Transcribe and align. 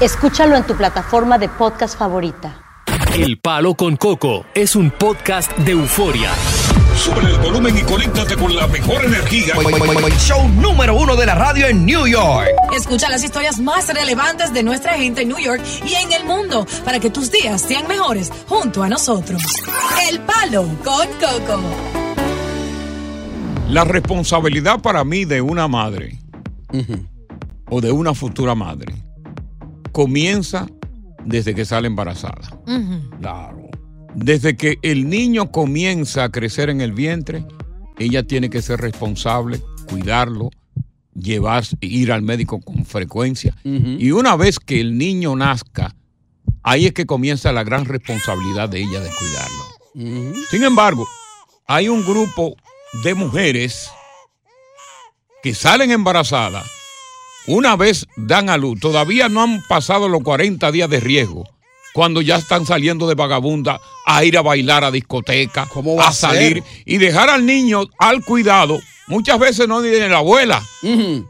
Escúchalo 0.00 0.56
en 0.56 0.66
tu 0.66 0.74
plataforma 0.76 1.36
de 1.36 1.50
podcast 1.50 1.98
favorita. 1.98 2.62
El 3.14 3.38
Palo 3.38 3.74
con 3.74 3.96
Coco 3.96 4.46
es 4.54 4.74
un 4.74 4.90
podcast 4.90 5.54
de 5.58 5.72
euforia. 5.72 6.30
Sube 6.96 7.20
el 7.20 7.38
volumen 7.38 7.76
y 7.76 7.82
conéctate 7.82 8.34
con 8.34 8.56
la 8.56 8.66
mejor 8.66 9.04
energía. 9.04 9.54
Show 10.18 10.48
número 10.48 10.94
uno 10.94 11.16
de 11.16 11.26
la 11.26 11.34
radio 11.34 11.66
en 11.66 11.84
New 11.84 12.06
York. 12.06 12.48
Escucha 12.74 13.10
las 13.10 13.22
historias 13.22 13.60
más 13.60 13.92
relevantes 13.92 14.54
de 14.54 14.62
nuestra 14.62 14.94
gente 14.94 15.20
en 15.20 15.28
New 15.28 15.38
York 15.38 15.62
y 15.84 15.92
en 15.92 16.10
el 16.12 16.24
mundo 16.24 16.66
para 16.82 16.98
que 16.98 17.10
tus 17.10 17.30
días 17.30 17.60
sean 17.60 17.86
mejores 17.86 18.32
junto 18.48 18.82
a 18.82 18.88
nosotros. 18.88 19.42
El 20.08 20.20
Palo 20.20 20.62
con 20.82 21.06
Coco. 21.08 21.60
La 23.68 23.84
responsabilidad 23.84 24.80
para 24.80 25.04
mí 25.04 25.26
de 25.26 25.42
una 25.42 25.68
madre 25.68 26.18
o 27.68 27.82
de 27.82 27.92
una 27.92 28.14
futura 28.14 28.54
madre 28.54 29.09
comienza 29.92 30.66
desde 31.24 31.54
que 31.54 31.64
sale 31.64 31.86
embarazada. 31.86 32.60
Claro. 33.20 33.68
Desde 34.14 34.56
que 34.56 34.78
el 34.82 35.08
niño 35.08 35.52
comienza 35.52 36.24
a 36.24 36.30
crecer 36.30 36.70
en 36.70 36.80
el 36.80 36.92
vientre, 36.92 37.44
ella 37.98 38.22
tiene 38.22 38.50
que 38.50 38.62
ser 38.62 38.80
responsable, 38.80 39.60
cuidarlo, 39.88 40.50
llevar, 41.14 41.64
ir 41.80 42.12
al 42.12 42.22
médico 42.22 42.60
con 42.60 42.84
frecuencia. 42.84 43.54
Y 43.64 44.10
una 44.10 44.36
vez 44.36 44.58
que 44.58 44.80
el 44.80 44.96
niño 44.96 45.36
nazca, 45.36 45.94
ahí 46.62 46.86
es 46.86 46.92
que 46.92 47.06
comienza 47.06 47.52
la 47.52 47.64
gran 47.64 47.84
responsabilidad 47.84 48.68
de 48.68 48.80
ella 48.80 49.00
de 49.00 49.10
cuidarlo. 49.10 50.34
Sin 50.50 50.64
embargo, 50.64 51.06
hay 51.66 51.88
un 51.88 52.04
grupo 52.04 52.56
de 53.04 53.14
mujeres 53.14 53.90
que 55.42 55.54
salen 55.54 55.90
embarazadas, 55.90 56.66
una 57.46 57.76
vez 57.76 58.06
dan 58.16 58.48
a 58.50 58.56
luz, 58.56 58.80
todavía 58.80 59.28
no 59.28 59.42
han 59.42 59.62
pasado 59.68 60.08
los 60.08 60.22
40 60.22 60.70
días 60.72 60.90
de 60.90 61.00
riesgo, 61.00 61.48
cuando 61.92 62.20
ya 62.20 62.36
están 62.36 62.66
saliendo 62.66 63.08
de 63.08 63.14
vagabunda 63.14 63.80
a 64.06 64.24
ir 64.24 64.38
a 64.38 64.42
bailar 64.42 64.84
a 64.84 64.90
discoteca, 64.90 65.66
va 65.98 66.04
a, 66.04 66.08
a 66.08 66.12
salir 66.12 66.62
y 66.84 66.98
dejar 66.98 67.30
al 67.30 67.44
niño 67.46 67.84
al 67.98 68.24
cuidado. 68.24 68.80
Muchas 69.08 69.40
veces 69.40 69.66
no 69.66 69.80
de 69.80 70.08
la 70.08 70.18
abuela, 70.18 70.62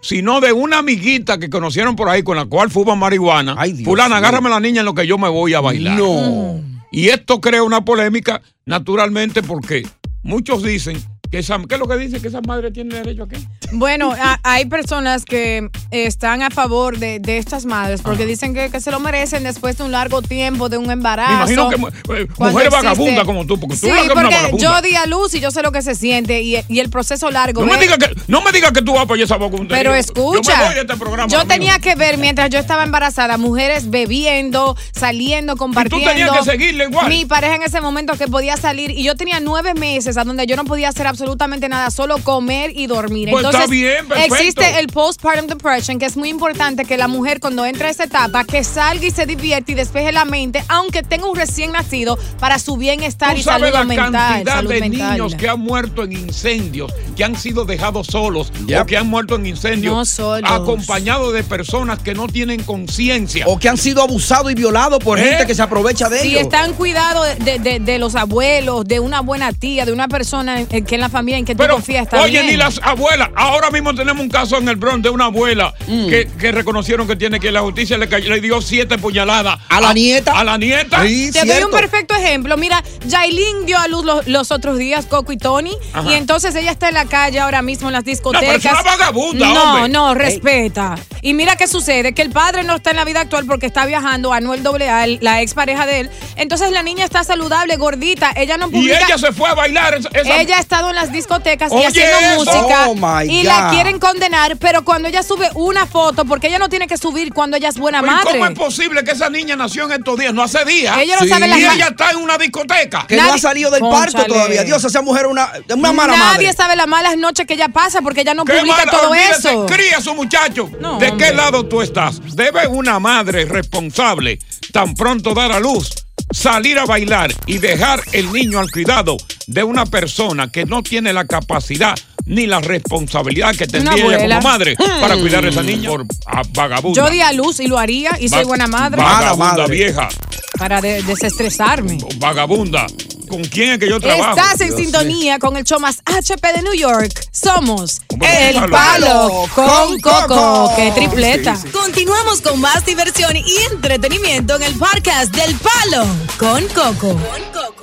sino 0.03 0.41
de 0.43 0.53
una 0.53 0.78
amiguita 0.78 1.38
que 1.38 1.49
conocieron 1.49 1.97
por 1.97 2.10
ahí 2.10 2.22
con 2.22 2.37
la 2.37 2.44
cual 2.44 2.70
fuman 2.70 2.99
marihuana. 2.99 3.56
Fulana, 3.84 4.09
mío. 4.09 4.16
agárrame 4.19 4.49
a 4.49 4.50
la 4.50 4.60
niña 4.60 4.81
en 4.81 4.84
lo 4.84 4.94
que 4.94 5.06
yo 5.06 5.16
me 5.16 5.31
voy 5.31 5.54
a 5.54 5.60
bailar. 5.60 5.99
No. 5.99 6.60
Y 6.93 7.09
esto 7.09 7.41
crea 7.41 7.62
una 7.62 7.82
polémica, 7.82 8.43
naturalmente, 8.66 9.43
porque 9.43 9.87
muchos 10.22 10.62
dicen 10.62 11.03
esa, 11.38 11.58
¿qué 11.68 11.74
es 11.74 11.80
lo 11.80 11.86
que 11.88 11.96
dice? 11.96 12.20
Que 12.20 12.28
esa 12.28 12.41
madre 12.41 12.70
tiene 12.70 12.94
derecho 12.96 13.24
a 13.24 13.28
qué. 13.28 13.38
Bueno, 13.72 14.12
a- 14.18 14.41
hay 14.42 14.64
personas 14.66 15.24
que 15.24 15.68
están 15.91 16.42
a 16.42 16.50
favor 16.50 16.98
de, 16.98 17.20
de 17.20 17.38
estas 17.38 17.64
madres 17.66 18.02
porque 18.02 18.26
dicen 18.26 18.52
que, 18.54 18.70
que 18.70 18.80
se 18.80 18.91
lo 18.91 18.98
merecen 19.00 19.44
después 19.44 19.78
de 19.78 19.84
un 19.84 19.92
largo 19.92 20.22
tiempo 20.22 20.69
de 20.69 20.76
un 20.78 20.86
Me 20.88 20.94
embarazo. 20.94 21.32
imagino 21.52 21.69
que 21.70 21.76
eh, 22.22 22.26
mujeres 22.38 22.70
vagabundas 22.72 23.24
como 23.24 23.46
tú, 23.46 23.60
porque 23.60 23.76
tú 23.76 23.86
Sí, 23.86 23.88
eres 23.90 24.04
una 24.06 24.14
porque 24.14 24.34
vagabunda. 24.34 24.62
yo 24.62 24.82
di 24.82 24.96
a 24.96 25.06
luz 25.06 25.34
y 25.34 25.40
yo 25.40 25.50
sé 25.52 25.62
lo 25.62 25.70
que 25.72 25.82
se 25.82 25.94
siente 25.94 26.40
y, 26.42 26.56
y 26.69 26.80
el 26.80 26.90
proceso 26.90 27.30
largo. 27.30 27.60
no, 27.60 27.66
me 27.66 27.72
¿ves? 27.78 27.82
digas 27.82 27.98
que, 27.98 28.20
no 28.26 28.40
me 28.42 28.50
digas 28.52 28.72
que 28.72 28.82
tú 28.82 28.94
vas 28.94 29.06
para 29.06 29.22
esa 29.22 29.36
vagabunda. 29.36 29.76
Pero 29.76 29.90
Yo 29.90 29.94
me 29.94 29.98
escucha, 30.00 30.64
voy 30.66 30.74
de 30.74 30.80
este 30.80 30.96
programa, 30.96 31.28
yo 31.28 31.44
tenía 31.46 31.78
que 31.78 31.94
ver 31.94 32.19
mientras 32.19 32.50
yo 32.50 32.58
estaba 32.58 32.82
embarazada, 32.82 33.38
mujeres 33.38 33.88
bebiendo, 33.90 34.76
saliendo, 34.92 35.56
compartiendo. 35.56 36.08
tenías 36.10 36.30
que 36.38 36.44
seguirle 36.44 36.84
igual. 36.84 37.08
Mi 37.08 37.24
pareja 37.24 37.54
en 37.54 37.62
ese 37.62 37.80
momento 37.80 38.14
que 38.16 38.26
podía 38.26 38.56
salir 38.56 38.90
y 38.90 39.04
yo 39.04 39.14
tenía 39.14 39.38
nueve 39.40 39.74
meses 39.74 40.16
a 40.16 40.24
donde 40.24 40.46
yo 40.46 40.56
no 40.56 40.64
podía 40.64 40.88
hacer 40.88 41.06
absolutamente 41.06 41.19
nada, 41.69 41.91
solo 41.91 42.19
comer 42.19 42.72
y 42.75 42.86
dormir. 42.86 43.28
Pues 43.31 43.44
está 43.44 43.58
Entonces 43.64 43.70
bien, 43.70 44.06
perfecto. 44.08 44.34
existe 44.34 44.78
el 44.81 44.86
postpartum 44.88 45.47
depression, 45.47 45.98
que 45.98 46.06
es 46.06 46.16
muy 46.16 46.28
importante 46.28 46.84
que 46.84 46.97
la 46.97 47.08
mujer 47.08 47.41
cuando 47.41 47.64
entra 47.64 47.88
a 47.88 47.91
esa 47.91 48.04
etapa 48.04 48.44
que 48.44 48.64
salga 48.64 49.04
y 49.06 49.10
se 49.10 49.26
divierte 49.26 49.72
y 49.72 49.75
despeje 49.75 50.12
la 50.12 50.25
mente, 50.25 50.64
aunque 50.69 51.03
tenga 51.03 51.26
un 51.28 51.36
recién 51.36 51.72
nacido 51.72 52.19
para 52.38 52.58
su 52.58 52.76
bienestar 52.76 53.34
Tú 53.34 53.41
y 53.41 53.42
salud 53.42 53.69
la 53.72 53.84
mental. 53.84 54.12
cantidad 54.12 54.54
salud 54.56 54.70
de 54.70 54.81
mental. 54.81 55.10
niños 55.12 55.34
que 55.34 55.48
han 55.48 55.60
muerto 55.60 56.04
en 56.04 56.12
incendios, 56.12 56.92
que 57.16 57.25
han 57.25 57.37
sido 57.37 57.64
dejados 57.64 58.06
solos 58.08 58.52
o 58.81 58.87
que 58.87 58.97
han 58.97 59.08
muerto 59.08 59.37
en 59.37 59.47
incendios 59.47 59.94
No 59.94 60.04
solos. 60.04 60.50
acompañados 60.50 61.32
de 61.34 61.42
personas 61.44 61.98
que 62.00 62.14
no 62.14 62.26
tienen 62.26 62.62
conciencia. 62.62 63.44
O 63.47 63.58
que 63.58 63.69
han 63.69 63.76
sido 63.76 64.02
abusados 64.02 64.50
y 64.50 64.54
violados 64.54 64.98
por 65.02 65.19
¿Eh? 65.19 65.22
gente 65.25 65.47
que 65.47 65.54
se 65.54 65.62
aprovecha 65.62 66.08
de 66.08 66.20
Si 66.20 66.28
ellos. 66.31 66.42
están 66.42 66.72
cuidado 66.75 67.22
de, 67.22 67.58
de- 67.58 67.81
de 67.81 67.98
los 67.98 68.14
abuelos, 68.14 68.84
de 68.87 69.00
una 69.00 69.20
buena 69.20 69.52
tía, 69.52 69.84
de 69.84 69.92
una 69.92 70.08
persona 70.08 70.64
que 70.64 70.84
en 70.94 71.00
la 71.00 71.08
familia 71.10 71.38
en 71.38 71.44
que 71.44 71.54
tú 71.54 71.59
Pero, 71.59 71.75
confías 71.75 72.04
está 72.04 72.22
oye, 72.22 72.32
bien. 72.43 72.47
ni 72.47 72.56
las 72.56 72.81
abuelas. 72.82 73.28
Ahora 73.37 73.71
mismo 73.71 73.94
tenemos 73.94 74.22
un 74.22 74.31
caso 74.31 74.56
en 74.59 74.69
el 74.69 74.76
Bronx 74.76 75.03
de 75.03 75.10
una 75.10 75.26
abuela 75.26 75.75
Mm. 75.87 76.09
que, 76.09 76.28
que 76.38 76.53
reconocieron 76.53 77.06
que 77.06 77.16
tiene 77.16 77.41
que 77.41 77.50
la 77.50 77.60
justicia 77.60 77.98
le, 77.98 78.41
dio 78.41 78.60
siete 78.62 78.97
puñaladas. 78.98 79.59
¿A 79.69 79.81
la 79.81 79.93
nieta? 79.93 80.38
A 80.38 80.44
la 80.44 80.56
nieta. 80.56 81.03
Te 81.03 81.44
doy 81.44 81.64
un 81.64 81.70
perfecto 81.70 82.14
ejemplo. 82.14 82.56
Mira, 82.56 82.82
Yailin 83.06 83.67
dio 83.67 83.79
a 83.79 83.88
luz 83.88 84.05
los, 84.05 84.26
los 84.29 84.50
otros 84.52 84.79
días, 84.79 85.06
Coco 85.06 85.32
y 85.32 85.37
Tony, 85.38 85.76
Ajá. 85.93 86.11
y 86.11 86.14
entonces 86.14 86.55
ella 86.55 86.70
está 86.70 86.88
en 86.88 86.94
la 86.94 87.06
calle 87.06 87.40
ahora 87.40 87.62
mismo 87.62 87.88
en 87.88 87.93
las 87.94 88.05
discotecas. 88.05 88.58
pero 88.62 88.75
es 88.76 88.81
una 88.81 88.82
vagabunda, 88.82 89.46
No, 89.46 89.75
hombre. 89.75 89.88
no, 89.88 90.14
respeta. 90.14 90.96
Y 91.22 91.34
mira 91.34 91.56
qué 91.56 91.67
sucede, 91.67 92.12
que 92.14 92.22
el 92.22 92.31
padre 92.31 92.64
no 92.64 92.76
está 92.76 92.90
en 92.90 92.96
la 92.96 93.05
vida 93.05 93.20
actual 93.20 93.44
porque 93.46 93.67
está 93.67 93.84
viajando, 93.87 94.32
Anuel 94.32 94.62
AA, 94.67 95.06
la 95.20 95.43
expareja 95.43 95.87
de 95.87 96.00
él. 96.00 96.11
Entonces 96.37 96.70
la 96.72 96.82
niña 96.82 97.05
está 97.05 97.25
saludable, 97.25 97.76
gordita, 97.76 98.32
ella 98.37 98.56
no 98.56 98.69
Y 98.69 98.70
publica... 98.72 99.00
ella 99.06 99.19
se 99.19 99.32
fue 99.32 99.49
a 99.49 99.55
bailar. 99.55 99.94
esa- 99.94 100.40
Ella 100.40 100.56
ha 100.56 100.61
estado 100.61 100.88
en 100.90 100.96
las 100.96 101.12
discotecas 101.12 101.70
Oye, 101.72 101.82
y 101.82 101.87
haciendo 101.87 102.19
eso. 102.19 102.38
música 102.44 102.87
Oh, 102.88 102.94
my 102.94 103.31
y 103.31 103.43
la 103.43 103.69
quieren 103.70 103.99
condenar, 103.99 104.56
pero 104.56 104.84
cuando 104.84 105.08
ella 105.08 105.22
sube 105.22 105.49
una 105.55 105.87
foto, 105.87 106.25
porque 106.25 106.46
ella 106.49 106.58
no 106.58 106.69
tiene 106.69 106.87
que 106.87 106.96
subir 106.96 107.32
cuando 107.34 107.56
ella 107.56 107.69
es 107.69 107.76
buena 107.78 108.00
Pero 108.00 108.12
¿y 108.12 108.17
madre. 108.17 108.32
¿Cómo 108.38 108.46
es 108.46 108.58
posible 108.58 109.05
que 109.05 109.11
esa 109.11 109.28
niña 109.28 109.56
nació 109.56 109.84
en 109.84 109.93
estos 109.93 110.19
días? 110.19 110.32
No 110.32 110.43
hace 110.43 110.64
días. 110.64 110.96
Ella 110.99 111.17
no 111.20 111.26
sabe 111.26 111.49
las 111.49 111.58
Y 111.58 111.64
ella 111.64 111.88
está 111.90 112.11
en 112.12 112.17
una 112.19 112.38
discoteca. 112.38 113.06
Que 113.06 113.17
no 113.17 113.32
ha 113.34 113.38
salido 113.38 113.70
del 113.70 113.81
parto 113.82 114.25
todavía. 114.25 114.64
Dios, 114.64 114.82
esa 114.84 115.02
mujer 115.02 115.26
es 115.26 115.31
una, 115.32 115.52
una 115.75 115.93
mala 115.93 116.17
Nadie 116.17 116.46
madre. 116.49 116.52
sabe 116.55 116.76
las 116.76 116.87
malas 116.87 117.17
noches 117.19 117.46
que 117.46 117.55
ella 117.55 117.69
pasa 117.69 118.00
porque 118.00 118.22
ella 118.22 118.34
no 118.34 118.44
publica 118.44 118.64
mala, 118.76 118.90
todo 118.90 119.11
olvídese, 119.11 119.49
eso. 119.50 119.67
Cría 119.67 119.99
a 119.99 120.00
su 120.00 120.14
muchacho. 120.14 120.70
No. 120.81 120.99
Deje 120.99 121.09
¿De 121.10 121.16
qué 121.16 121.32
lado 121.32 121.64
tú 121.66 121.82
estás? 121.82 122.20
¿Debe 122.36 122.66
una 122.68 122.98
madre 123.00 123.44
responsable 123.44 124.38
tan 124.72 124.94
pronto 124.94 125.34
dar 125.34 125.52
a 125.52 125.60
luz 125.60 125.90
salir 126.32 126.78
a 126.78 126.84
bailar 126.86 127.34
y 127.46 127.58
dejar 127.58 128.00
el 128.12 128.32
niño 128.32 128.60
al 128.60 128.70
cuidado 128.70 129.16
de 129.48 129.64
una 129.64 129.84
persona 129.84 130.48
que 130.52 130.64
no 130.64 130.80
tiene 130.84 131.12
la 131.12 131.24
capacidad 131.26 131.98
ni 132.24 132.46
la 132.46 132.60
responsabilidad 132.60 133.56
que 133.56 133.66
tendría 133.66 134.04
ella 134.06 134.18
como 134.38 134.40
madre 134.42 134.76
para 134.76 135.16
Hmm. 135.16 135.20
cuidar 135.22 135.44
a 135.44 135.48
esa 135.48 135.62
niña 135.64 135.88
por 135.90 136.06
ah, 136.26 136.42
vagabunda? 136.54 137.02
Yo 137.04 137.10
di 137.10 137.20
a 137.20 137.32
luz 137.32 137.58
y 137.58 137.66
lo 137.66 137.78
haría 137.78 138.16
y 138.20 138.28
soy 138.28 138.44
Va- 138.44 138.48
buena 138.48 138.66
madre. 138.68 139.02
Vagabunda 139.02 139.66
vieja, 139.66 140.08
Para 140.56 140.80
de- 140.80 141.02
desestresarme. 141.02 141.98
vagabunda. 142.18 142.86
¿Con 143.31 143.44
quién 143.44 143.71
es 143.71 143.79
que 143.79 143.88
yo 143.88 144.00
trabajo? 144.00 144.37
Estás 144.37 144.61
en 144.61 144.77
sintonía 144.77 145.38
con 145.38 145.56
el 145.56 145.62
show 145.62 145.79
más 145.79 146.03
HP 146.05 146.53
de 146.53 146.62
New 146.62 146.75
York. 146.75 147.29
Somos 147.31 148.03
El 148.21 148.56
palo. 148.69 148.71
Palo 148.71 149.44
con 149.55 150.00
Coco. 150.00 150.73
¡Qué 150.75 150.91
tripleta! 150.91 151.56
Continuamos 151.73 152.41
con 152.41 152.61
más 152.61 152.85
diversión 152.85 153.37
y 153.37 153.56
entretenimiento 153.71 154.56
en 154.56 154.65
el 154.65 154.75
podcast 154.75 155.32
del 155.32 155.55
Palo 155.55 156.05
con 156.38 156.67
Coco. 156.75 157.17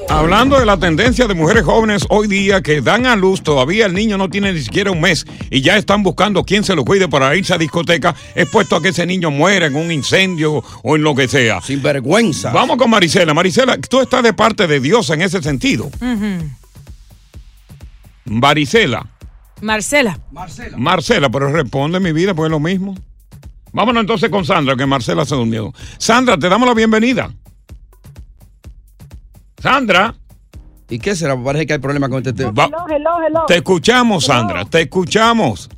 Hablando 0.10 0.60
de 0.60 0.66
la 0.66 0.78
tendencia 0.78 1.28
de 1.28 1.34
mujeres 1.34 1.64
jóvenes 1.64 2.06
hoy 2.10 2.28
día 2.28 2.62
que 2.62 2.82
dan 2.82 3.06
a 3.06 3.16
luz, 3.16 3.42
todavía 3.42 3.86
el 3.86 3.94
niño 3.94 4.18
no 4.18 4.30
tiene 4.30 4.52
ni 4.52 4.62
siquiera 4.62 4.92
un 4.92 5.02
mes 5.02 5.26
y 5.50 5.62
ya 5.62 5.78
están 5.78 6.04
buscando 6.04 6.44
quién 6.44 6.64
se 6.64 6.76
lo 6.76 6.84
cuide 6.84 7.08
para 7.08 7.36
irse 7.36 7.54
a 7.54 7.58
discoteca, 7.58 8.16
expuesto 8.36 8.76
a 8.76 8.82
que 8.82 8.90
ese 8.90 9.06
niño 9.06 9.32
muera 9.32 9.68
en 9.68 9.76
un 9.76 9.92
incendio 9.92 10.64
o 10.84 10.96
en 10.96 11.04
lo 11.04 11.16
que 11.16 11.28
sea. 11.28 11.62
Sin 11.62 11.82
vergüenza. 11.82 12.52
Vamos 12.52 12.78
con 12.78 12.90
Marisela. 12.90 13.34
Marisela, 13.34 13.78
tú 13.78 14.02
estás 14.02 14.24
de 14.24 14.34
parte 14.34 14.68
de 14.68 14.80
Dios 14.80 15.10
en 15.10 15.22
ese 15.22 15.37
sentido. 15.44 15.86
Ujú. 15.86 16.50
Marisela. 18.26 19.06
Marcela. 19.62 20.18
Marcela, 20.78 21.30
pero 21.30 21.52
responde 21.52 22.00
mi 22.00 22.12
vida, 22.12 22.34
pues 22.36 22.48
es 22.48 22.52
lo 22.52 22.60
mismo. 22.60 22.96
Vámonos 23.74 24.02
entonces 24.02 24.30
con 24.30 24.46
Sandra, 24.46 24.76
que 24.76 24.86
Marcela 24.86 25.26
se 25.26 25.36
durmió. 25.36 25.74
Sandra, 25.98 26.38
te 26.38 26.48
damos 26.50 26.68
la 26.68 26.74
bienvenida. 26.76 27.32
Sandra. 29.62 30.14
¿Y 30.90 31.00
qué 31.00 31.16
será? 31.16 31.36
Parece 31.42 31.66
que 31.66 31.74
hay 31.74 31.80
problema 31.80 32.08
con 32.08 32.20
este 32.20 32.34
tema. 32.34 32.52
Va- 32.52 32.66
Hello, 32.66 32.86
hello, 32.90 33.10
hello. 33.28 33.44
te 33.48 33.56
escuchamos, 33.58 34.26
Sandra, 34.26 34.64
te 34.66 34.82
escuchamos. 34.84 35.70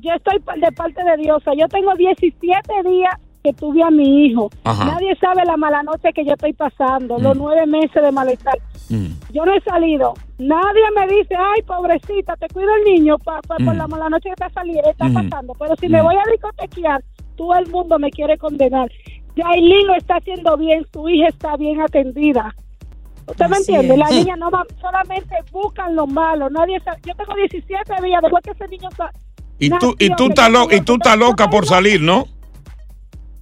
Yo 0.00 0.12
estoy 0.14 0.38
de 0.60 0.70
parte 0.72 1.02
de 1.02 1.16
Diosa. 1.22 1.50
Yo 1.58 1.66
tengo 1.68 1.92
17 1.96 2.42
días 2.88 3.14
que 3.46 3.52
tuve 3.52 3.80
a 3.82 3.90
mi 3.90 4.26
hijo. 4.26 4.50
Ajá. 4.64 4.84
Nadie 4.86 5.14
sabe 5.20 5.44
la 5.44 5.56
mala 5.56 5.82
noche 5.84 6.12
que 6.12 6.24
yo 6.24 6.32
estoy 6.32 6.52
pasando, 6.52 7.16
los 7.18 7.36
Mm. 7.36 7.38
nueve 7.38 7.66
meses 7.66 8.02
de 8.02 8.10
malestar. 8.10 8.58
Yo 9.32 9.44
no 9.44 9.52
he 9.54 9.60
salido. 9.60 10.14
Nadie 10.38 10.82
me 10.96 11.06
dice, 11.14 11.34
ay, 11.36 11.62
pobrecita, 11.62 12.34
te 12.36 12.48
cuido 12.48 12.68
el 12.74 12.94
niño 12.94 13.18
pa- 13.18 13.40
pa- 13.46 13.56
por 13.56 13.74
Mm. 13.74 13.78
la 13.78 13.86
mala 13.86 14.08
noche 14.08 14.24
que 14.30 14.32
está, 14.32 14.50
saliendo, 14.50 14.90
está 14.90 15.08
Mm. 15.08 15.14
pasando. 15.14 15.52
Pero 15.58 15.74
si 15.76 15.88
me 15.88 16.02
voy 16.02 16.14
a 16.16 16.30
discotequear, 16.30 17.02
todo 17.36 17.54
el 17.56 17.66
mundo 17.68 17.98
me 18.00 18.10
quiere 18.10 18.36
condenar. 18.38 18.90
Yailin 19.36 19.86
lo 19.86 19.94
está 19.94 20.16
haciendo 20.16 20.56
bien, 20.56 20.84
su 20.92 21.08
hija 21.08 21.28
está 21.28 21.56
bien 21.56 21.80
atendida. 21.80 22.52
¿Usted 23.28 23.46
me 23.48 23.56
entiende? 23.58 23.96
La 23.96 24.08
niña 24.10 24.36
no 24.36 24.50
va, 24.50 24.64
solamente 24.80 25.34
buscan 25.52 25.94
lo 25.94 26.06
malo. 26.06 26.48
Nadie 26.50 26.80
sabe. 26.80 26.98
Yo 27.06 27.14
tengo 27.14 27.34
17 27.34 27.94
días 28.02 28.20
después 28.22 28.42
que 28.44 28.50
ese 28.52 28.68
niño 28.68 28.88
sa- 28.96 29.10
Y 29.58 29.70
tú, 29.70 29.94
y 29.98 30.10
tú 30.10 30.26
estás 30.26 30.50
lo- 30.50 30.70
y 30.70 30.80
tú 30.80 30.94
estás 30.94 31.16
loca 31.18 31.48
por 31.48 31.64
salir, 31.66 32.00
¿no? 32.00 32.24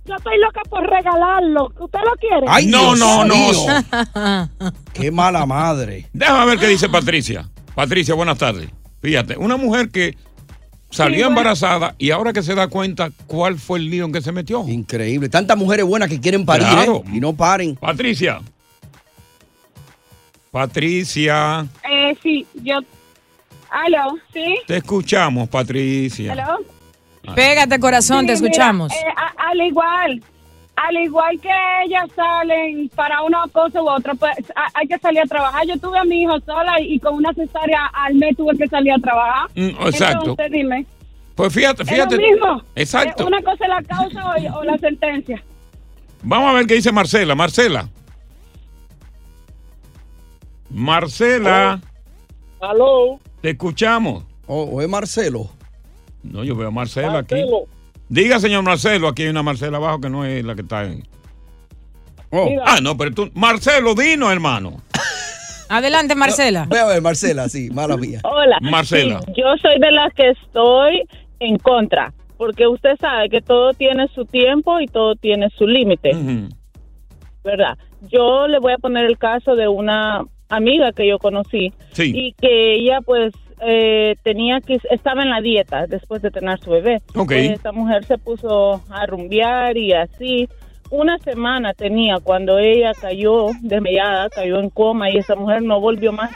Yo 0.06 0.14
estoy 0.16 0.38
loca 0.38 0.60
por 0.68 0.82
regalarlo. 0.88 1.72
¿Usted 1.78 1.98
lo 2.04 2.12
quiere? 2.20 2.46
Ay, 2.48 2.66
No, 2.66 2.94
Dios 2.94 2.98
no, 2.98 3.24
no. 3.24 4.50
Qué 4.92 5.10
mala 5.10 5.46
madre. 5.46 6.08
Déjame 6.12 6.46
ver 6.46 6.58
qué 6.58 6.66
dice 6.68 6.88
Patricia. 6.88 7.48
Patricia, 7.74 8.14
buenas 8.14 8.36
tardes. 8.38 8.68
Fíjate, 9.00 9.36
una 9.38 9.56
mujer 9.56 9.88
que 9.90 10.16
salió 10.90 11.16
Sí, 11.16 11.22
bueno. 11.24 11.28
embarazada 11.40 11.94
y 11.98 12.10
ahora 12.10 12.32
que 12.32 12.42
se 12.42 12.54
da 12.54 12.68
cuenta 12.68 13.10
cuál 13.26 13.58
fue 13.58 13.78
el 13.78 13.90
lío 13.90 14.04
en 14.04 14.12
que 14.12 14.20
se 14.20 14.30
metió. 14.32 14.66
Increíble. 14.68 15.28
Tantas 15.28 15.56
mujeres 15.56 15.86
buenas 15.86 16.08
que 16.08 16.20
quieren 16.20 16.44
parir 16.44 16.68
Claro. 16.68 17.02
¿eh? 17.06 17.10
y 17.14 17.20
no 17.20 17.32
paren. 17.34 17.74
Patricia. 17.76 18.40
Patricia. 20.50 21.66
Eh, 21.90 22.16
sí, 22.22 22.46
yo. 22.62 22.78
¿Aló? 23.70 24.16
¿Sí? 24.32 24.54
Te 24.66 24.76
escuchamos, 24.76 25.48
Patricia. 25.48 26.32
¿Aló? 26.32 26.58
Pégate, 27.35 27.79
corazón, 27.81 28.21
Sí, 28.21 28.26
te 28.26 28.32
mira, 28.35 28.47
escuchamos. 28.47 28.93
eh, 28.93 28.97
a- 29.17 29.50
al 29.50 29.61
igual, 29.61 30.23
al 30.76 30.97
igual 30.97 31.41
que 31.41 31.50
ellas 31.87 32.05
salen 32.15 32.88
para 32.94 33.23
una 33.23 33.44
cosa 33.53 33.81
u 33.82 33.88
otra, 33.88 34.15
pues 34.15 34.32
a- 34.55 34.69
hay 34.79 34.87
que 34.87 34.99
salir 34.99 35.21
a 35.21 35.26
trabajar. 35.26 35.67
Yo 35.67 35.79
tuve 35.79 35.99
a 35.99 36.05
mi 36.05 36.23
hijo 36.23 36.38
sola 36.41 36.81
y, 36.81 36.94
y 36.94 36.99
con 37.00 37.15
una 37.15 37.32
cesárea 37.32 37.87
al 37.93 38.15
mes 38.15 38.37
tuve 38.37 38.56
que 38.59 38.67
salir 38.69 38.93
a 38.93 38.99
trabajar. 38.99 39.49
Mm, 39.55 39.87
exacto. 39.87 40.31
Entonces, 40.31 40.50
dime. 40.53 40.87
Pues 41.35 41.53
fíjate, 41.53 41.82
¿Es 41.82 41.88
fíjate. 41.88 42.17
lo 42.17 42.23
mismo? 42.23 42.62
Exacto. 42.76 43.25
Eh, 43.25 43.26
¿Una 43.26 43.43
cosa 43.43 43.65
es 43.65 43.69
la 43.69 43.82
causa 43.82 44.25
o, 44.55 44.59
o 44.61 44.65
la 44.65 44.79
sentencia? 44.79 45.43
Vamos 46.23 46.50
a 46.50 46.53
ver 46.55 46.67
qué 46.67 46.75
dice 46.75 46.93
Marcela. 46.93 47.35
Marcela. 47.35 47.88
Marcela. 50.71 51.81
Aló. 52.61 53.21
Te 53.41 53.50
escuchamos. 53.50 54.25
O, 54.47 54.62
o 54.65 54.81
es 54.82 54.88
Marcelo. 54.88 55.50
No, 56.25 56.43
yo 56.44 56.56
veo 56.56 56.69
a 56.69 56.71
Marcela 56.71 57.19
aquí. 57.19 57.37
Diga, 58.09 58.41
señor 58.41 58.62
Marcelo, 58.62 59.09
aquí 59.09 59.23
hay 59.23 59.29
una 59.29 59.43
Marcela 59.43 59.76
abajo 59.76 60.00
que 60.00 60.11
no 60.11 60.25
es 60.25 60.44
la 60.44 60.55
que 60.55 60.62
está 60.62 60.85
en. 60.85 61.03
Oh. 62.31 62.49
Ah, 62.65 62.79
no, 62.82 62.97
pero 62.97 63.12
tú. 63.12 63.31
Marcelo, 63.35 63.94
dinos, 63.94 64.32
hermano. 64.32 64.82
Adelante, 65.69 66.15
Marcela. 66.15 66.67
Voy 66.69 66.79
a 66.79 66.87
ver, 66.87 67.00
Marcela, 67.03 67.49
sí, 67.49 67.71
mala 67.71 67.97
mía. 67.97 68.21
Hola. 68.25 68.59
Marcela. 68.61 69.21
Sí, 69.26 69.32
yo 69.37 69.44
soy 69.62 69.79
de 69.81 69.91
las 69.93 70.12
que 70.15 70.31
estoy 70.31 71.03
en 71.41 71.59
contra, 71.59 72.12
porque 72.37 72.67
usted 72.67 72.97
sabe 73.00 73.29
que 73.31 73.41
todo 73.41 73.73
tiene 73.73 74.09
su 74.15 74.25
tiempo 74.26 74.81
y 74.81 74.87
todo 74.87 75.15
tiene 75.15 75.49
su 75.56 75.67
límite, 75.67 76.12
¿verdad? 77.43 77.79
Yo 78.11 78.47
le 78.49 78.59
voy 78.59 78.73
a 78.75 78.79
poner 78.79 79.06
el 79.06 79.17
caso 79.19 79.56
de 79.56 79.69
una 79.69 80.25
amiga 80.49 80.93
que 80.93 81.09
yo 81.09 81.19
conocí 81.19 81.73
Sí. 81.93 82.12
y 82.15 82.32
que 82.35 82.75
ella 82.75 83.00
pues 83.05 83.32
eh, 83.60 84.16
tenía 84.22 84.60
que 84.60 84.78
estaba 84.90 85.22
en 85.22 85.30
la 85.30 85.40
dieta 85.40 85.86
después 85.86 86.22
de 86.22 86.30
tener 86.30 86.58
su 86.60 86.70
bebé. 86.70 87.02
Ok. 87.14 87.26
Pues, 87.28 87.50
esta 87.50 87.72
mujer 87.72 88.04
se 88.04 88.18
puso 88.18 88.82
a 88.90 89.06
rumbear 89.06 89.76
y 89.76 89.92
así. 89.92 90.48
Una 90.90 91.18
semana 91.18 91.74
tenía 91.74 92.18
cuando 92.22 92.58
ella 92.58 92.92
cayó 92.94 93.48
desmayada, 93.62 94.28
cayó 94.30 94.60
en 94.60 94.70
coma 94.70 95.10
y 95.10 95.16
esa 95.18 95.34
mujer 95.34 95.62
no 95.62 95.80
volvió 95.80 96.12
más. 96.12 96.30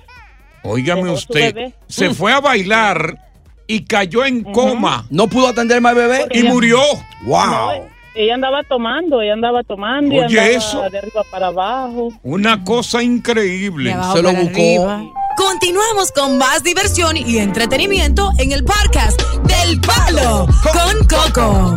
Óigame 0.63 1.11
usted. 1.11 1.73
Se 1.87 2.11
fue 2.15 2.33
a 2.33 2.41
bailar 2.41 3.19
y 3.67 3.85
cayó 3.85 4.25
en 4.25 4.43
coma. 4.43 5.07
¿No 5.11 5.29
pudo 5.29 5.49
atender 5.49 5.81
más 5.81 5.95
bebé? 5.95 6.27
Y 6.33 6.43
murió. 6.43 6.81
¡Wow! 7.25 7.47
No, 7.47 7.71
ella 8.15 8.35
andaba 8.35 8.63
tomando, 8.65 9.23
ella 9.23 9.35
andaba 9.35 9.63
tomando 9.63 10.13
y 10.15 10.19
Oye, 10.19 10.41
andaba 10.41 10.47
eso. 10.49 10.91
de 10.91 10.99
arriba 10.99 11.23
para 11.31 11.49
abajo. 11.49 12.09
Una 12.25 12.65
cosa 12.65 13.03
increíble. 13.03 13.95
Se 14.13 14.23
lo 14.23 14.33
buscó. 14.33 15.15
Continuamos 15.39 16.11
con 16.11 16.37
más 16.37 16.65
diversión 16.65 17.17
y 17.17 17.39
entretenimiento 17.39 18.33
en 18.39 18.51
el 18.51 18.65
podcast 18.65 19.23
del 19.45 19.81
Palo 19.81 20.49
con 20.73 21.07
Coco. 21.07 21.77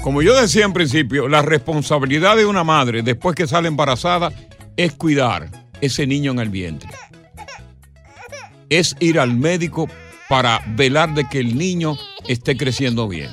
Como 0.00 0.22
yo 0.22 0.34
decía 0.34 0.64
en 0.64 0.72
principio, 0.72 1.28
la 1.28 1.42
responsabilidad 1.42 2.38
de 2.38 2.46
una 2.46 2.64
madre 2.64 3.02
después 3.02 3.36
que 3.36 3.46
sale 3.46 3.68
embarazada 3.68 4.32
es 4.78 4.94
cuidar 4.94 5.50
ese 5.82 6.06
niño 6.06 6.32
en 6.32 6.38
el 6.38 6.48
vientre. 6.48 6.88
Es 8.70 8.96
ir 8.98 9.20
al 9.20 9.34
médico 9.34 9.86
para 10.30 10.62
velar 10.68 11.12
de 11.12 11.28
que 11.28 11.40
el 11.40 11.58
niño 11.58 11.98
esté 12.26 12.56
creciendo 12.56 13.06
bien. 13.06 13.28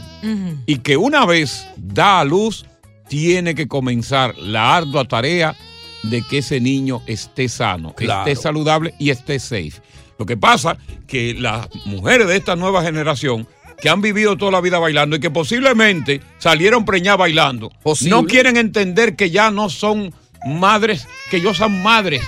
Y 0.66 0.80
que 0.80 0.98
una 0.98 1.26
vez 1.26 1.66
da 1.78 2.20
a 2.20 2.26
luz, 2.26 2.66
tiene 3.08 3.56
que 3.56 3.70
comenzar 3.70 4.38
la 4.38 4.76
ardua 4.76 5.06
tarea 5.06 5.56
de 6.04 6.22
que 6.24 6.40
ese 6.40 6.60
niño 6.62 7.02
esté 7.08 7.50
sano, 7.50 7.94
Claro. 7.94 8.30
esté 8.30 8.42
saludable 8.42 8.94
y 9.00 9.10
esté 9.10 9.40
safe. 9.40 9.74
Lo 10.18 10.26
que 10.26 10.38
pasa 10.38 10.78
que 11.08 11.34
las 11.34 11.68
mujeres 11.86 12.28
de 12.28 12.36
esta 12.38 12.56
nueva 12.56 12.84
generación 12.84 13.48
que 13.82 13.90
han 13.90 14.02
vivido 14.02 14.36
toda 14.38 14.52
la 14.52 14.62
vida 14.62 14.78
bailando 14.80 15.16
y 15.16 15.20
que 15.22 15.30
posiblemente 15.32 16.22
salieron 16.38 16.84
preñadas 16.84 17.20
bailando, 17.20 17.70
Posible. 17.82 18.12
no 18.12 18.26
quieren 18.26 18.58
entender 18.58 19.16
que 19.16 19.30
ya 19.30 19.52
no 19.52 19.70
son 19.70 20.14
madres, 20.46 21.08
que 21.32 21.38
ellos 21.38 21.58
son 21.58 21.82
madres, 21.82 22.22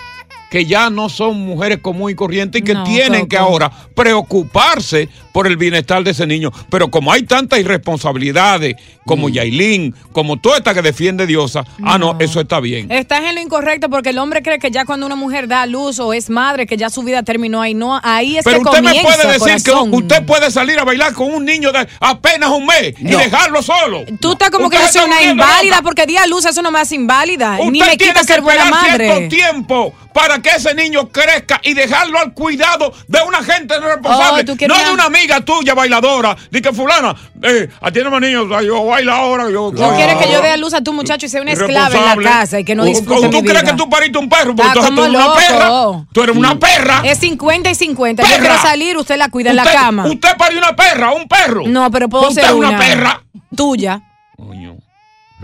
que 0.51 0.65
ya 0.65 0.89
no 0.91 1.10
son 1.10 1.39
mujeres 1.39 1.79
comunes 1.81 2.13
y 2.13 2.15
corrientes 2.15 2.62
y 2.62 2.63
que 2.63 2.74
No, 2.74 2.84
tienen 2.84 3.22
Coco. 3.22 3.29
que 3.29 3.38
ahora 3.38 3.72
preocuparse 3.96 5.10
por 5.31 5.48
el 5.48 5.55
bienestar 5.58 6.03
de 6.03 6.12
ese 6.12 6.27
niño. 6.27 6.51
Pero 6.70 6.91
como 6.91 7.12
hay 7.12 7.24
tantas 7.24 7.60
irresponsabilidades, 7.60 8.75
como 9.05 9.29
Mm. 9.29 9.31
Yailin, 9.31 9.96
como 10.12 10.38
toda 10.38 10.58
esta 10.58 10.74
que 10.74 10.81
defiende 10.81 11.25
Diosa, 11.25 11.63
ah, 11.84 11.98
no, 11.98 12.17
eso 12.20 12.41
está 12.41 12.60
bien. 12.60 12.91
Estás 12.91 13.22
en 13.24 13.36
lo 13.36 13.41
incorrecto 13.41 13.89
porque 13.89 14.10
el 14.10 14.17
hombre 14.17 14.41
cree 14.43 14.60
que 14.60 14.70
ya 14.72 14.86
cuando 14.86 15.05
una 15.05 15.15
mujer 15.15 15.48
da 15.48 15.62
a 15.63 15.65
luz 15.65 16.00
o 16.00 16.13
es 16.13 16.29
madre, 16.29 16.67
que 16.67 16.75
ya 16.77 16.89
su 16.89 17.01
vida 17.03 17.24
terminó 17.24 17.62
ahí. 17.62 17.74
No, 17.74 18.00
ahí 18.03 18.38
es 18.38 18.43
Pero 18.43 18.58
que 18.62 18.70
usted 18.70 18.81
me 18.81 18.88
comienza, 18.89 19.08
puede 19.22 19.34
decir 19.39 19.63
corazón. 19.72 19.89
que 19.91 19.98
usted 19.98 20.25
puede 20.25 20.51
salir 20.51 20.77
a 20.79 20.84
bailar 20.84 21.13
con 21.13 21.34
un 21.34 21.46
niño 21.46 21.72
de 21.72 21.88
apenas 22.00 22.50
un 22.50 22.65
mes 22.65 22.93
y 23.00 23.05
No. 23.05 23.17
dejarlo 23.17 23.62
solo. 23.63 24.03
Tú 24.20 24.34
estás 24.34 24.50
como 24.51 24.70
que 24.70 24.75
Usted 24.77 24.88
yo 24.93 25.00
soy 25.01 25.10
una 25.10 25.22
inválida 25.24 25.77
loca. 25.77 25.81
porque 25.84 26.05
di 26.05 26.17
a 26.17 26.27
luz 26.27 26.46
eso 26.46 26.62
no 26.62 26.72
me 26.72 26.79
hace 26.79 26.96
inválida. 26.96 27.53
Usted 27.60 27.72
Ni 27.72 27.79
me 27.79 27.98
quita 27.98 28.20
que 28.22 28.24
ser 28.25 28.41
buena 28.41 28.65
madre. 28.65 29.27
tiempo 29.29 29.93
para 30.13 30.41
que 30.42 30.50
ese 30.50 30.74
niño 30.76 31.10
crezca 31.10 31.60
y 31.64 31.74
dejarlo 31.74 32.20
al 32.20 32.34
cuidado 32.34 32.94
de 33.08 33.20
una 33.28 33.44
gente 33.44 33.80
no 33.80 33.88
responsable. 33.88 34.42
Oh, 34.42 34.46
¿tú 34.58 34.68
no 34.68 34.78
de 34.78 34.92
una- 34.92 35.06
amiga 35.06 35.42
tuya 35.42 35.74
bailadora. 35.74 36.36
Di 36.52 36.62
que 36.62 36.72
fulana, 36.74 37.16
eh, 37.44 37.70
atiéndeme 37.82 38.18
a 38.18 38.20
niños, 38.20 38.48
yo 38.66 38.86
bailo 38.86 39.12
ahora. 39.14 39.50
Yo, 39.50 39.72
Tú 39.72 39.84
quieres 39.96 40.16
que 40.16 40.32
yo 40.32 40.42
dé 40.42 40.52
a 40.52 40.58
luz 40.58 40.74
a 40.74 40.82
tu 40.82 40.94
muchacho 40.94 41.26
y 41.26 41.30
sea 41.30 41.42
una 41.42 41.52
esclava 41.52 41.96
en 41.96 42.06
la 42.06 42.16
casa 42.32 42.60
y 42.60 42.64
que 42.64 42.76
no 42.76 42.84
¿O- 42.84 42.86
disfrute 42.86 43.14
o 43.28 43.30
mi 43.30 43.30
¿Tú 43.32 43.44
crees 43.44 43.64
que 43.64 43.74
tú 43.74 43.90
pariste 43.90 44.18
un 44.18 44.30
perro? 44.30 44.56
Porque 44.56 44.68
entonces 44.70 44.96
tú 44.96 45.04
eres 45.04 45.16
una 45.16 45.34
perra. 45.36 45.70
Tú 46.14 46.24
eres 46.24 46.36
una 46.36 46.60
perra. 46.60 47.02
Es 47.06 47.18
50 47.20 47.70
y 47.70 47.76
50. 47.76 48.24
Yo 48.24 48.30
Perra. 48.30 48.40
quiero 48.42 48.62
salir, 48.62 48.98
usted 48.98 49.18
la 49.18 49.30
cuida 49.30 49.50
en 49.52 49.56
la 49.58 49.64
cama. 49.64 50.06
Usted 50.08 50.38
parió 50.38 50.58
una 50.60 50.76
perra, 50.76 51.12
un 51.12 51.28
perro. 51.28 51.64
No, 51.68 51.90
pero 51.92 52.08
puedo 52.10 52.30
Usted 52.30 52.42
ser 52.44 52.54
una 52.54 52.70
una. 52.70 52.78
perra. 52.78 53.24
Tuya. 53.56 54.02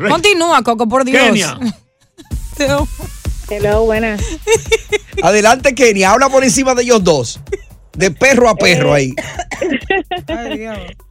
Continúa, 0.10 0.62
Coco, 0.64 0.88
por 0.88 1.04
Dios. 1.06 1.22
Kenia. 1.26 1.58
Hello, 3.50 3.86
buenas. 3.86 4.22
Adelante, 5.24 5.74
Kenia. 5.74 6.12
Habla 6.12 6.30
por 6.30 6.44
encima 6.44 6.74
de 6.76 6.84
ellos 6.84 7.04
dos. 7.04 7.40
De 7.94 8.12
perro 8.12 8.50
a 8.50 8.56
perro 8.56 8.94
ahí. 8.94 9.12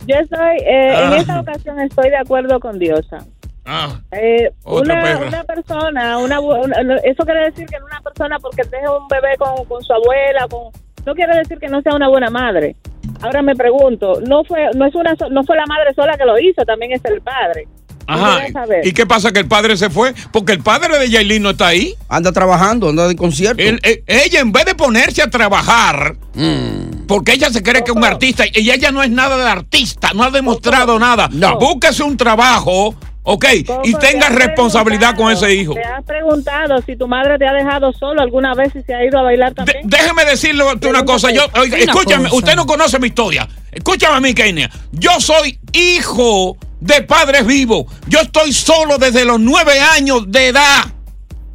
Yo 0.06 0.14
estoy, 0.16 0.56
eh, 0.64 0.92
en 0.92 1.12
Ah. 1.12 1.16
esta 1.18 1.40
ocasión 1.40 1.80
estoy 1.80 2.10
de 2.10 2.16
acuerdo 2.16 2.60
con 2.60 2.78
Diosa. 2.78 3.18
Ah, 3.64 3.98
Eh, 4.12 4.50
una, 4.64 5.18
una 5.26 5.42
persona, 5.44 6.18
una, 6.18 6.38
una- 6.38 6.82
no, 6.84 6.94
eso 7.02 7.24
quiere 7.24 7.46
decir 7.46 7.66
que 7.66 7.76
una 7.84 8.00
persona 8.00 8.38
porque 8.38 8.62
deja 8.70 8.96
un 8.96 9.08
bebé 9.08 9.36
con, 9.38 9.64
con 9.64 9.82
su 9.82 9.92
abuela, 9.92 10.46
con, 10.48 10.70
no 11.04 11.14
quiere 11.14 11.36
decir 11.38 11.58
que 11.58 11.66
no 11.66 11.82
sea 11.82 11.94
una 11.96 12.08
buena 12.08 12.30
madre. 12.30 12.76
Ahora 13.22 13.42
me 13.42 13.56
pregunto, 13.56 14.20
no 14.24 14.44
fue, 14.44 14.68
no 14.76 14.86
es 14.86 14.94
una, 14.94 15.16
no 15.30 15.42
fue 15.42 15.56
la 15.56 15.66
madre 15.66 15.92
sola 15.94 16.16
que 16.16 16.24
lo 16.24 16.38
hizo, 16.38 16.64
también 16.64 16.92
es 16.92 17.04
el 17.06 17.20
padre. 17.22 17.66
Ajá. 18.06 18.40
¿Y 18.84 18.92
qué 18.92 19.06
pasa? 19.06 19.32
Que 19.32 19.40
el 19.40 19.48
padre 19.48 19.76
se 19.76 19.90
fue 19.90 20.14
porque 20.32 20.52
el 20.52 20.60
padre 20.60 20.98
de 20.98 21.10
Yailin 21.10 21.42
no 21.42 21.50
está 21.50 21.68
ahí. 21.68 21.94
Anda 22.08 22.32
trabajando, 22.32 22.88
anda 22.88 23.08
de 23.08 23.16
concierto. 23.16 23.62
Eh, 23.62 24.02
ella, 24.06 24.40
en 24.40 24.52
vez 24.52 24.64
de 24.64 24.74
ponerse 24.74 25.22
a 25.22 25.30
trabajar, 25.30 26.16
Mm. 26.34 27.06
porque 27.06 27.32
ella 27.32 27.50
se 27.50 27.62
cree 27.62 27.82
que 27.82 27.90
es 27.90 27.96
un 27.96 28.04
artista 28.04 28.44
y 28.52 28.70
ella 28.70 28.90
no 28.90 29.02
es 29.02 29.10
nada 29.10 29.36
de 29.38 29.48
artista, 29.48 30.10
no 30.14 30.22
ha 30.22 30.30
demostrado 30.30 30.98
nada. 30.98 31.28
Búsquese 31.58 32.02
un 32.02 32.16
trabajo, 32.16 32.94
¿ok? 33.22 33.44
y 33.84 33.94
tenga 33.94 34.28
te 34.28 34.34
responsabilidad 34.34 35.16
con 35.16 35.32
ese 35.32 35.54
hijo. 35.54 35.74
Te 35.74 35.82
has 35.82 36.04
preguntado 36.04 36.80
si 36.84 36.94
tu 36.96 37.08
madre 37.08 37.38
te 37.38 37.46
ha 37.46 37.52
dejado 37.54 37.92
solo 37.92 38.20
alguna 38.22 38.54
vez 38.54 38.70
y 38.76 38.82
se 38.82 38.94
ha 38.94 39.04
ido 39.04 39.18
a 39.18 39.22
bailar 39.22 39.54
también. 39.54 39.78
Déjeme 39.84 40.24
decirle 40.26 40.62
una 40.88 41.04
cosa. 41.04 41.30
Yo, 41.30 41.42
oiga, 41.58 41.76
Una 41.76 41.84
escúchame, 41.84 42.24
cosa. 42.24 42.36
usted 42.36 42.54
no 42.56 42.66
conoce 42.66 42.98
mi 42.98 43.08
historia. 43.08 43.48
Escúchame 43.72 44.16
a 44.16 44.20
mí, 44.20 44.34
Kenia. 44.34 44.70
Yo 44.92 45.18
soy 45.20 45.58
hijo 45.72 46.56
de 46.80 47.02
padres 47.02 47.46
vivos. 47.46 47.86
Yo 48.08 48.20
estoy 48.20 48.52
solo 48.52 48.98
desde 48.98 49.24
los 49.24 49.40
nueve 49.40 49.80
años 49.80 50.24
de 50.30 50.48
edad. 50.48 50.84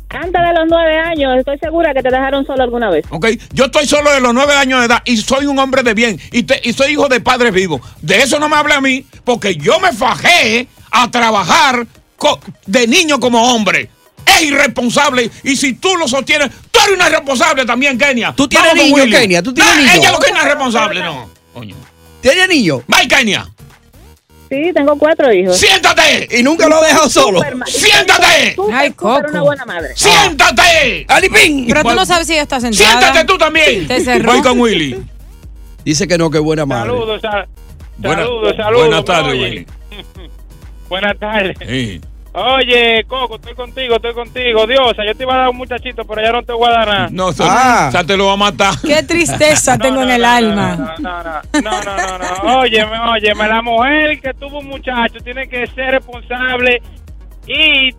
Antes 0.10 0.42
de 0.42 0.54
los 0.54 0.68
nueve 0.70 0.98
años, 1.00 1.38
estoy 1.38 1.58
segura 1.60 1.94
que 1.94 2.02
te 2.02 2.10
dejaron 2.10 2.46
solo 2.46 2.64
alguna 2.64 2.90
vez. 2.90 3.06
¿ok? 3.12 3.28
Yo 3.54 3.66
estoy 3.66 3.88
solo 3.88 4.12
de 4.12 4.20
los 4.20 4.34
nueve 4.34 4.54
años 4.54 4.80
de 4.82 4.88
edad 4.88 5.02
y 5.06 5.16
soy 5.18 5.46
un 5.46 5.58
hombre 5.58 5.84
de 5.84 5.94
bien 5.94 6.20
y, 6.34 6.44
te- 6.44 6.60
y 6.64 6.74
soy 6.74 6.92
hijo 6.92 7.08
de 7.08 7.22
padres 7.22 7.54
vivos. 7.54 7.80
De 8.02 8.22
eso 8.22 8.38
no 8.38 8.50
me 8.50 8.58
habla 8.58 8.76
a 8.76 8.82
mí 8.82 9.06
porque 9.24 9.56
yo 9.56 9.80
me 9.80 9.94
fajé 9.94 10.68
a 10.92 11.10
trabajar 11.10 11.88
de 12.66 12.88
niño 12.88 13.20
como 13.22 13.54
hombre. 13.56 13.90
Es 14.26 14.42
irresponsable 14.44 15.32
y 15.44 15.56
si 15.56 15.74
tú 15.74 15.96
lo 15.96 16.08
sostienes, 16.10 16.50
tú 16.72 16.80
eres 16.82 16.96
una 16.96 17.08
irresponsable 17.08 17.66
también, 17.66 17.98
Kenia. 17.98 18.34
¿Tú 18.36 18.48
tienes 18.50 18.70
Vamos 18.76 18.86
niño. 18.86 19.18
Kenia? 19.18 19.42
¿Tú 19.42 19.54
tienes 19.54 19.76
niño? 19.78 19.92
Ella 19.96 20.12
lo 20.12 20.20
que 20.20 20.30
es 20.30 20.44
responsable, 20.44 21.02
no. 21.02 21.30
¿Tiene 22.22 22.48
niño? 22.48 22.84
Bye, 22.88 23.08
Kenia. 23.08 23.48
Sí, 24.52 24.72
tengo 24.74 24.98
cuatro 24.98 25.32
hijos. 25.32 25.56
¡Siéntate! 25.58 26.28
Y 26.38 26.44
nunca 26.44 26.68
lo 26.68 26.76
ha 26.76 26.86
dejado 26.86 27.10
solo. 27.10 27.40
¡Siéntate! 27.68 28.54
Súper, 28.54 28.76
Ay, 28.76 28.92
Coco. 28.92 29.22
una 29.30 29.42
buena 29.44 29.66
madre. 29.66 29.94
¡Siéntate! 29.96 31.06
¡Alipín! 31.08 31.68
Pero 31.68 31.84
tú 31.84 31.92
no 31.94 32.06
sabes 32.06 32.28
si 32.28 32.34
ella 32.34 32.42
está 32.42 32.60
sentada. 32.60 33.00
¡Siéntate 33.00 33.24
tú 33.26 33.38
también! 33.38 33.88
Te 33.88 34.02
cerró. 34.04 34.30
Voy 34.30 34.42
con 34.42 34.60
Willy. 34.60 35.02
Dice 35.86 36.06
que 36.06 36.18
no, 36.18 36.30
que 36.30 36.40
buena 36.40 36.66
madre. 36.66 36.90
Saludos, 36.92 37.22
Buena- 37.98 38.24
saludos, 38.24 38.56
saludos. 38.58 38.82
buenas 38.82 39.00
¿me 39.00 39.06
tardes? 39.06 39.34
Willy. 39.40 39.68
Buenas 40.90 41.18
tardes. 41.18 41.58
Sí. 41.66 42.02
Oye, 42.34 43.04
Coco, 43.10 43.36
estoy 43.36 43.54
contigo, 43.56 43.96
estoy 43.96 44.14
contigo. 44.14 44.66
Diosa, 44.66 45.04
yo 45.06 45.14
te 45.16 45.24
iba 45.24 45.34
a 45.36 45.38
dar 45.40 45.50
un 45.50 45.58
muchachito, 45.58 46.06
pero 46.06 46.22
ya 46.22 46.32
no 46.32 46.42
te 46.44 46.54
voy 46.54 46.68
a 46.70 46.72
dar 46.72 46.88
nada. 46.88 47.08
No, 47.12 47.28
o 47.28 47.34
sea, 47.34 47.46
Ah. 47.50 47.88
o 47.90 47.92
sea, 47.92 48.04
te 48.06 48.16
lo 48.16 48.28
va 48.28 48.34
a 48.34 48.38
matar. 48.38 48.74
Qué 48.82 49.04
tristeza 49.04 49.78
tengo 49.78 50.02
en 50.04 50.12
el 50.12 50.24
alma. 50.24 50.96
No, 51.00 51.24
no, 51.24 51.24
no, 51.62 51.82
no, 51.84 52.18
no, 52.18 52.44
no. 52.44 52.60
Óyeme, 52.60 52.98
óyeme, 53.00 53.48
la 53.50 53.62
mujer 53.62 54.22
que 54.22 54.34
tuvo 54.34 54.60
un 54.60 54.68
muchacho 54.68 55.16
tiene 55.24 55.48
que 55.50 55.68
ser 55.68 55.92
responsable 55.92 56.82
y 57.48 57.94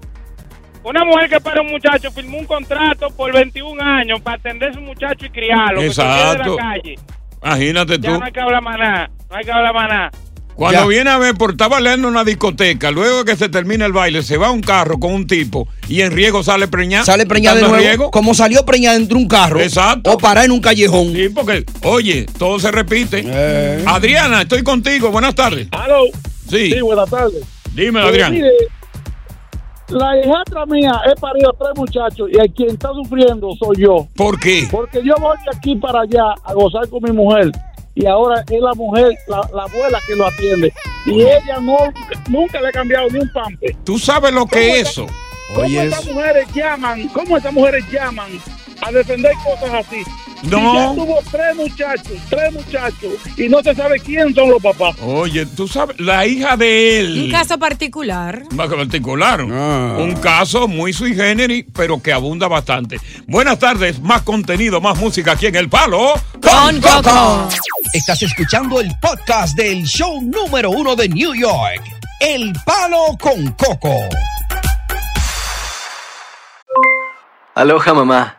una 0.83 1.05
mujer 1.05 1.29
que 1.29 1.41
para 1.41 1.61
un 1.61 1.69
muchacho 1.71 2.11
firmó 2.11 2.39
un 2.39 2.47
contrato 2.47 3.11
por 3.11 3.33
21 3.35 3.79
años 3.83 4.19
para 4.23 4.37
atender 4.39 4.71
a 4.71 4.75
su 4.75 4.81
muchacho 4.81 5.27
y 5.27 5.31
criarlo. 5.31 5.79
que 5.81 5.91
se 5.91 6.01
quede 6.03 6.11
Exacto. 6.11 6.51
de 6.51 6.57
la 6.57 6.63
calle. 6.63 6.95
Imagínate 7.45 7.99
Ya 8.01 8.13
tú. 8.15 8.19
no 8.19 8.25
hay 8.25 8.33
que 8.33 8.41
hablar 8.41 8.63
nada, 8.63 9.11
no 9.29 9.37
hay 9.37 9.45
que 9.45 9.53
hablar 9.53 9.75
más 9.75 9.89
nada. 9.91 10.11
Cuando 10.55 10.81
Ya. 10.83 10.87
viene 10.87 11.11
a 11.11 11.19
ver, 11.19 11.35
por 11.35 11.53
estar 11.53 11.71
bailando 11.71 12.09
en 12.09 12.15
una 12.15 12.25
discoteca, 12.25 12.91
luego 12.91 13.25
que 13.25 13.37
se 13.37 13.49
termina 13.49 13.87
el 13.87 13.93
baile, 13.93 14.23
se 14.23 14.37
va 14.37 14.49
a 14.49 14.51
un 14.51 14.61
carro 14.61 14.99
con 15.01 15.13
un 15.13 15.27
tipo 15.27 15.67
y 15.89 16.03
en 16.03 16.13
riego 16.13 16.43
sale 16.43 16.69
preñada. 16.69 17.05
Sale 17.05 17.27
preñada 17.27 17.57
de 17.57 17.63
nuevo. 17.63 17.77
riego. 17.77 18.11
Como 18.11 18.35
salió 18.35 18.65
preñada 18.65 18.97
dentro 18.99 19.17
de 19.17 19.23
un 19.23 19.29
carro. 19.29 19.61
Exacto. 19.61 20.13
O 20.13 20.19
para 20.19 20.45
en 20.45 20.51
un 20.51 20.61
callejón. 20.61 21.13
Sí, 21.15 21.29
porque, 21.31 21.65
oye, 21.85 22.27
todo 22.39 22.59
se 22.61 22.71
repite. 22.71 23.23
Eh. 23.25 23.85
Adriana, 23.87 24.43
estoy 24.43 24.63
contigo. 24.63 25.11
Buenas 25.11 25.35
tardes. 25.35 25.69
Aló. 25.73 26.05
Sí. 26.49 26.71
Sí, 26.73 26.81
buenas 26.81 27.09
tardes. 27.09 27.43
Dime, 27.75 28.01
Adrián. 28.01 28.33
mire, 28.33 28.51
la 29.89 30.19
hijastra 30.19 30.65
mía 30.67 30.93
he 31.11 31.19
parido 31.21 31.55
tres 31.59 31.71
muchachos 31.77 32.29
y 32.33 32.39
el 32.39 32.51
quien 32.53 32.71
está 32.71 32.89
sufriendo 32.95 33.49
soy 33.59 33.77
yo. 33.79 34.07
¿Por 34.17 34.39
qué? 34.41 34.67
Porque 34.71 35.01
yo 35.05 35.15
voy 35.21 35.37
de 35.45 35.57
aquí 35.57 35.77
para 35.77 36.01
allá 36.03 36.35
a 36.45 36.55
gozar 36.55 36.89
con 36.89 37.03
mi 37.03 37.13
mujer 37.13 37.51
y 37.95 38.07
ahora 38.07 38.43
es 38.49 38.61
la 38.61 38.75
mujer, 38.75 39.13
la, 39.29 39.41
la 39.55 39.63
abuela 39.65 39.99
que 40.07 40.17
lo 40.17 40.27
atiende. 40.27 40.73
Y 41.07 41.23
ella 41.23 41.59
no, 41.61 41.77
nunca 42.29 42.61
le 42.61 42.69
ha 42.69 42.73
cambiado 42.73 43.09
ni 43.11 43.19
un 43.21 43.33
pampe. 43.33 43.77
¿Tú 43.85 43.99
sabes 43.99 44.33
lo 44.33 44.47
que 44.47 44.81
es 44.81 44.89
eso? 44.91 45.07
¿Cómo 45.55 45.67
Oye, 45.67 45.85
estas 45.85 46.05
eso. 46.05 46.15
mujeres 46.15 46.47
llaman? 46.55 47.09
¿Cómo 47.09 47.37
estas 47.37 47.53
mujeres 47.53 47.85
llaman 47.91 48.31
a 48.83 48.93
defender 48.93 49.33
cosas 49.45 49.87
así? 49.87 50.03
No. 50.43 50.59
Y 50.59 50.77
ya 50.77 50.95
tuvo 50.95 51.21
tres 51.31 51.57
muchachos, 51.57 52.13
tres 52.29 52.53
muchachos 52.53 53.13
y 53.37 53.49
no 53.49 53.63
se 53.63 53.75
sabe 53.75 54.01
quién 54.01 54.35
son 54.35 54.51
los 54.51 54.61
papás. 54.61 54.97
Oye, 55.01 55.47
tú 55.47 55.69
sabes, 55.69 55.99
la 56.01 56.27
hija 56.27 56.57
de 56.57 57.01
él. 57.01 57.23
Un 57.27 57.31
caso 57.31 57.59
particular. 57.59 58.43
Más 58.53 58.69
que 58.69 58.77
particular. 58.77 59.47
Ah. 59.51 59.97
Un 60.01 60.15
caso 60.17 60.67
muy 60.67 60.93
sui 60.93 61.15
generis, 61.15 61.65
pero 61.73 62.03
que 62.03 62.13
abunda 62.13 62.49
bastante. 62.49 62.99
Buenas 63.27 63.59
tardes, 63.61 64.01
más 64.01 64.23
contenido, 64.23 64.81
más 64.81 64.99
música 64.99 65.33
aquí 65.33 65.47
en 65.47 65.55
El 65.55 65.69
Palo. 65.69 66.15
Con 66.43 66.81
Coco. 66.81 67.49
Estás 67.95 68.23
escuchando 68.23 68.81
el 68.81 68.91
podcast 69.01 69.57
del 69.57 69.85
show 69.85 70.21
número 70.23 70.71
uno 70.71 70.97
de 70.97 71.09
New 71.09 71.35
York. 71.35 71.83
El 72.19 72.53
Palo 72.65 73.17
con 73.21 73.53
Coco. 73.53 73.95
Aloha 77.55 77.93
mamá, 77.93 78.39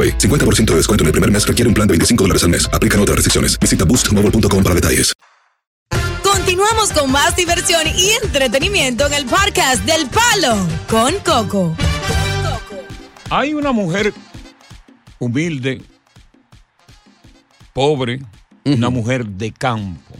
AroPay. 0.00 0.18
50% 0.18 0.64
de 0.66 0.76
descuento 0.76 1.02
en 1.02 1.06
el 1.06 1.12
primer 1.12 1.30
mes 1.30 1.46
requiere 1.46 1.68
un 1.68 1.74
plan 1.74 1.86
de 1.86 1.92
25 1.92 2.24
dólares 2.24 2.44
al 2.44 2.50
mes. 2.50 2.68
Aplican 2.72 3.00
otras 3.00 3.16
restricciones. 3.16 3.58
Visita 3.58 3.84
boostmobile.com 3.84 4.62
para 4.62 4.74
detalles. 4.74 5.14
Continuamos 6.22 6.92
con 6.92 7.10
más 7.10 7.36
diversión 7.36 7.82
y 7.86 8.10
entretenimiento 8.22 9.06
en 9.06 9.14
el 9.14 9.26
podcast 9.26 9.84
del 9.84 10.08
Palo 10.08 10.56
con 10.88 11.14
Coco. 11.24 11.76
Hay 13.30 13.54
una 13.54 13.72
mujer 13.72 14.12
humilde, 15.18 15.82
pobre, 17.72 18.20
una 18.64 18.90
mujer 18.90 19.26
de 19.26 19.52
campo, 19.52 20.14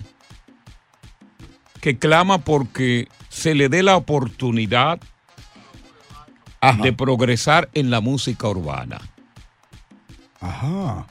que 1.80 1.98
clama 1.98 2.38
porque 2.38 3.08
se 3.28 3.54
le 3.54 3.68
dé 3.68 3.82
la 3.82 3.96
oportunidad 3.96 5.00
de 6.82 6.92
progresar 6.92 7.68
en 7.74 7.90
la 7.90 8.00
música 8.00 8.48
urbana. 8.48 9.00
Ajá. 10.40 11.06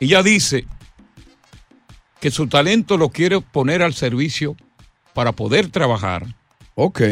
Ella 0.00 0.22
dice 0.22 0.66
que 2.20 2.30
su 2.30 2.48
talento 2.48 2.96
lo 2.96 3.10
quiere 3.10 3.40
poner 3.40 3.82
al 3.82 3.94
servicio 3.94 4.56
para 5.14 5.32
poder 5.32 5.68
trabajar, 5.68 6.26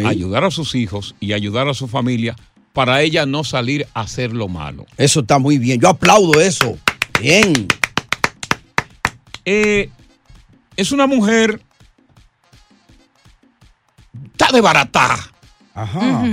ayudar 0.04 0.44
a 0.44 0.50
sus 0.50 0.74
hijos 0.74 1.14
y 1.20 1.32
ayudar 1.32 1.68
a 1.68 1.74
su 1.74 1.88
familia 1.88 2.36
para 2.72 3.00
ella 3.02 3.24
no 3.24 3.42
salir 3.42 3.86
a 3.94 4.02
hacer 4.02 4.32
lo 4.32 4.48
malo. 4.48 4.84
Eso 4.96 5.20
está 5.20 5.38
muy 5.38 5.58
bien. 5.58 5.80
Yo 5.80 5.88
aplaudo 5.88 6.40
eso. 6.40 6.78
Bien. 7.20 7.66
Eh, 9.44 9.90
es 10.76 10.92
una 10.92 11.06
mujer. 11.06 11.62
Está 14.32 14.52
de 14.52 14.60
barata. 14.60 15.16
Ajá. 15.74 16.24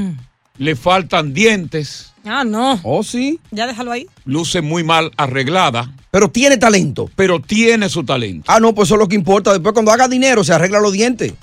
Le 0.58 0.76
faltan 0.76 1.34
dientes. 1.34 2.13
Ah, 2.26 2.44
no. 2.44 2.80
Oh, 2.84 3.04
sí. 3.04 3.40
Ya 3.52 3.68
déjalo 3.68 3.92
ahí. 3.92 4.08
Luce 4.26 4.62
muy 4.62 4.84
mal 4.84 5.12
arreglada. 5.18 5.92
Pero 6.12 6.30
tiene 6.30 6.58
talento. 6.58 7.10
Pero 7.16 7.40
tiene 7.40 7.90
su 7.90 8.04
talento. 8.04 8.46
Ah, 8.52 8.60
no, 8.60 8.74
pues 8.74 8.88
eso 8.88 8.96
es 8.96 9.00
lo 9.00 9.08
que 9.08 9.16
importa. 9.16 9.52
Después, 9.52 9.74
cuando 9.74 9.92
haga 9.92 10.08
dinero, 10.08 10.44
se 10.44 10.54
arregla 10.54 10.80
los 10.80 10.94
dientes. 10.94 11.34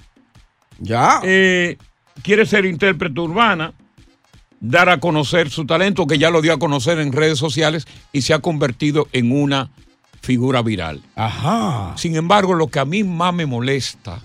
Ya. 0.79 1.21
Eh, 1.23 1.77
quiere 2.23 2.47
ser 2.47 2.65
intérprete 2.65 3.21
urbana, 3.21 3.75
dar 4.61 4.89
a 4.89 5.01
conocer 5.01 5.51
su 5.51 5.67
talento, 5.67 6.07
que 6.07 6.19
ya 6.19 6.31
lo 6.31 6.41
dio 6.41 6.53
a 6.53 6.59
conocer 6.59 6.99
en 6.99 7.13
redes 7.13 7.39
sociales 7.39 7.87
y 8.13 8.23
se 8.23 8.33
ha 8.33 8.39
convertido 8.39 9.09
en 9.13 9.33
una 9.33 9.71
figura 10.23 10.63
viral. 10.63 11.03
Ajá. 11.17 11.95
Sin 11.97 12.17
embargo, 12.17 12.55
lo 12.55 12.69
que 12.69 12.79
a 12.79 12.85
mí 12.85 13.05
más 13.05 13.35
me 13.35 13.47
molesta 13.47 14.23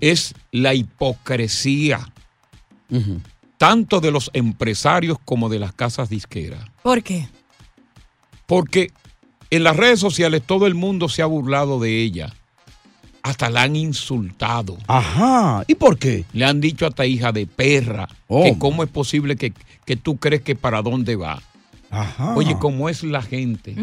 es 0.00 0.34
la 0.50 0.74
hipocresía, 0.74 2.08
tanto 3.62 4.00
de 4.00 4.10
los 4.10 4.28
empresarios 4.32 5.18
como 5.24 5.48
de 5.48 5.60
las 5.60 5.72
casas 5.72 6.08
disqueras. 6.08 6.64
¿Por 6.82 7.00
qué? 7.04 7.28
Porque 8.44 8.90
en 9.50 9.62
las 9.62 9.76
redes 9.76 10.00
sociales 10.00 10.42
todo 10.44 10.66
el 10.66 10.74
mundo 10.74 11.08
se 11.08 11.22
ha 11.22 11.26
burlado 11.26 11.78
de 11.78 12.02
ella. 12.02 12.34
Hasta 13.22 13.50
la 13.50 13.62
han 13.62 13.76
insultado. 13.76 14.78
Ajá. 14.88 15.62
¿Y 15.68 15.76
por 15.76 15.96
qué? 15.96 16.24
Le 16.32 16.44
han 16.44 16.60
dicho 16.60 16.88
hasta 16.88 17.06
hija 17.06 17.30
de 17.30 17.46
perra. 17.46 18.08
Oh. 18.26 18.42
Que 18.42 18.58
cómo 18.58 18.82
es 18.82 18.90
posible 18.90 19.36
que, 19.36 19.52
que 19.84 19.94
tú 19.94 20.16
crees 20.16 20.42
que 20.42 20.56
para 20.56 20.82
dónde 20.82 21.14
va. 21.14 21.40
Ajá. 21.88 22.34
Oye, 22.34 22.56
cómo 22.58 22.88
es 22.88 23.04
la 23.04 23.22
gente. 23.22 23.76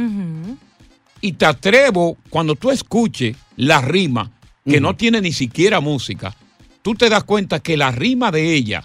Y 1.21 1.31
te 1.31 1.45
atrevo, 1.45 2.17
cuando 2.29 2.55
tú 2.55 2.69
escuches 2.69 3.37
la 3.55 3.79
rima, 3.79 4.29
que 4.65 4.81
no 4.81 4.97
tiene 4.97 5.21
ni 5.21 5.31
siquiera 5.31 5.79
música, 5.79 6.35
tú 6.81 6.95
te 6.95 7.07
das 7.07 7.23
cuenta 7.23 7.61
que 7.61 7.77
la 7.77 7.91
rima 7.91 8.29
de 8.29 8.55
ella, 8.55 8.83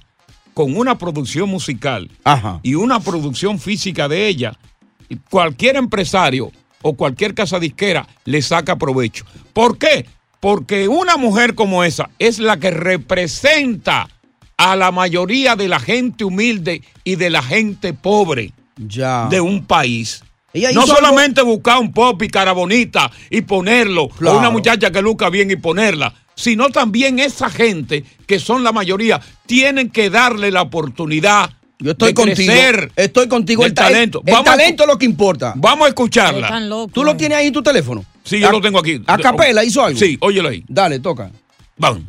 con 0.55 0.77
una 0.77 0.97
producción 0.97 1.49
musical 1.49 2.11
y 2.63 2.75
una 2.75 3.01
producción 3.01 3.59
física 3.59 4.09
de 4.09 4.29
ella, 4.29 4.57
cualquier 5.31 5.77
empresario 5.77 6.51
o 6.83 6.95
cualquier 6.95 7.35
casa 7.35 7.59
disquera 7.59 8.07
le 8.25 8.41
saca 8.41 8.77
provecho. 8.77 9.25
¿Por 9.53 9.79
qué? 9.79 10.07
Porque 10.41 10.89
una 10.89 11.17
mujer 11.17 11.55
como 11.55 11.85
esa 11.85 12.11
es 12.19 12.39
la 12.39 12.59
que 12.59 12.71
representa 12.71 14.09
a 14.57 14.77
la 14.77 14.93
mayoría 14.93 15.57
de 15.57 15.69
la 15.69 15.81
gente 15.81 16.25
humilde 16.25 16.83
y 17.03 17.17
de 17.17 17.31
la 17.31 17.43
gente 17.43 17.93
pobre 17.93 18.53
ya. 18.77 19.27
de 19.29 19.41
un 19.41 19.65
país. 19.67 20.23
Ella 20.53 20.71
no 20.73 20.87
solamente 20.87 21.43
buscar 21.43 21.79
un 21.81 21.93
pop 21.93 22.23
y 22.23 22.29
cara 22.29 22.53
bonita 22.53 23.11
y 23.29 23.41
ponerlo, 23.43 24.09
Claro. 24.09 24.37
o 24.37 24.39
una 24.39 24.51
muchacha 24.51 24.93
que 24.93 25.03
luzca 25.03 25.29
bien 25.29 25.51
y 25.51 25.57
ponerla, 25.57 26.15
sino 26.35 26.71
también 26.71 27.19
esa 27.19 27.49
gente, 27.51 28.05
que 28.27 28.39
son 28.39 28.63
la 28.65 28.73
mayoría, 28.73 29.21
tienen 29.47 29.91
que 29.91 30.11
darle 30.11 30.51
la 30.51 30.63
oportunidad 30.63 31.51
Yo 31.79 31.93
estoy 31.93 32.09
de 32.09 32.15
contigo. 32.15 32.53
crecer 32.53 32.93
Estoy 32.97 33.29
contigo. 33.29 33.65
el, 33.65 33.75
ta- 33.75 33.85
talento. 33.85 34.23
El, 34.25 34.43
talento 34.45 34.83
es 34.85 34.89
lo 34.89 34.99
que 34.99 35.07
importa. 35.07 35.53
Vamos 35.57 35.87
a 35.87 35.89
escucharla. 35.89 36.47
Están 36.47 36.69
locos. 36.69 36.93
¿Tú 36.93 37.05
lo 37.05 37.17
tienes 37.17 37.39
ahí 37.39 37.47
en 37.49 37.53
tu 37.53 37.63
teléfono? 37.63 38.05
Sí, 38.25 38.41
yo 38.41 38.49
A- 38.49 38.53
lo 38.53 38.61
tengo 38.61 38.79
aquí. 38.79 39.03
¿A 39.07 39.19
capela 39.19 39.63
hizo 39.65 39.83
algo? 39.85 39.99
Sí, 39.99 40.17
óyelo 40.21 40.49
ahí. 40.49 40.65
Dale, 40.69 40.99
toca. 40.99 41.31
Vamos. 41.77 42.03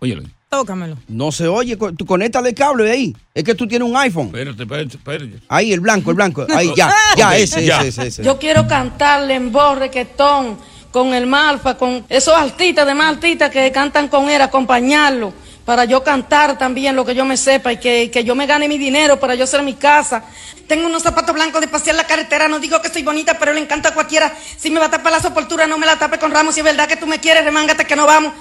Óyelo 0.00 0.22
ahí. 0.22 0.28
Tócamelo. 0.50 0.96
No 1.08 1.30
se 1.30 1.46
oye. 1.46 1.76
Tú 1.76 2.06
conéctale 2.06 2.50
el 2.50 2.54
cable 2.54 2.90
ahí. 2.90 3.14
Es 3.34 3.44
que 3.44 3.54
tú 3.54 3.66
tienes 3.66 3.86
un 3.86 3.94
iPhone. 3.96 4.26
Espérate, 4.28 4.62
espérate, 4.62 4.96
espérate. 4.96 5.32
Ahí, 5.48 5.72
el 5.74 5.80
blanco, 5.80 6.10
el 6.10 6.16
blanco. 6.16 6.46
Ahí, 6.54 6.72
ya. 6.74 6.90
Ya, 7.16 7.36
ese, 7.36 7.66
ya. 7.66 7.80
ese, 7.80 7.88
ese, 7.88 8.06
ese. 8.06 8.24
Yo 8.24 8.38
quiero 8.38 8.66
cantarle 8.66 9.34
en 9.34 9.52
voz 9.52 9.78
reggaetón 9.78 10.56
con 10.90 11.14
el 11.14 11.26
malfa, 11.26 11.76
con 11.76 12.04
esos 12.08 12.34
artistas 12.34 12.86
de 12.86 12.94
más 12.94 13.14
artistas 13.14 13.50
que 13.50 13.70
cantan 13.72 14.08
con 14.08 14.28
él, 14.30 14.40
acompañarlo, 14.40 15.32
para 15.64 15.84
yo 15.84 16.02
cantar 16.02 16.56
también 16.56 16.96
lo 16.96 17.04
que 17.04 17.14
yo 17.14 17.24
me 17.24 17.36
sepa 17.36 17.72
y 17.72 17.76
que, 17.76 18.10
que 18.10 18.24
yo 18.24 18.34
me 18.34 18.46
gane 18.46 18.68
mi 18.68 18.78
dinero 18.78 19.20
para 19.20 19.34
yo 19.34 19.44
hacer 19.44 19.62
mi 19.62 19.74
casa. 19.74 20.24
Tengo 20.66 20.86
unos 20.86 21.02
zapatos 21.02 21.34
blancos 21.34 21.60
de 21.62 21.68
pasear 21.68 21.96
la 21.96 22.04
carretera, 22.04 22.46
no 22.46 22.58
digo 22.58 22.80
que 22.82 22.90
soy 22.90 23.02
bonita, 23.02 23.38
pero 23.38 23.52
le 23.54 23.60
encanta 23.60 23.88
a 23.88 23.94
cualquiera. 23.94 24.34
Si 24.56 24.70
me 24.70 24.78
va 24.80 24.86
a 24.86 24.90
tapar 24.90 25.12
la 25.12 25.20
sepultura, 25.20 25.66
no 25.66 25.78
me 25.78 25.86
la 25.86 25.98
tape 25.98 26.18
con 26.18 26.30
ramos. 26.30 26.54
Si 26.54 26.60
es 26.60 26.64
verdad 26.64 26.86
que 26.86 26.96
tú 26.96 27.06
me 27.06 27.18
quieres, 27.18 27.44
remángate 27.44 27.86
que 27.86 27.96
no 27.96 28.06
vamos. 28.06 28.34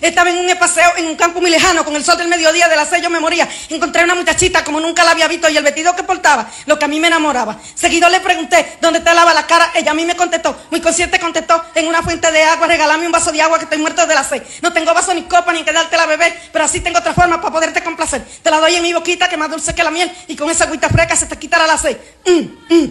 Estaba 0.00 0.30
en 0.30 0.38
un 0.38 0.58
paseo 0.58 0.92
en 0.96 1.06
un 1.06 1.16
campo 1.16 1.40
muy 1.40 1.50
lejano, 1.50 1.84
con 1.84 1.96
el 1.96 2.04
sol 2.04 2.16
del 2.18 2.28
mediodía 2.28 2.68
de 2.68 2.76
las 2.76 2.88
seis 2.88 3.02
yo 3.02 3.10
me 3.10 3.18
moría. 3.18 3.48
Encontré 3.68 4.04
una 4.04 4.14
muchachita 4.14 4.62
como 4.64 4.80
nunca 4.80 5.04
la 5.04 5.12
había 5.12 5.26
visto 5.28 5.48
y 5.48 5.56
el 5.56 5.64
vestido 5.64 5.94
que 5.96 6.02
portaba, 6.02 6.50
lo 6.66 6.78
que 6.78 6.84
a 6.84 6.88
mí 6.88 7.00
me 7.00 7.06
enamoraba. 7.06 7.58
Seguido 7.74 8.08
le 8.08 8.20
pregunté, 8.20 8.78
¿dónde 8.80 9.00
te 9.00 9.14
lava 9.14 9.32
la 9.32 9.46
cara? 9.46 9.70
Ella 9.74 9.92
a 9.92 9.94
mí 9.94 10.04
me 10.04 10.14
contestó, 10.14 10.56
muy 10.70 10.80
consciente 10.80 11.18
contestó, 11.18 11.64
en 11.74 11.86
una 11.88 12.02
fuente 12.02 12.30
de 12.30 12.42
agua, 12.42 12.66
regálame 12.66 13.06
un 13.06 13.12
vaso 13.12 13.32
de 13.32 13.40
agua 13.42 13.58
que 13.58 13.64
estoy 13.64 13.78
muerto 13.78 14.06
de 14.06 14.14
la 14.14 14.24
sed. 14.24 14.42
No 14.60 14.72
tengo 14.72 14.92
vaso 14.92 15.14
ni 15.14 15.22
copa 15.22 15.52
ni 15.52 15.64
que 15.64 15.72
darte 15.72 15.96
la 15.96 16.06
beber, 16.06 16.36
pero 16.52 16.64
así 16.64 16.80
tengo 16.80 16.98
otra 16.98 17.14
forma 17.14 17.40
para 17.40 17.52
poderte 17.52 17.82
complacer. 17.82 18.22
Te 18.42 18.50
la 18.50 18.60
doy 18.60 18.74
en 18.74 18.82
mi 18.82 18.92
boquita 18.92 19.28
que 19.28 19.36
más 19.36 19.50
dulce 19.50 19.74
que 19.74 19.82
la 19.82 19.90
miel 19.90 20.12
y 20.28 20.36
con 20.36 20.50
esa 20.50 20.64
agüita 20.64 20.88
fresca 20.88 21.16
se 21.16 21.26
te 21.26 21.38
quitará 21.38 21.66
la 21.66 21.78
sed. 21.78 21.96
El 22.24 22.50
30 22.68 22.81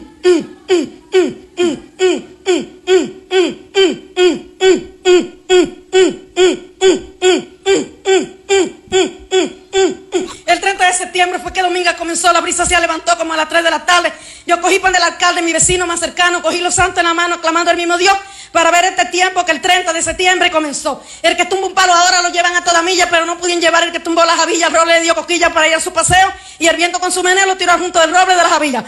de 10.92 10.94
septiembre 10.94 11.40
fue 11.40 11.54
que 11.54 11.62
Dominga 11.62 11.96
comenzó, 11.96 12.32
la 12.34 12.42
brisa 12.42 12.66
se 12.66 12.80
levantó 12.80 13.18
como 13.18 13.34
a 13.34 13.38
las 13.38 13.50
3 13.50 13.64
de 13.64 13.72
la 13.72 13.86
tarde. 13.86 14.12
Yo 14.46 14.60
cogí 14.62 14.80
pan 14.80 14.94
del 14.94 15.04
alcalde, 15.04 15.42
mi 15.42 15.54
vecino 15.54 15.86
más 15.86 16.00
cercano, 16.00 16.42
cogí 16.42 16.60
los 16.60 16.76
santos 16.76 17.00
en 17.00 17.06
la 17.06 17.14
mano, 17.14 17.40
clamando 17.40 17.72
al 17.72 17.78
mismo 17.78 17.98
Dios, 17.98 18.16
para 18.52 18.72
ver 18.72 18.86
este 18.86 19.06
tiempo 19.06 19.46
que 19.46 19.52
el 19.52 19.62
30 19.62 19.94
de 19.94 20.02
septiembre 20.02 20.52
comenzó. 20.52 21.04
El 21.22 21.36
que 21.38 21.46
tumba 21.46 21.68
un 21.68 21.74
palo 21.74 21.94
ahora 21.94 22.22
lo 22.22 22.30
llevan 22.30 22.56
a 22.56 22.64
toda 22.64 22.82
milla, 22.82 23.08
pero 23.10 23.26
no 23.26 23.38
pudieron 23.38 23.62
llevar 23.62 23.84
el 23.84 23.92
que 23.92 24.00
tumbó 24.00 24.24
la 24.26 24.36
javilla. 24.36 24.68
El 24.68 24.74
roble 24.74 24.94
le 24.96 25.02
dio 25.02 25.16
coquilla 25.16 25.54
para 25.54 25.68
ir 25.68 25.76
a 25.76 25.80
su 25.80 25.92
paseo, 25.94 26.32
y 26.60 26.68
el 26.68 26.76
viento 26.76 27.00
con 27.00 27.12
su 27.12 27.24
meneo 27.24 27.46
lo 27.46 27.58
tiró 27.58 27.78
junto 27.78 28.00
del 28.00 28.14
roble 28.14 28.36
de 28.36 28.44
la 28.44 28.50
javilla. 28.50 28.84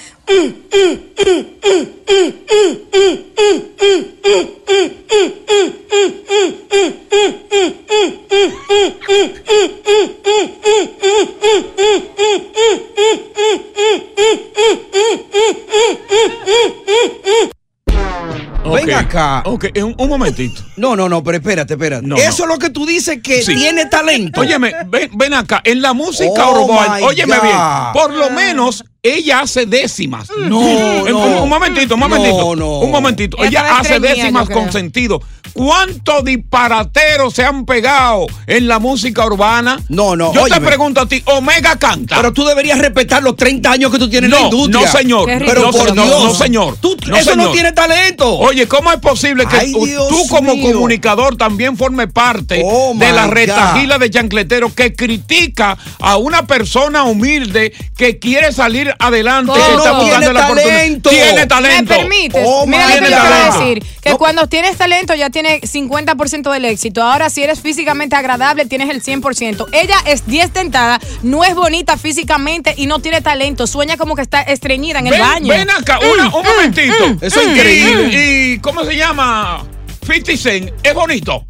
Venga 18.64 19.00
acá. 19.00 19.44
Ok, 19.46 19.66
un, 19.78 19.96
un 19.98 20.10
momentito. 20.10 20.62
No, 20.78 20.96
no, 20.96 21.10
no, 21.10 21.24
pero 21.24 21.38
espérate, 21.38 21.74
espérate. 21.74 22.06
No, 22.06 22.16
Eso 22.16 22.46
no. 22.46 22.54
es 22.54 22.58
lo 22.58 22.60
que 22.60 22.70
tú 22.70 22.86
dices 22.86 23.20
que 23.24 23.42
Sí. 23.44 23.56
tiene 23.56 23.86
talento. 23.88 24.42
Óyeme, 24.42 24.74
ven, 24.88 25.10
ven 25.16 25.34
acá, 25.34 25.62
en 25.64 25.82
la 25.82 25.94
música 25.94 26.48
Oh, 26.48 26.66
urbana, 26.66 27.06
óyeme 27.06 27.36
God. 27.38 27.44
bien, 27.44 27.58
por 27.94 28.14
lo 28.14 28.30
menos 28.32 28.84
ella 29.06 29.42
hace 29.42 29.66
décimas. 29.66 30.30
No, 30.48 30.60
un, 30.60 31.10
no. 31.12 31.44
un 31.44 31.50
momentito, 31.50 31.96
un 31.96 32.00
momentito. 32.00 32.38
No, 32.38 32.56
no. 32.56 32.80
Un 32.80 32.90
momentito. 32.90 33.44
Ella 33.44 33.78
hace 33.78 34.00
décimas 34.00 34.50
con 34.50 34.72
sentido. 34.72 35.22
¿Cuántos 35.52 36.24
disparateros 36.24 37.34
se 37.34 37.44
han 37.44 37.66
pegado 37.66 38.26
en 38.48 38.68
la 38.68 38.80
música 38.80 39.26
urbana? 39.26 39.78
No, 39.90 40.16
no, 40.16 40.34
Yo 40.34 40.46
te 40.48 40.60
pregunto 40.62 41.02
a 41.02 41.06
ti, 41.06 41.22
Omega 41.26 41.76
canta. 41.78 42.16
Pero 42.16 42.32
tú 42.32 42.46
deberías 42.46 42.80
respetar 42.80 43.22
los 43.22 43.36
30 43.36 43.72
años 43.72 43.92
que 43.92 44.00
tú 44.00 44.10
tienes 44.10 44.30
en 44.30 44.32
la 44.32 44.40
no, 44.40 44.46
industria. 44.46 44.80
no, 44.86 44.92
señor. 44.92 45.26
Pero 45.28 45.62
no, 45.62 45.72
por 45.72 45.94
no, 45.96 46.04
Dios. 46.06 46.24
no, 46.24 46.34
señor. 46.34 46.78
Tú- 46.78 46.98
No, 47.06 47.18
eso 47.18 47.36
no 47.36 47.52
tiene 47.52 47.74
talento. 47.74 48.34
Oye, 48.40 48.68
¿cómo 48.68 48.92
es 48.92 49.00
posible 49.00 49.46
que 49.46 49.58
Ay, 49.58 49.74
tú- 49.74 50.28
como 50.30 50.56
mío. 50.56 50.72
comunicador 50.72 51.36
también 51.36 51.76
forme 51.78 52.08
parte 52.08 52.62
Oh, 52.66 52.94
de 52.96 53.12
la 53.12 53.28
retajila 53.28 54.00
de 54.00 54.10
chancletero 54.10 54.74
que 54.74 54.96
critica 54.96 55.78
a 56.00 56.16
una 56.18 56.48
persona 56.48 57.04
humilde 57.04 57.74
que 57.98 58.18
quiere 58.18 58.54
salir 58.54 58.93
adelante 59.00 59.52
y 59.52 59.56
¿Cómo? 59.62 59.78
está 59.78 59.84
Tiene 59.92 60.04
buscando 60.04 60.34
la 60.34 60.40
oportunidad? 60.46 60.76
talento. 60.78 61.10
Tiene 61.10 61.48
talento. 61.48 61.94
¿Me 61.94 62.00
permites? 62.00 62.44
Oh, 62.46 62.66
Mira 62.68 62.88
lo 62.88 62.94
que 62.94 63.00
voy 63.02 63.14
a 63.14 63.52
decir. 63.60 63.84
Que 64.02 64.10
No. 64.12 64.18
cuando 64.18 64.48
tienes 64.48 64.78
talento 64.78 65.14
ya 65.16 65.30
tienes 65.30 65.62
50% 65.74 66.52
del 66.52 66.66
éxito. 66.66 67.02
Ahora, 67.04 67.30
si 67.30 67.44
eres 67.44 67.62
físicamente 67.62 68.16
agradable, 68.16 68.66
tienes 68.66 68.90
el 68.90 69.02
100%. 69.02 69.68
Ella 69.72 69.96
es 70.06 70.26
10 70.28 70.54
dentada, 70.54 71.00
no 71.22 71.44
es 71.44 71.56
bonita 71.56 71.98
físicamente 71.98 72.74
y 72.78 72.86
no 72.88 73.00
tiene 73.00 73.22
talento. 73.22 73.68
Sueña 73.68 73.98
como 73.98 74.16
que 74.16 74.22
está 74.22 74.42
estreñida 74.42 75.00
en 75.00 75.08
el 75.08 75.20
baño. 75.20 75.48
ven 75.54 75.70
acá, 75.70 76.00
una- 76.00 76.36
un 76.36 76.44
momentito. 76.46 76.94
Eso 77.22 77.40
es 77.42 77.48
Y- 77.48 77.50
increíble. 77.52 78.10
Y, 78.54 78.60
¿cómo 78.60 78.84
se 78.84 78.96
llama? 78.96 79.64
50 80.06 80.38
Cent, 80.38 80.72
es 80.84 80.94
bonito. 80.94 81.46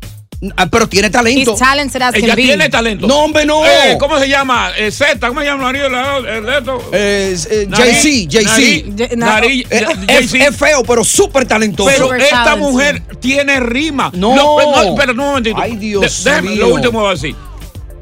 Ah, 0.58 0.65
pero 0.67 0.88
tiene 0.88 1.10
talento. 1.10 1.56
Ella 2.17 2.36
tiene 2.47 2.69
talento. 2.69 3.08
No, 3.08 3.19
hombre, 3.19 3.45
no. 3.45 3.65
Eh, 3.65 3.97
¿Cómo 3.99 4.19
se 4.19 4.27
llama? 4.27 4.71
Eh, 4.77 4.91
Z, 4.91 5.27
¿cómo 5.27 5.39
se 5.39 5.45
llama? 5.45 5.69
el 5.69 5.79
marido? 5.82 5.88
Eh, 6.91 7.36
eh, 7.49 7.65
Na- 7.69 7.77
nariz- 9.15 9.67
Eh, 9.69 9.86
Es, 10.08 10.56
feo, 10.58 10.84
pero 10.84 11.03
súper 11.03 11.47
talentoso. 11.47 11.89
Pero 11.89 12.06
Super 12.08 12.21
esta 12.21 12.56
mujer 12.56 13.01
tiene 13.19 13.60
rima. 13.60 14.12
No. 14.13 14.36
no 14.36 14.82
espera 14.82 15.12
un 15.12 15.17
momentito. 15.17 15.58
Ay, 15.60 15.75
Dios 15.77 16.23
De- 16.23 16.29
déjame, 16.32 16.49
mío. 16.51 16.67
Lo 16.67 16.73
último 16.75 16.99
voy 16.99 17.10
a 17.10 17.12
decir. 17.13 17.36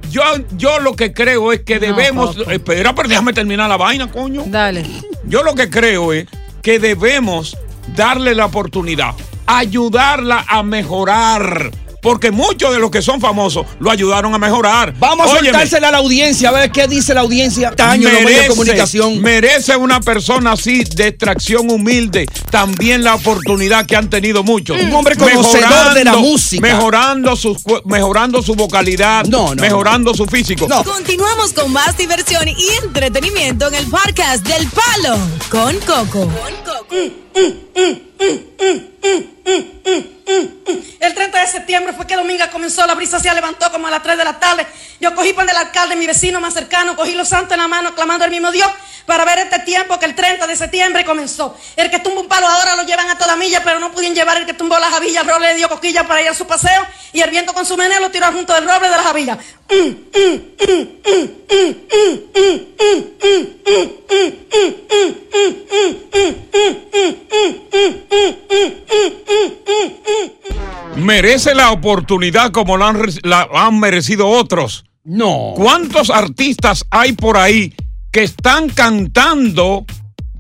Yo, 0.10 0.24
yo 0.58 0.80
lo 0.80 0.96
que 0.96 1.14
creo 1.14 1.54
es 1.54 1.62
que 1.62 1.80
debemos. 1.80 2.36
Espera, 2.50 2.94
pero 2.94 3.08
déjame 3.08 3.34
terminar 3.34 3.70
la 3.70 3.78
vaina, 3.78 4.12
coño. 4.12 4.44
Dale. 4.48 4.84
Yo 5.26 5.44
lo 5.44 5.56
que 5.56 5.70
creo 5.70 6.12
es 6.12 6.26
que 6.62 6.80
debemos 6.80 7.56
darle 7.96 8.36
la 8.36 8.46
oportunidad, 8.46 9.14
ayudarla 9.48 10.46
a 10.48 10.64
mejorar. 10.64 11.72
Porque 12.02 12.32
muchos 12.32 12.74
de 12.74 12.80
los 12.80 12.92
que 12.92 13.02
son 13.02 13.22
famosos 13.22 13.66
lo 13.80 13.92
ayudaron 13.92 14.34
a 14.34 14.38
mejorar. 14.38 14.94
Vamos 14.98 15.32
a 15.32 15.38
soltársela 15.38 15.90
a 15.90 15.92
la 15.92 15.98
audiencia, 16.00 16.50
a 16.50 16.52
ver 16.52 16.72
qué 16.72 16.88
dice 16.88 17.14
la 17.14 17.22
audiencia. 17.22 17.72
Taño 17.72 18.08
en 18.10 18.16
los 18.16 18.24
medios 18.24 18.42
de 18.42 18.48
comunicación. 18.48 19.22
merece 19.22 19.76
una 19.76 20.00
persona 20.02 20.54
así 20.54 20.84
de 20.84 21.08
extracción 21.08 21.70
humilde 21.70 22.26
también 22.50 23.04
la 23.04 23.16
oportunidad 23.16 23.86
que 23.86 23.96
han 23.96 24.10
tenido 24.10 24.44
muchos. 24.44 24.80
Un 24.80 24.94
hombre 24.94 25.16
conocedor 25.16 25.94
de 25.94 26.04
la 26.04 26.18
música. 26.18 26.62
Mejorando, 26.62 27.36
sus 27.36 27.58
mejorando 27.86 28.42
su 28.42 28.56
vocalidad, 28.56 29.26
No, 29.26 29.56
no, 29.56 29.62
mejorando 29.62 30.14
su 30.14 30.26
físico. 30.26 30.68
No. 30.68 30.84
Continuamos 30.84 31.54
con 31.54 31.72
más 31.72 31.98
diversión 31.98 32.48
y 32.48 32.68
entretenimiento 32.84 33.68
en 33.68 33.76
el 33.76 33.88
podcast 33.88 34.46
del 34.46 34.68
Palo 34.70 35.18
con 35.50 35.80
Coco. 35.80 36.30
El 41.00 41.16
30 41.16 41.40
de 41.40 41.48
septiembre 41.48 41.94
fue 41.94 42.06
que 42.06 42.16
Dominga 42.16 42.52
comenzó, 42.52 42.86
la 42.86 42.94
brisa 42.94 43.20
se 43.20 43.34
levantó 43.34 43.72
como 43.72 43.88
a 43.88 43.90
las 43.90 44.04
3 44.04 44.20
de 44.20 44.24
la 44.24 44.40
tarde. 44.40 44.68
Yo 45.00 45.16
cogí 45.16 45.34
pan 45.34 45.48
del 45.48 45.58
alcalde, 45.58 45.96
mi 45.96 46.06
vecino 46.06 46.40
más 46.40 46.54
cercano, 46.54 46.96
cogí 46.96 47.16
los 47.16 47.28
santos 47.28 47.54
en 47.54 47.62
la 47.62 47.68
mano, 47.68 47.96
clamando 47.96 48.24
al 48.24 48.30
mismo 48.30 48.52
Dios 48.52 48.70
para 49.08 49.26
ver 49.26 49.40
este 49.40 49.58
tiempo 49.60 49.98
que 49.98 50.06
el 50.06 50.14
30 50.14 50.46
de 50.46 50.56
septiembre 50.56 51.04
comenzó. 51.04 51.58
El 51.76 51.90
que 51.90 52.00
tumba 52.00 52.22
un 52.22 52.28
palo 52.28 52.48
ahora 52.48 52.76
lo 52.76 52.84
llevan 52.84 53.10
a 53.10 53.18
toda 53.18 53.36
milla, 53.36 53.64
pero 53.64 53.80
no 53.80 53.92
pudieron 53.92 54.16
llevar 54.16 54.38
el 54.38 54.46
que 54.46 54.54
tumbó 54.54 54.78
la 54.78 54.92
javilla. 54.92 55.22
El 55.22 55.28
roble 55.28 55.48
le 55.48 55.56
dio 55.56 55.68
coquilla 55.68 56.08
para 56.08 56.22
ir 56.22 56.30
a 56.30 56.36
su 56.36 56.46
paseo 56.46 56.86
y 57.14 57.22
el 57.22 57.32
viento 57.32 57.54
con 57.54 57.66
su 57.66 57.76
meneo 57.76 58.00
lo 58.00 58.12
tiró 58.12 58.32
junto 58.32 58.54
del 58.54 58.66
roble 58.66 58.90
de 58.90 58.96
la 58.96 59.04
javilla. 59.04 59.40
Merece 70.96 71.56
la 71.56 71.72
oportunidad 71.72 72.52
como 72.52 72.78
la 72.78 72.90
han, 72.90 73.02
la 73.24 73.48
han 73.54 73.80
merecido 73.80 74.28
otros. 74.28 74.86
No. 75.04 75.54
¿Cuántos 75.56 76.10
artistas 76.10 76.86
hay 76.92 77.14
por 77.14 77.38
ahí 77.38 77.74
que 78.12 78.24
están 78.24 78.70
cantando 78.70 79.86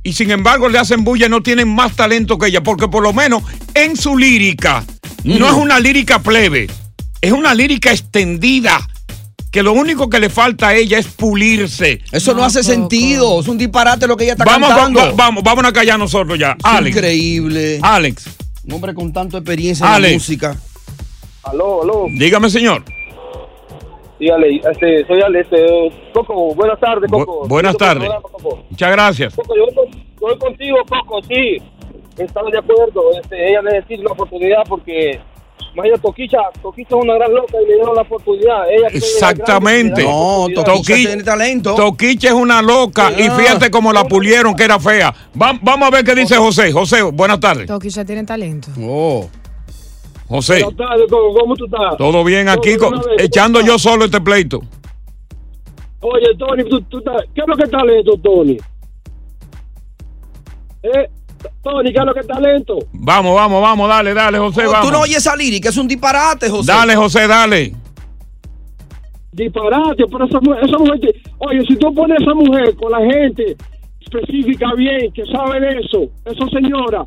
y 0.04 0.13
sin 0.13 0.32
embargo 0.32 0.69
le 0.69 0.78
hacen 0.78 1.04
bulla 1.04 1.26
y 1.26 1.30
no 1.30 1.41
tienen 1.41 1.74
más 1.74 1.95
talento 1.95 2.38
que 2.38 2.47
ella? 2.47 2.62
Porque 2.62 2.88
por 2.88 3.02
lo 3.02 3.13
menos 3.13 3.43
en 3.74 3.97
su 3.97 4.17
lírica 4.17 4.84
no 5.24 5.47
es 5.47 5.54
una 5.54 5.80
lírica 5.80 6.19
plebe, 6.19 6.67
es 7.21 7.32
una 7.32 7.54
lírica 7.54 7.91
extendida. 7.91 8.88
Que 9.51 9.61
lo 9.61 9.73
único 9.73 10.09
que 10.09 10.19
le 10.19 10.29
falta 10.29 10.69
a 10.69 10.75
ella 10.75 10.97
es 10.97 11.07
pulirse. 11.07 11.99
Eso 12.11 12.33
no, 12.33 12.43
hace 12.43 12.63
sentido. 12.63 13.41
Es 13.41 13.47
un 13.49 13.57
disparate 13.57 14.07
lo 14.07 14.15
que 14.15 14.23
ella 14.23 14.33
está 14.33 14.45
Vamos, 14.45 14.69
cantando. 14.69 14.99
vamos, 15.01 15.15
vamos, 15.17 15.43
vamos 15.43 15.65
a 15.65 15.73
callar 15.73 15.99
nosotros 15.99 16.39
ya. 16.39 16.55
Alex. 16.63 16.95
Increíble. 16.95 17.79
Alex, 17.81 18.29
Un 18.65 18.73
hombre 18.73 18.93
con 18.93 19.11
tanta 19.11 19.37
experiencia 19.39 19.85
en 19.87 19.93
Alex. 19.93 20.11
la 20.11 20.15
música. 20.15 20.55
Aló, 21.43 21.83
aló. 21.83 22.05
dígame, 22.17 22.49
señor. 22.49 22.83
Sí, 24.19 24.29
Ale, 24.29 24.57
este, 24.71 25.05
soy 25.07 25.19
Ale, 25.21 25.39
este, 25.41 25.57
Coco, 26.13 26.53
buenas 26.53 26.79
tardes, 26.79 27.09
Coco. 27.11 27.43
Bu- 27.43 27.47
buenas 27.47 27.75
tardes. 27.75 28.07
Muchas 28.69 28.91
gracias. 28.91 29.33
Coco, 29.35 29.55
yo, 29.55 29.65
voy 29.65 29.73
con- 29.73 29.91
yo 29.91 30.19
voy 30.19 30.37
contigo, 30.37 30.77
Coco, 30.87 31.19
sí. 31.27 31.57
Estamos 32.17 32.51
de 32.51 32.59
acuerdo. 32.59 33.01
Este, 33.21 33.49
ella 33.49 33.61
necesita 33.63 34.01
una 34.01 34.11
oportunidad 34.11 34.59
porque, 34.69 35.19
imagínate, 35.73 36.01
Toquicha, 36.01 36.38
Toquicha 36.62 36.95
es 36.95 37.03
una 37.03 37.15
gran 37.15 37.34
loca 37.34 37.57
y 37.62 37.67
le 37.67 37.75
dieron 37.75 37.95
la 37.95 38.01
oportunidad. 38.01 38.69
Ella 38.71 38.88
Exactamente. 38.91 40.03
No. 40.03 40.47
Toquicha 40.53 40.73
Toqui- 40.73 41.05
tiene 41.07 41.23
talento. 41.23 41.75
Toquicha 41.75 42.27
es 42.29 42.34
una 42.34 42.62
loca 42.62 43.12
y 43.17 43.23
Ah. 43.23 43.31
fíjate 43.38 43.71
cómo 43.71 43.91
la 43.93 44.03
pulieron, 44.05 44.55
que 44.55 44.63
era 44.63 44.79
fea. 44.79 45.13
Va- 45.41 45.57
vamos 45.62 45.88
a 45.88 45.91
ver 45.91 46.03
qué 46.03 46.15
dice 46.15 46.36
José. 46.38 46.71
José, 46.71 47.01
buenas 47.01 47.39
tardes. 47.39 47.67
Toki 47.67 47.89
ya 47.89 48.03
tiene 48.05 48.23
talento. 48.23 48.69
Oh. 48.79 49.29
José, 50.27 50.63
Buenas 50.63 50.77
tardes, 50.77 51.05
Coco, 51.10 51.34
¿cómo 51.39 51.55
tú 51.55 51.65
estás? 51.65 51.97
todo 51.97 52.23
bien 52.23 52.47
aquí, 52.47 52.77
Todo 52.77 52.91
bien, 52.91 53.01
vez, 53.17 53.25
echando 53.27 53.60
¿cómo 53.60 53.71
yo 53.71 53.77
solo 53.79 54.05
este 54.05 54.21
pleito. 54.21 54.62
Oye, 55.99 56.27
Tony, 56.39 56.63
tú, 56.69 56.81
tú 56.84 56.99
estás- 56.99 57.23
¿qué 57.36 57.41
es 57.41 57.47
lo 57.47 57.55
que 57.55 57.63
es 57.63 57.69
talento, 57.69 58.17
Tony? 58.23 58.57
¿Eh? 60.84 61.10
Tony, 61.63 61.93
¿qué 61.93 62.00
es 62.00 62.06
lo 62.06 62.13
que 62.13 62.19
es 62.21 62.28
talento? 62.28 62.80
Vamos, 62.93 63.36
vamos, 63.36 63.62
vamos, 63.62 63.88
dale, 63.88 64.13
dale, 64.13 64.39
José, 64.39 64.65
Oh, 64.65 64.71
vamos. 64.71 64.88
tú 64.88 64.91
no 64.91 65.02
oyes 65.02 65.17
esa 65.17 65.36
lírica, 65.36 65.69
es 65.69 65.78
un 65.78 65.88
disparate, 65.88 66.50
José. 66.50 66.71
Dale, 66.71 66.95
José, 66.95 67.28
dale. 67.28 67.74
Disparate, 69.32 70.04
pero 70.12 70.26
esa 70.26 70.39
mujer, 70.41 70.65
esa 70.65 70.78
mujer 70.78 71.00
te- 71.00 71.21
oye, 71.38 71.65
si 71.67 71.76
tú 71.78 71.93
pones 71.93 72.19
a 72.19 72.24
esa 72.24 72.34
mujer 72.34 72.76
con 72.76 72.91
la 72.91 73.00
gente 73.00 73.56
específica 74.02 74.74
bien, 74.76 75.12
que 75.13 75.24
sabe 75.28 75.60
de 75.62 75.80
eso, 75.80 76.04
esa 76.26 76.47
señora, 76.50 77.06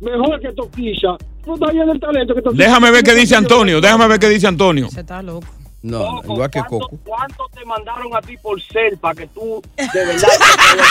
mejor 0.00 0.40
que 0.40 0.52
Toquilla, 0.52 1.16
tú 1.44 1.54
estás 1.54 1.72
bien 1.72 1.88
el 1.90 2.00
talento 2.00 2.34
que 2.34 2.42
Toquilla. 2.42 2.64
Déjame 2.64 2.90
ver 2.92 3.02
qué 3.02 3.14
dice 3.14 3.36
Antonio, 3.36 3.80
déjame 3.80 4.06
ver 4.08 4.18
qué 4.20 4.28
dice 4.28 4.46
Antonio. 4.46 4.88
Se 4.88 5.00
está 5.00 5.20
loco. 5.22 5.46
No, 5.82 6.20
igual 6.24 6.50
que 6.50 6.60
Coco. 6.64 6.90
¿Cuánto 7.04 7.44
te 7.54 7.64
mandaron 7.64 8.08
a 8.16 8.20
ti 8.20 8.36
por 8.38 8.60
ser 8.60 8.96
para 8.98 9.14
que 9.14 9.26
tú 9.28 9.62
de 9.76 10.04
verdad 10.06 10.28
talento? 10.66 10.84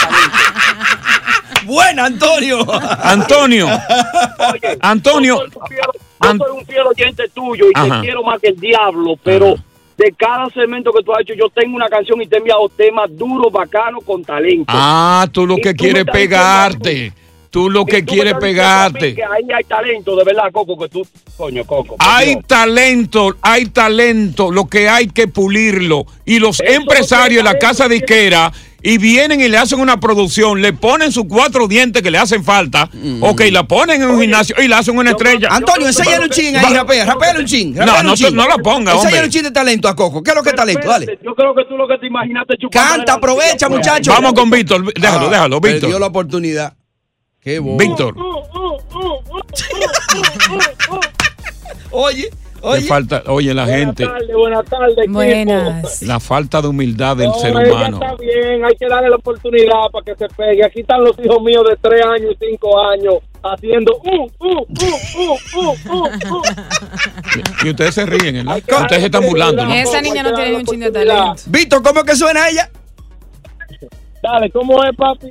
Buena, 1.65 2.05
Antonio. 2.05 2.65
Antonio, 3.03 3.67
Oye, 3.67 4.77
Antonio. 4.81 5.35
Yo 5.35 5.47
soy 5.47 5.61
un 5.61 5.67
fiel, 5.67 5.79
yo 6.21 6.29
An- 6.29 6.37
soy 6.37 6.57
un 6.59 6.65
fiel 6.65 6.87
oyente 6.87 7.23
tuyo 7.33 7.65
y 7.69 7.71
Ajá. 7.75 8.01
te 8.01 8.05
quiero 8.07 8.23
más 8.23 8.39
que 8.39 8.47
el 8.49 8.59
diablo, 8.59 9.15
pero 9.23 9.55
de 9.97 10.11
cada 10.17 10.49
segmento 10.49 10.91
que 10.91 11.03
tú 11.03 11.13
has 11.13 11.21
hecho, 11.21 11.33
yo 11.33 11.49
tengo 11.49 11.75
una 11.75 11.87
canción 11.87 12.21
y 12.21 12.27
te 12.27 12.35
he 12.35 12.39
enviado 12.39 12.67
temas 12.69 13.09
duros, 13.17 13.51
bacanos, 13.51 14.03
con 14.03 14.23
talento. 14.23 14.65
Ah, 14.67 15.25
tú 15.31 15.45
lo 15.47 15.55
que 15.55 15.73
quieres 15.73 16.05
diciendo 16.05 16.11
pegarte. 16.11 17.13
Tú 17.55 17.69
lo 17.69 17.85
que 17.85 18.03
tú 18.03 18.13
quieres 18.15 18.33
pegarte. 18.33 19.15
Que 19.15 19.23
ahí 19.23 19.45
hay 19.55 19.63
talento, 19.63 20.13
de 20.17 20.25
verdad, 20.25 20.51
Coco, 20.51 20.77
que 20.77 20.89
tú, 20.89 21.07
coño, 21.37 21.63
Coco. 21.65 21.95
Hay 21.99 22.31
Dios. 22.33 22.43
talento, 22.47 23.33
hay 23.41 23.67
talento, 23.67 24.51
lo 24.51 24.67
que 24.67 24.89
hay 24.89 25.07
que 25.07 25.29
pulirlo. 25.29 26.05
Y 26.25 26.39
los 26.39 26.59
Eso 26.59 26.73
empresarios 26.73 27.37
de 27.45 27.49
la 27.53 27.57
casa 27.57 27.85
talento, 27.85 28.05
disquera 28.05 28.51
y 28.83 28.97
vienen 28.97 29.39
y 29.39 29.47
le 29.47 29.57
hacen 29.57 29.79
una 29.79 30.01
producción, 30.01 30.61
le 30.61 30.73
ponen 30.73 31.13
sus 31.13 31.27
cuatro 31.29 31.69
dientes 31.69 32.01
que 32.03 32.11
le 32.11 32.17
hacen 32.17 32.43
falta, 32.43 32.89
ok, 33.21 33.43
la 33.53 33.63
ponen 33.63 34.01
en 34.01 34.09
un 34.09 34.19
gimnasio 34.19 34.53
y 34.61 34.67
le 34.67 34.75
hacen 34.75 34.97
una 34.97 35.11
estrella. 35.11 35.47
Antonio, 35.49 35.87
enséñale 35.87 36.25
un 36.25 36.29
chin 36.31 36.57
ahí, 36.57 36.73
rapea, 36.73 37.05
rapea 37.05 37.35
un 37.39 37.45
chin. 37.45 37.73
No, 37.73 38.03
no, 38.03 38.15
chin. 38.17 38.35
no 38.35 38.49
lo 38.49 38.57
ponga, 38.57 38.91
Enséñale 38.91 39.15
hombre. 39.19 39.25
un 39.27 39.31
chin 39.31 39.43
de 39.43 39.51
talento 39.51 39.87
a 39.87 39.95
Coco. 39.95 40.21
¿Qué 40.21 40.31
es 40.31 40.35
lo 40.35 40.43
que 40.43 40.49
es 40.49 40.55
talento? 40.55 40.89
Dale. 40.89 41.19
Yo 41.23 41.33
creo 41.33 41.55
que 41.55 41.63
tú 41.69 41.77
lo 41.77 41.87
que 41.87 41.97
te 41.99 42.07
imaginaste 42.07 42.55
chupando 42.59 42.89
Canta, 42.89 43.13
la- 43.13 43.17
aprovecha, 43.17 43.69
muchacho. 43.69 44.11
Vamos 44.11 44.33
con 44.33 44.49
Víctor, 44.49 44.93
déjalo, 44.93 45.27
Ah, 45.27 45.29
déjalo, 45.29 45.61
Víctor. 45.61 45.97
la 46.01 46.07
oportunidad. 46.07 46.73
Qué 47.45 47.59
bobo. 47.59 47.77
Víctor. 47.77 48.15
Oye, 51.91 52.23
Le 52.23 52.67
oye. 52.67 52.81
falta, 52.87 53.21
oye, 53.27 53.53
la 53.53 53.67
gente, 53.67 54.03
Buenas 54.03 54.25
tardes, 54.25 54.35
buenas 54.35 54.65
tardes. 54.65 55.07
Buenas. 55.09 56.01
la 56.01 56.19
falta 56.19 56.59
de 56.63 56.67
humildad 56.69 57.15
del 57.17 57.27
No, 57.27 57.33
ser 57.35 57.55
humano. 57.55 57.99
está 58.01 58.15
bien, 58.15 58.65
hay 58.65 58.75
que 58.75 58.87
darle 58.87 59.11
la 59.11 59.17
oportunidad 59.17 59.91
para 59.91 60.03
que 60.03 60.15
se 60.15 60.27
pegue. 60.35 60.65
Aquí 60.65 60.79
están 60.81 61.03
los 61.03 61.15
hijos 61.23 61.39
míos 61.43 61.63
de 61.69 61.77
3 61.79 62.03
años 62.03 62.31
y 62.41 62.45
5 62.49 62.79
años 62.87 63.13
haciendo 63.43 63.95
uh, 63.95 64.23
uh, 64.23 64.27
uh, 64.39 64.65
uh, 64.73 65.37
uh, 65.55 65.75
uh, 65.93 66.37
uh. 66.37 66.41
Y 67.63 67.69
ustedes 67.69 67.93
se 67.93 68.07
ríen, 68.07 68.43
¿verdad? 68.43 68.57
Ustedes 68.57 69.01
se 69.01 69.05
están 69.05 69.23
burlando. 69.23 69.63
¿no? 69.63 69.71
Esa 69.71 70.01
niña 70.01 70.23
no 70.23 70.33
tiene 70.33 70.49
ni 70.49 70.55
un 70.55 70.65
chin 70.65 70.79
de 70.79 70.91
talento. 70.91 71.35
Víctor, 71.45 71.83
¿cómo 71.83 71.99
es 71.99 72.05
que 72.07 72.15
suena 72.15 72.49
ella? 72.49 72.71
Dale, 74.23 74.49
¿cómo 74.49 74.83
es, 74.83 74.95
papi? 74.95 75.29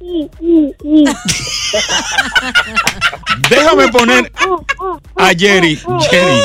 Déjame 3.50 3.88
poner 3.88 4.32
a 5.16 5.28
Jerry. 5.36 5.78
Jerry. 6.10 6.40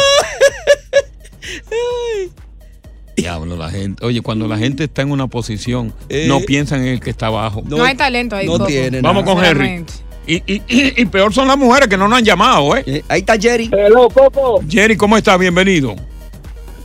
Diablo, 3.15 3.55
la 3.55 3.69
gente. 3.69 4.05
Oye, 4.05 4.21
cuando 4.21 4.47
la 4.47 4.57
gente 4.57 4.83
está 4.85 5.01
en 5.01 5.11
una 5.11 5.27
posición, 5.27 5.93
Eh. 6.09 6.25
no 6.27 6.41
piensan 6.41 6.81
en 6.81 6.87
el 6.89 6.99
que 6.99 7.09
está 7.11 7.27
abajo. 7.27 7.61
No, 7.65 7.83
hay 7.83 7.95
talento 7.95 8.35
ahí. 8.35 8.45
no 8.45 8.53
Coco. 8.53 8.65
tiene 8.65 9.01
Vamos 9.01 9.23
con. 9.23 9.35
Sinceramente. 9.35 9.93
Y, 10.27 10.35
y, 10.47 10.61
y- 10.67 11.01
y 11.01 11.05
peor 11.05 11.33
son 11.33 11.47
las 11.47 11.57
mujeres 11.57 11.87
que 11.87 11.97
no 11.97 12.07
nos 12.07 12.17
han 12.17 12.25
llamado, 12.25 12.75
¿eh? 12.75 12.83
Eh, 12.87 13.03
ahí 13.07 13.19
está 13.19 13.37
Jerry. 13.39 13.69
Hello, 13.71 14.09
Coco. 14.09 14.61
Jerry, 14.67 14.97
¿cómo 14.97 15.17
está? 15.17 15.37
Bienvenido. 15.37 15.95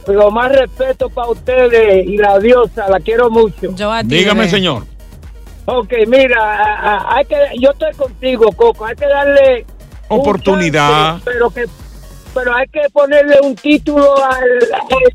Lo 0.06 0.30
más 0.30 0.52
respeto 0.52 1.08
para 1.08 1.28
ustedes 1.30 2.06
y 2.06 2.16
la 2.16 2.38
diosa, 2.38 2.88
la 2.88 3.00
quiero 3.00 3.30
mucho. 3.30 3.74
Yo 3.74 3.90
a 3.92 4.02
ti, 4.02 4.08
Dígame, 4.08 4.40
bebé. 4.40 4.50
señor. 4.50 4.86
Ok, 5.66 5.92
mira, 6.06 7.14
hay 7.16 7.24
que, 7.26 7.36
yo 7.60 7.70
estoy 7.70 7.92
contigo, 7.94 8.50
Coco. 8.52 8.86
Hay 8.86 8.96
que 8.96 9.06
darle 9.06 9.66
un 10.08 10.20
Oportunidad. 10.20 10.88
chance, 11.12 11.24
pero 11.24 11.50
que, 11.50 11.64
pero 12.34 12.54
hay 12.56 12.66
que 12.68 12.80
ponerle 12.92 13.36
un 13.42 13.54
título 13.54 14.16
al, 14.24 14.42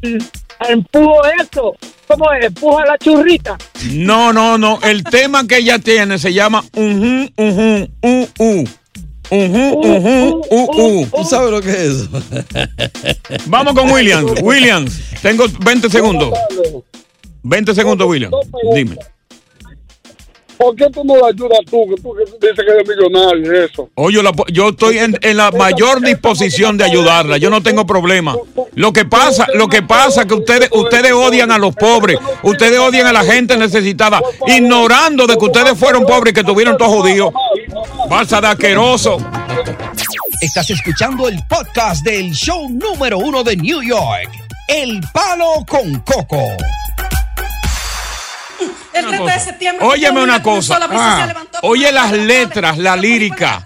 al, 0.07 0.23
al 0.59 0.71
empujo 0.71 1.21
eso. 1.41 1.73
¿Cómo 2.07 2.31
es? 2.33 2.45
Empuja 2.45 2.83
a 2.83 2.85
la 2.85 2.97
churrita. 2.97 3.57
No, 3.91 4.31
no, 4.31 4.57
no. 4.57 4.79
El 4.83 5.03
tema 5.03 5.45
que 5.47 5.57
ella 5.57 5.79
tiene 5.79 6.19
se 6.19 6.31
llama 6.33 6.63
Ujú, 6.75 7.27
ujú, 7.37 7.89
uh, 8.03 8.27
uh. 8.39 8.63
Ujú, 9.31 9.79
ujú, 9.79 10.41
uh, 10.51 10.81
uh. 11.01 11.07
¿Tú 11.07 11.23
sabes 11.23 11.49
lo 11.49 11.59
que 11.61 11.71
es 11.71 11.77
eso? 11.77 12.09
Vamos 13.47 13.73
con 13.73 13.89
Williams. 13.91 14.39
Williams, 14.41 15.01
tengo 15.23 15.45
20 15.61 15.89
segundos. 15.89 16.31
20 17.41 17.73
segundos, 17.73 18.07
Williams. 18.07 18.35
Dime. 18.75 18.97
¿Por 20.57 20.75
qué 20.75 20.89
tú 20.89 21.03
no 21.03 21.17
la 21.17 21.27
ayudas 21.27 21.59
tú? 21.69 21.85
Que 21.89 22.01
tú 22.01 22.13
que 22.15 22.47
dices 22.47 22.65
que 22.65 22.71
eres 22.71 22.87
millonario 22.87 23.53
y 23.53 23.65
eso. 23.65 23.89
Oye, 23.95 24.23
la- 24.23 24.31
yo 24.51 24.69
estoy 24.69 24.97
en, 24.99 25.17
en 25.21 25.37
la 25.37 25.51
mayor 25.51 26.01
disposición 26.01 26.77
de 26.77 26.85
ayudarla. 26.85 27.37
Yo 27.37 27.49
no 27.49 27.61
tengo 27.61 27.85
problema. 27.85 28.35
Lo 28.75 28.93
que 28.93 29.05
pasa, 29.05 29.47
lo 29.53 29.67
que 29.67 29.81
pasa 29.81 30.21
es 30.21 30.27
que 30.27 30.33
ustedes, 30.33 30.69
ustedes 30.71 31.11
odian 31.11 31.51
a 31.51 31.57
los 31.57 31.75
pobres, 31.75 32.17
ustedes 32.43 32.79
odian 32.79 33.07
a 33.07 33.13
la 33.13 33.23
gente 33.23 33.57
necesitada, 33.57 34.21
ignorando 34.47 35.27
de 35.27 35.37
que 35.37 35.45
ustedes 35.45 35.77
fueron 35.77 36.05
pobres 36.05 36.31
y 36.31 36.35
que 36.35 36.43
tuvieron 36.43 36.77
todo 36.77 36.89
jodido. 36.89 37.33
Balsa 38.09 38.39
de 38.41 38.47
asqueroso. 38.47 39.17
Estás 40.41 40.69
escuchando 40.69 41.27
el 41.27 41.39
podcast 41.49 42.03
del 42.05 42.31
show 42.33 42.69
número 42.69 43.17
uno 43.17 43.43
de 43.43 43.55
New 43.57 43.81
York, 43.81 44.29
El 44.67 45.01
Palo 45.13 45.65
con 45.67 45.99
Coco. 45.99 46.41
El 48.95 49.07
30 49.07 49.33
de 49.33 49.39
septiembre. 49.39 49.85
Óyeme 49.85 50.23
una 50.23 50.41
cosa. 50.41 50.79
Ah, 50.81 51.25
levantó 51.27 51.59
oye 51.63 51.91
las 51.91 52.11
letras, 52.11 52.77
la 52.77 52.95
lírica, 52.95 53.63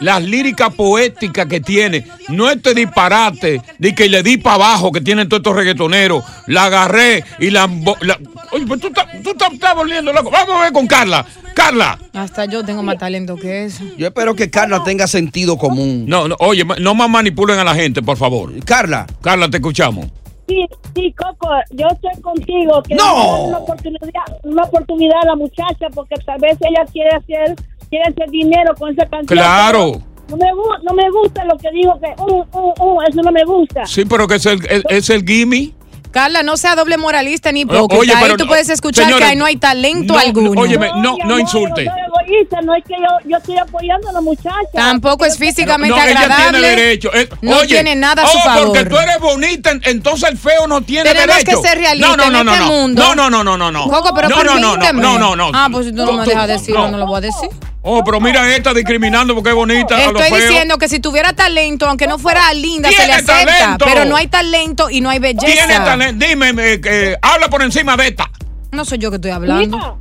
las 0.00 0.22
líricas 0.22 0.74
poéticas 0.74 1.46
que 1.46 1.60
tiene. 1.60 2.06
No 2.28 2.50
este 2.50 2.74
disparate 2.74 3.62
de 3.78 3.94
que 3.94 4.08
le 4.08 4.22
di 4.22 4.36
para 4.36 4.56
abajo 4.56 4.92
que 4.92 5.00
tienen 5.00 5.28
todos 5.28 5.40
estos 5.40 5.56
reggaetoneros. 5.56 6.22
La 6.46 6.64
agarré 6.64 7.24
y 7.38 7.50
la. 7.50 7.64
oye, 7.64 8.66
pues 8.66 8.80
tú 8.80 8.88
estás 8.88 9.74
volviendo 9.74 10.12
loco. 10.12 10.30
Vamos 10.30 10.56
a 10.56 10.60
ver 10.64 10.72
con 10.72 10.86
Carla. 10.86 11.24
Carla. 11.54 11.98
Hasta 12.12 12.44
yo 12.44 12.64
tengo 12.64 12.84
más 12.84 12.98
talento 12.98 13.34
que 13.34 13.64
eso. 13.64 13.82
Yo 13.96 14.06
espero 14.06 14.36
que 14.36 14.48
Carla 14.48 14.84
tenga 14.84 15.08
sentido 15.08 15.58
común. 15.58 16.04
No, 16.06 16.28
no, 16.28 16.36
oye, 16.38 16.64
no 16.78 16.94
más 16.94 17.10
manipulen 17.10 17.58
a 17.58 17.64
la 17.64 17.74
gente, 17.74 18.00
por 18.00 18.16
favor. 18.16 18.52
Carla. 18.64 19.06
Carla, 19.20 19.50
te 19.50 19.56
escuchamos. 19.56 20.06
Sí, 20.48 20.66
sí, 20.94 21.14
Coco, 21.16 21.50
yo 21.72 21.86
estoy 21.88 22.22
contigo. 22.22 22.82
Que 22.82 22.94
¡No! 22.94 23.44
Una 23.44 23.58
oportunidad, 23.58 24.24
una 24.44 24.62
oportunidad 24.62 25.18
a 25.22 25.26
la 25.26 25.36
muchacha 25.36 25.88
porque 25.94 26.14
tal 26.24 26.40
vez 26.40 26.56
ella 26.60 26.84
quiere 26.90 27.10
hacer, 27.10 27.54
quiere 27.90 28.06
hacer 28.06 28.30
dinero 28.30 28.74
con 28.78 28.90
esa 28.92 29.06
canción. 29.06 29.38
Claro. 29.38 29.92
No 30.28 30.36
me, 30.36 30.46
no 30.82 30.94
me 30.94 31.10
gusta 31.10 31.44
lo 31.44 31.56
que 31.56 31.70
dijo 31.70 31.98
que, 32.00 32.14
uh, 32.22 32.44
uh, 32.52 32.74
uh, 32.80 33.02
eso 33.02 33.22
no 33.22 33.30
me 33.30 33.44
gusta. 33.44 33.86
Sí, 33.86 34.04
pero 34.04 34.26
que 34.26 34.36
es 34.36 34.46
el, 34.46 34.64
es, 34.66 34.82
es 34.88 35.10
el 35.10 35.24
gimme. 35.24 35.72
Carla, 36.10 36.42
no 36.42 36.56
sea 36.56 36.74
doble 36.74 36.96
moralista 36.96 37.52
ni 37.52 37.60
hipócrita. 37.60 37.94
oye, 37.94 38.12
ahí 38.12 38.22
pero 38.22 38.36
tú 38.36 38.46
puedes 38.46 38.68
escuchar 38.70 39.14
que 39.14 39.24
ahí 39.24 39.36
no 39.36 39.44
hay 39.44 39.56
talento 39.56 40.14
no, 40.14 40.18
alguno. 40.18 40.60
óyeme, 40.60 40.90
no, 40.96 41.16
no 41.24 41.38
insulte. 41.38 41.90
Egoísta, 42.28 42.60
no 42.62 42.74
es 42.74 42.84
que 42.84 42.94
yo, 42.94 43.28
yo 43.30 43.36
estoy 43.38 43.56
apoyando 43.58 44.08
a 44.08 44.12
la 44.12 44.20
muchacha. 44.20 44.54
Tampoco 44.72 45.24
es 45.24 45.38
físicamente 45.38 45.96
No, 45.96 46.02
ella 46.02 46.18
tiene 46.18 46.24
agradable. 46.34 46.68
derecho. 46.68 47.10
Eh, 47.14 47.28
no 47.42 47.58
oye, 47.58 47.66
tiene 47.68 47.94
nada 47.96 48.22
a 48.22 48.26
su 48.28 48.38
oh, 48.38 48.40
favor. 48.42 48.66
porque 48.66 48.84
tú 48.84 48.96
eres 48.98 49.18
bonita, 49.18 49.70
en- 49.70 49.80
entonces 49.84 50.28
el 50.30 50.38
feo 50.38 50.66
no 50.66 50.80
tiene 50.82 51.10
Tenemos 51.10 51.36
derecho. 51.36 51.62
que 51.62 51.68
ser 51.68 51.78
realistas 51.78 52.16
no, 52.16 52.24
no, 52.24 52.30
no, 52.30 52.40
en 52.40 52.46
no, 52.46 52.52
este 52.52 52.64
no. 52.64 52.70
mundo. 52.70 53.02
No, 53.02 53.14
no, 53.14 53.30
no, 53.30 53.44
no, 53.44 53.56
no, 53.56 53.70
no. 53.70 53.84
Coco, 53.88 54.14
pero 54.14 54.28
no, 54.28 54.44
no, 54.44 54.58
no, 54.58 54.76
no, 54.76 54.92
no, 54.92 55.18
no, 55.18 55.36
no. 55.36 55.50
Ah, 55.54 55.68
pues 55.70 55.86
si 55.86 55.92
tú 55.92 56.04
no 56.04 56.12
me 56.12 56.24
dejas 56.24 56.48
decirlo, 56.48 56.82
no. 56.82 56.90
no. 56.92 56.98
lo 56.98 57.06
voy 57.06 57.18
a 57.18 57.20
decir. 57.22 57.48
Oh, 57.82 58.02
pero 58.04 58.20
mira 58.20 58.54
esta 58.54 58.74
discriminando 58.74 59.34
porque 59.34 59.50
es 59.50 59.54
bonita 59.54 59.96
a 59.96 60.12
los 60.12 60.20
Estoy 60.20 60.38
feos. 60.38 60.50
diciendo 60.50 60.78
que 60.78 60.88
si 60.88 60.98
tuviera 61.00 61.32
talento, 61.32 61.88
aunque 61.88 62.06
no 62.06 62.18
fuera 62.18 62.52
linda, 62.52 62.90
se 62.90 62.96
le 62.96 63.04
Tiene 63.04 63.12
acepta. 63.14 63.44
talento. 63.54 63.84
Pero 63.86 64.04
no 64.04 64.16
hay 64.16 64.26
talento 64.26 64.90
y 64.90 65.00
no 65.00 65.08
hay 65.08 65.20
belleza. 65.20 65.46
Tiene 65.46 65.74
talento. 65.76 66.26
Dime, 66.26 66.50
eh, 66.72 66.80
que 66.80 67.16
habla 67.22 67.48
por 67.48 67.62
encima 67.62 67.96
de 67.96 68.08
esta. 68.08 68.30
No 68.72 68.84
soy 68.84 68.98
yo 68.98 69.10
que 69.10 69.16
estoy 69.16 69.30
hablando. 69.30 69.76
Mira, 69.78 69.94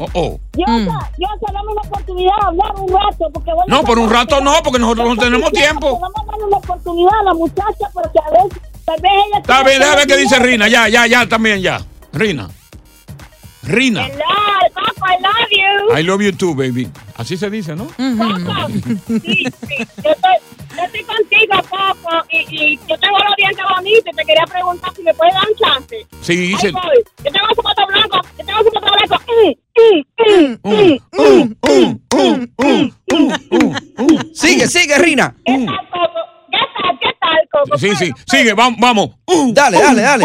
Oh, 0.00 0.08
oh. 0.14 0.40
yo, 0.56 0.64
yo 1.18 1.26
dame 1.52 1.72
una 1.72 1.82
oportunidad 1.82 2.32
de 2.36 2.46
hablar 2.46 2.72
un 2.76 2.88
rato. 2.88 3.30
Porque 3.34 3.52
voy 3.52 3.64
a 3.68 3.70
No, 3.70 3.82
por 3.82 3.98
un 3.98 4.08
rato 4.08 4.40
no, 4.40 4.54
porque 4.64 4.78
nosotros 4.78 5.08
no 5.10 5.16
tenemos 5.16 5.52
tiempo. 5.52 6.00
Vamos 6.00 6.22
a 6.22 6.30
darle 6.30 6.44
una 6.46 6.56
oportunidad 6.56 7.20
a 7.20 7.22
la 7.24 7.34
muchacha 7.34 7.90
porque 7.92 8.18
a 8.18 8.30
ver, 8.30 8.60
tal 8.86 9.00
vez 9.02 9.12
ella... 9.12 9.38
Está 9.40 9.62
bien, 9.62 9.78
déjame 9.78 9.96
ver 9.96 10.06
qué 10.06 10.16
dice 10.16 10.38
Rina. 10.38 10.68
Ya, 10.68 10.88
ya, 10.88 11.06
ya, 11.06 11.28
también, 11.28 11.60
ya. 11.60 11.82
Rina. 12.14 12.48
Rina. 13.62 14.06
Hello, 14.06 14.24
Coco, 14.72 15.06
I 15.06 15.20
love 15.20 15.50
you. 15.50 15.98
I 15.98 16.02
love 16.02 16.22
you 16.22 16.32
too, 16.32 16.54
baby. 16.54 16.88
Así 17.18 17.36
se 17.36 17.50
dice, 17.50 17.76
¿no? 17.76 17.84
Coco, 17.88 18.68
sí, 19.06 19.20
sí, 19.20 19.76
yo 20.02 20.10
estoy, 20.12 20.36
yo 20.49 20.49
estoy 20.90 21.04
contigo, 21.04 21.54
Coco, 21.70 22.24
y, 22.30 22.38
y 22.50 22.78
yo 22.88 22.98
tengo 22.98 23.18
los 23.18 23.36
dientes 23.36 23.64
bonitos 23.76 24.12
y 24.12 24.16
te 24.16 24.24
quería 24.24 24.44
preguntar 24.46 24.92
si 24.94 25.02
me 25.02 25.14
puedes 25.14 25.34
dar 25.34 25.44
un 25.48 25.56
chance. 25.56 26.06
Sí, 26.20 26.36
dice. 26.36 26.72
Yo 26.72 27.30
tengo 27.32 27.46
su 27.48 27.62
zapato 27.62 27.86
blanco, 27.86 28.20
yo 28.38 28.44
tengo 28.44 28.58
su 28.58 28.70
zapato 28.70 28.92
blanco. 28.94 29.16
Mm, 29.76 30.56
mm, 30.64 30.98
mm, 31.22 32.46
mm. 33.98 34.34
Sigue, 34.34 34.66
sigue, 34.66 34.98
Rina. 34.98 35.34
¿Qué 35.44 35.64
tal, 35.64 35.88
Coco? 35.90 36.20
¿Qué 36.50 36.58
tal, 36.74 36.98
qué 37.00 37.08
tal, 37.20 37.48
Coco? 37.50 37.78
Sí, 37.78 37.96
sí. 37.96 38.12
Sigue, 38.26 38.54
vamos, 38.54 38.78
vamos. 38.80 39.10
Uh, 39.26 39.52
Dale, 39.52 39.78
uh, 39.78 39.80
dale, 39.80 40.02
dale. 40.02 40.24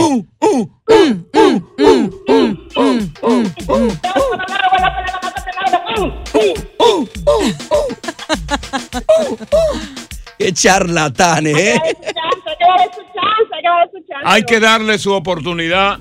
Qué 10.38 10.52
charlatanes, 10.54 11.58
¿eh? 11.58 11.74
Hay 11.84 11.94
que 11.94 12.14
darle 12.14 12.90
su 12.94 13.02
chance, 13.14 13.54
hay 13.54 13.62
que 13.62 13.70
darle 13.70 13.92
su 13.92 13.98
chance. 14.08 14.24
Hay 14.26 14.44
que 14.44 14.60
darle 14.60 15.00
su 15.00 15.12
oportunidad. 15.14 16.00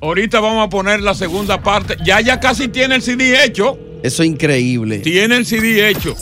Ahorita 0.00 0.40
vamos 0.40 0.66
a 0.66 0.68
poner 0.68 1.00
la 1.00 1.14
segunda 1.14 1.62
parte. 1.62 1.96
Ya, 2.04 2.20
ya 2.20 2.38
casi 2.40 2.68
tiene 2.68 2.96
el 2.96 3.02
CD 3.02 3.42
hecho. 3.44 3.78
Eso 4.02 4.22
es 4.22 4.28
increíble. 4.28 4.98
Tiene 4.98 5.36
el 5.36 5.46
CD 5.46 5.88
hecho. 5.88 6.14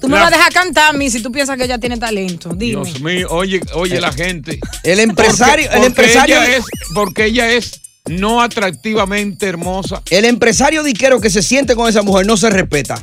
Tú 0.00 0.08
me 0.08 0.16
La- 0.16 0.22
vas 0.24 0.32
a 0.32 0.36
dejar 0.36 0.52
cantar 0.52 0.94
a 0.94 0.98
mí 0.98 1.10
si 1.10 1.22
tú 1.22 1.30
piensas 1.30 1.56
que 1.56 1.64
ella 1.64 1.78
tiene 1.78 1.96
talento. 1.96 2.50
Dime. 2.54 2.84
Dios 2.84 3.00
mío, 3.00 3.26
oye, 3.30 3.60
oye 3.74 4.00
la 4.00 4.12
gente. 4.12 4.58
El 4.82 5.00
empresario, 5.00 5.64
Porque- 5.64 5.64
el 5.64 5.70
porque 5.70 5.86
empresario, 5.86 6.36
ella 6.42 6.56
es, 6.56 6.64
porque 6.94 7.24
ella 7.26 7.50
es 7.52 7.80
no 8.06 8.40
atractivamente 8.42 9.46
hermosa. 9.46 10.02
el 10.10 10.24
empresario 10.24 10.82
diquero 10.82 11.20
que 11.20 11.30
se 11.30 11.42
siente 11.42 11.74
con 11.76 11.88
esa 11.88 12.02
mujer 12.02 12.26
no 12.26 12.36
se 12.36 12.50
respeta. 12.50 13.02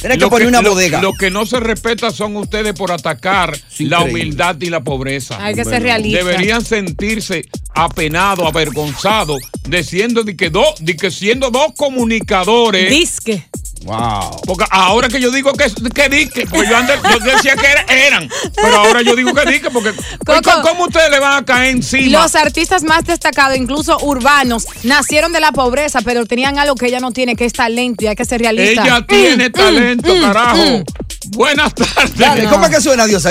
Tiene 0.00 0.14
que 0.14 0.20
Lo 0.20 0.30
poner 0.30 0.46
una 0.48 0.62
lo- 0.62 0.70
bodega. 0.70 1.02
Lo 1.02 1.12
que 1.12 1.30
no 1.30 1.44
se 1.44 1.58
respeta 1.60 2.10
son 2.10 2.36
ustedes 2.36 2.72
por 2.74 2.92
atacar 2.92 3.50
la 3.52 3.58
increíble. 3.98 4.04
humildad 4.12 4.56
y 4.60 4.70
la 4.70 4.80
pobreza. 4.82 5.44
Hay 5.44 5.54
que 5.54 5.64
ser 5.64 5.82
realista. 5.82 6.18
Deberían 6.24 6.64
sentirse 6.64 7.46
apenados, 7.74 8.46
avergonzados, 8.46 9.38
diciendo 9.68 10.22
de 10.22 10.36
que, 10.36 10.50
dos, 10.50 10.74
de 10.80 10.96
que 10.96 11.10
siendo 11.10 11.50
dos 11.50 11.72
comunicadores. 11.76 12.90
Disque. 12.90 13.44
Wow. 13.84 14.40
Porque 14.44 14.64
ahora 14.70 15.08
que 15.08 15.20
yo 15.20 15.30
digo 15.30 15.52
que, 15.52 15.70
que 15.94 16.08
disque, 16.08 16.46
porque 16.50 16.68
yo, 16.68 16.76
antes, 16.76 16.96
yo 17.10 17.18
decía 17.20 17.54
que 17.56 17.66
era- 17.66 17.82
eran, 17.88 18.28
pero 18.56 18.76
ahora 18.76 19.02
yo 19.02 19.14
digo 19.16 19.32
que 19.32 19.48
disque, 19.50 19.70
porque 19.70 19.92
Coco. 20.26 20.40
¿cómo- 20.42 20.62
¿cómo 20.62 20.84
ustedes 20.86 21.10
le 21.10 21.20
van 21.20 21.42
a 21.42 21.44
caer 21.44 21.76
encima? 21.76 22.22
Los 22.22 22.34
artistas 22.34 22.82
más 22.82 23.04
destacados, 23.04 23.56
incluso 23.56 23.98
urbanos, 24.00 24.66
nacieron 24.82 25.32
de 25.32 25.40
la 25.40 25.52
pobreza, 25.52 26.00
pero 26.02 26.26
tenían 26.26 26.58
algo 26.58 26.74
que 26.74 26.86
ella 26.86 27.00
no 27.00 27.12
tiene, 27.12 27.36
que 27.36 27.44
es 27.44 27.52
talento, 27.52 28.04
y 28.04 28.08
hay 28.08 28.16
que 28.16 28.24
ser 28.24 28.40
realista. 28.40 28.82
Ella 28.82 29.06
tiene 29.06 29.48
Mm, 29.48 29.52
talento, 29.52 30.14
mm, 30.14 30.20
carajo. 30.20 30.56
mm. 30.56 30.84
Buenas 31.30 31.74
tardes. 31.74 32.16
Dale, 32.16 32.44
¿cómo 32.44 32.64
es 32.66 32.74
que 32.74 32.80
suena, 32.80 33.06
Dios? 33.06 33.22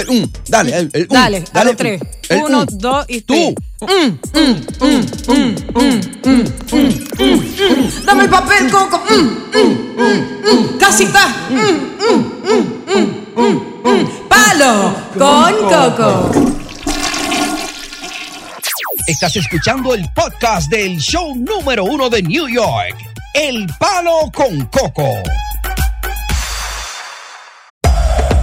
Dale, 0.48 0.78
el, 0.78 0.90
el, 0.94 1.02
un, 1.04 1.08
Dale, 1.10 1.44
a 1.54 1.64
los 1.64 1.72
un, 1.72 1.78
tres. 1.78 2.02
el, 2.30 2.38
Uno, 2.44 2.60
un. 2.62 2.78
dos 2.78 3.06
y 3.08 3.22
Tú. 3.22 3.34
tres. 3.56 3.67
Dame 3.80 4.18
el 8.24 8.30
papel, 8.30 8.72
coco. 8.72 9.04
Casita. 10.80 11.28
Palo 14.28 14.96
con 15.14 15.54
coco. 15.70 16.32
Estás 19.06 19.36
escuchando 19.36 19.94
el 19.94 20.12
podcast 20.12 20.72
del 20.72 20.98
show 20.98 21.36
número 21.36 21.86
uno 21.86 22.10
de 22.10 22.24
New 22.24 22.48
York. 22.48 22.96
El 23.36 23.68
Palo 23.80 24.32
con 24.34 24.66
Coco. 24.66 25.08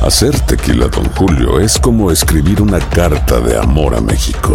Hacer 0.00 0.38
tequila, 0.40 0.86
don 0.86 1.12
Julio, 1.14 1.58
es 1.58 1.76
como 1.78 2.10
escribir 2.12 2.62
una 2.62 2.78
carta 2.78 3.40
de 3.40 3.58
amor 3.58 3.96
a 3.96 4.00
México. 4.00 4.54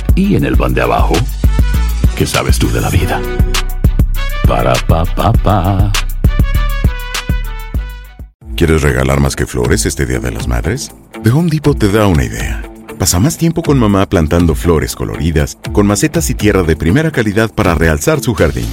y 0.15 0.35
en 0.35 0.45
el 0.45 0.57
pan 0.57 0.73
de 0.73 0.81
abajo, 0.81 1.13
¿qué 2.15 2.25
sabes 2.25 2.59
tú 2.59 2.69
de 2.71 2.81
la 2.81 2.89
vida? 2.89 3.21
Para, 4.47 4.73
pa, 4.87 5.05
pa, 5.05 5.31
pa. 5.33 5.91
¿Quieres 8.55 8.81
regalar 8.81 9.19
más 9.19 9.35
que 9.35 9.45
flores 9.45 9.85
este 9.85 10.05
Día 10.05 10.19
de 10.19 10.31
las 10.31 10.47
Madres? 10.47 10.91
The 11.23 11.31
Home 11.31 11.49
Depot 11.49 11.77
te 11.77 11.91
da 11.91 12.07
una 12.07 12.23
idea. 12.23 12.61
Pasa 12.99 13.19
más 13.19 13.37
tiempo 13.37 13.63
con 13.63 13.79
mamá 13.79 14.07
plantando 14.07 14.53
flores 14.53 14.95
coloridas, 14.95 15.57
con 15.73 15.87
macetas 15.87 16.29
y 16.29 16.35
tierra 16.35 16.61
de 16.61 16.75
primera 16.75 17.09
calidad 17.11 17.49
para 17.51 17.73
realzar 17.73 18.19
su 18.19 18.35
jardín. 18.35 18.67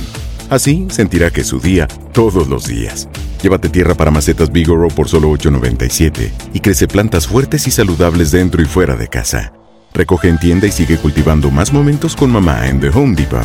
Así 0.50 0.86
sentirá 0.90 1.30
que 1.30 1.40
es 1.40 1.46
su 1.46 1.60
día 1.60 1.88
todos 2.12 2.48
los 2.48 2.66
días. 2.66 3.08
Llévate 3.42 3.68
tierra 3.68 3.94
para 3.94 4.10
macetas 4.10 4.50
Bigoro 4.50 4.88
por 4.88 5.08
solo 5.08 5.30
$8.97 5.30 6.30
y 6.52 6.60
crece 6.60 6.88
plantas 6.88 7.26
fuertes 7.26 7.66
y 7.66 7.70
saludables 7.70 8.30
dentro 8.30 8.60
y 8.60 8.66
fuera 8.66 8.96
de 8.96 9.08
casa. 9.08 9.52
Recoge 9.94 10.28
en 10.28 10.38
tienda 10.38 10.66
y 10.66 10.72
sigue 10.72 10.96
cultivando 10.98 11.50
más 11.50 11.72
momentos 11.72 12.14
con 12.14 12.30
mamá 12.30 12.68
en 12.68 12.80
The 12.80 12.88
Home 12.90 13.16
Depot. 13.16 13.40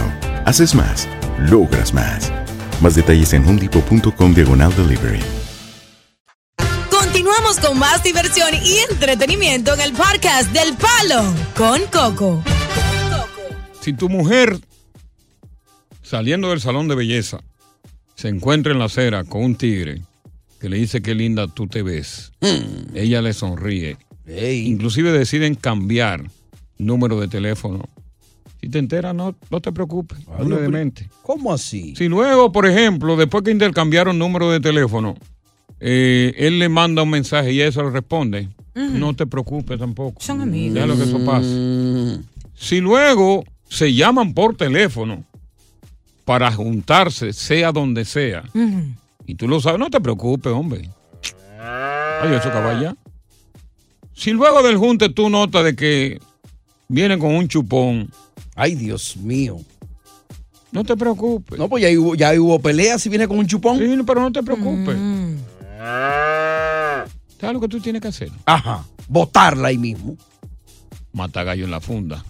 Haces 0.46 0.76
más, 0.76 1.08
logras 1.50 1.94
más. 1.94 2.32
Más 2.82 2.96
detalles 2.96 3.34
en 3.34 3.46
homedepot.com 3.48 4.34
diagonal 4.34 4.76
delivery. 4.76 5.20
Continuamos 6.90 7.60
con 7.60 7.80
más 7.80 8.04
diversión 8.04 8.50
y 8.64 8.78
entretenimiento 8.92 9.74
en 9.74 9.82
el 9.82 9.94
podcast 9.94 10.52
del 10.52 10.76
Palo 10.76 11.24
con 11.56 11.82
Coco. 11.92 12.44
Si 13.82 13.94
tu 13.94 14.10
mujer, 14.10 14.60
saliendo 16.02 16.50
del 16.50 16.62
salón 16.62 16.88
de 16.88 16.96
belleza, 16.96 17.40
se 18.16 18.28
encuentra 18.30 18.72
en 18.74 18.80
la 18.80 18.86
acera 18.86 19.24
con 19.24 19.44
un 19.44 19.56
tigre 19.56 20.02
que 20.60 20.70
le 20.70 20.78
dice 20.78 21.02
qué 21.02 21.14
linda 21.16 21.48
tú 21.48 21.68
te 21.68 21.82
ves, 21.84 22.32
Mm. 22.42 22.96
ella 22.96 23.22
le 23.22 23.34
sonríe. 23.34 23.98
Inclusive 24.28 25.12
deciden 25.12 25.56
cambiar 25.56 26.24
número 26.78 27.20
de 27.20 27.28
teléfono. 27.28 27.84
Si 28.62 28.70
te 28.70 28.80
enteras, 28.80 29.14
no, 29.14 29.36
no 29.50 29.60
te 29.60 29.72
preocupes. 29.74 30.20
no 30.40 30.46
le 30.46 30.62
demente. 30.62 31.10
¿Cómo 31.22 31.52
así? 31.52 31.96
Si 31.98 32.08
luego, 32.08 32.52
por 32.52 32.66
ejemplo, 32.66 33.18
después 33.18 33.44
que 33.44 33.52
intercambiaron 33.52 34.18
número 34.18 34.50
de 34.52 34.62
teléfono, 34.62 35.16
eh, 35.82 36.34
él 36.38 36.60
le 36.60 36.70
manda 36.70 37.04
un 37.04 37.10
mensaje 37.10 37.52
y 37.52 37.62
ella 37.62 37.74
se 37.74 37.82
lo 37.82 37.90
responde, 37.90 38.48
no 38.74 39.14
te 39.14 39.28
preocupes 39.28 39.78
tampoco. 39.78 40.22
Son 40.22 40.40
amigos. 40.42 40.76
Deja 40.76 40.88
lo 40.88 40.96
que 40.96 41.04
eso 41.04 41.26
pase. 41.26 42.22
Si 42.56 42.80
luego 42.80 43.44
se 43.68 43.94
llaman 43.94 44.34
por 44.34 44.56
teléfono 44.56 45.26
para 46.24 46.50
juntarse, 46.52 47.34
sea 47.34 47.74
donde 47.74 48.06
sea, 48.06 48.44
y 49.26 49.36
tú 49.36 49.50
lo 49.50 49.60
sabes, 49.60 49.78
no 49.80 49.90
te 49.90 50.00
preocupes, 50.00 50.54
hombre. 50.54 50.90
Ay, 51.60 52.34
eso 52.34 52.50
vaya. 52.50 52.96
Si 54.14 54.32
luego 54.32 54.62
del 54.64 54.78
junte 54.78 55.10
tú 55.10 55.30
notas 55.30 55.64
de 55.64 55.76
que 55.76 56.20
vienen 56.88 57.20
con 57.20 57.34
un 57.34 57.48
chupón. 57.48 58.12
Ay, 58.56 58.76
Dios 58.76 59.18
mío. 59.18 59.60
No 60.72 60.84
te 60.84 60.96
preocupes. 60.98 61.58
No, 61.58 61.70
pues 61.70 61.84
ya 61.84 62.00
hubo, 62.00 62.16
ya 62.16 62.34
hubo 62.40 62.60
pelea 62.60 62.98
si 62.98 63.10
viene 63.10 63.28
con 63.28 63.38
un 63.38 63.48
chupón. 63.48 63.78
Sí, 63.78 64.04
pero 64.06 64.22
no 64.22 64.32
te 64.32 64.42
preocupes. 64.42 64.96
Mm. 64.98 65.36
¿Sabes 67.40 67.54
lo 67.54 67.60
que 67.60 67.68
tú 67.68 67.80
tienes 67.80 68.02
que 68.02 68.08
hacer? 68.08 68.32
Ajá. 68.46 68.86
Botarla 69.08 69.68
ahí 69.68 69.78
mismo. 69.78 70.18
Mata 71.12 71.44
gallo 71.44 71.66
en 71.66 71.72
la 71.72 71.80
funda. 71.80 72.24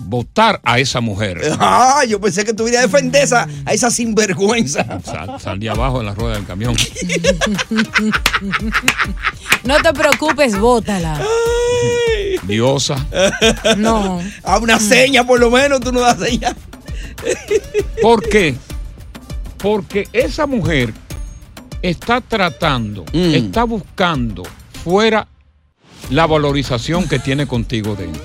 Votar 0.00 0.60
a 0.64 0.78
esa 0.78 1.00
mujer. 1.00 1.40
Ah, 1.58 2.02
yo 2.08 2.20
pensé 2.20 2.44
que 2.44 2.52
tú 2.54 2.66
ibas 2.68 2.78
a 2.78 2.86
defender 2.86 3.24
esa, 3.24 3.48
a 3.66 3.72
esa 3.72 3.90
sinvergüenza. 3.90 5.00
Sal, 5.04 5.40
sal 5.40 5.58
de 5.58 5.68
abajo 5.70 6.00
en 6.00 6.06
la 6.06 6.14
rueda 6.14 6.34
del 6.36 6.46
camión. 6.46 6.74
No 9.64 9.76
te 9.82 9.92
preocupes, 9.92 10.58
bótala. 10.58 11.20
Diosa. 12.44 13.06
No. 13.76 14.20
A 14.44 14.58
una 14.58 14.78
seña, 14.78 15.24
por 15.26 15.40
lo 15.40 15.50
menos, 15.50 15.80
tú 15.80 15.92
no 15.92 16.00
das 16.00 16.18
seña. 16.18 16.54
¿Por 18.00 18.26
qué? 18.28 18.54
Porque 19.58 20.08
esa 20.12 20.46
mujer 20.46 20.92
está 21.82 22.20
tratando, 22.20 23.04
Mm. 23.12 23.34
está 23.34 23.64
buscando 23.64 24.44
fuera 24.84 25.26
la 26.10 26.26
valorización 26.26 27.08
que 27.08 27.18
tiene 27.18 27.46
contigo 27.46 27.94
dentro. 27.96 28.22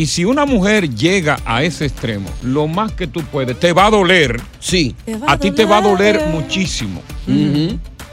Y 0.00 0.06
si 0.06 0.24
una 0.24 0.46
mujer 0.46 0.94
llega 0.94 1.38
a 1.44 1.62
ese 1.62 1.84
extremo, 1.84 2.30
lo 2.42 2.66
más 2.66 2.92
que 2.92 3.06
tú 3.06 3.20
puedes, 3.20 3.60
te 3.60 3.74
va 3.74 3.84
a 3.84 3.90
doler. 3.90 4.40
Sí. 4.58 4.96
A 5.26 5.36
ti 5.36 5.50
te 5.50 5.66
va 5.66 5.76
a 5.76 5.82
doler 5.82 6.26
muchísimo. 6.28 7.02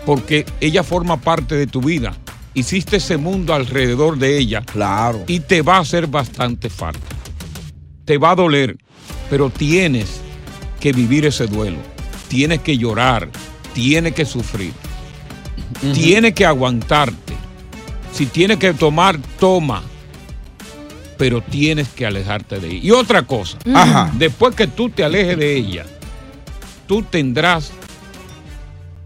Porque 0.06 0.46
ella 0.60 0.84
forma 0.84 1.16
parte 1.16 1.56
de 1.56 1.66
tu 1.66 1.80
vida. 1.80 2.14
Hiciste 2.54 2.98
ese 2.98 3.16
mundo 3.16 3.54
alrededor 3.54 4.18
de 4.18 4.38
ella. 4.38 4.64
Claro. 4.64 5.24
Y 5.28 5.40
te 5.40 5.62
va 5.62 5.78
a 5.78 5.80
hacer 5.80 6.08
bastante 6.08 6.70
falta. 6.70 7.08
Te 8.04 8.18
va 8.18 8.32
a 8.32 8.36
doler. 8.36 8.78
Pero 9.30 9.50
tienes 9.50 10.20
que 10.82 10.92
vivir 10.92 11.26
ese 11.26 11.48
duelo. 11.48 11.78
Tienes 12.28 12.60
que 12.60 12.78
llorar. 12.78 13.30
Tienes 13.74 14.12
que 14.12 14.26
sufrir. 14.26 14.74
Tienes 15.94 16.34
que 16.34 16.46
aguantarte. 16.46 17.34
Si 18.12 18.26
tienes 18.26 18.58
que 18.58 18.74
tomar, 18.74 19.18
toma. 19.40 19.84
Pero 21.18 21.42
tienes 21.42 21.88
que 21.90 22.06
alejarte 22.06 22.60
de 22.60 22.68
ella. 22.70 22.80
Y 22.84 22.92
otra 22.92 23.24
cosa. 23.24 23.58
Ajá. 23.74 24.12
Después 24.14 24.56
que 24.56 24.68
tú 24.68 24.90
te 24.90 25.04
alejes 25.04 25.38
de 25.38 25.56
ella, 25.56 25.86
tú 26.88 27.02
tendrás 27.04 27.72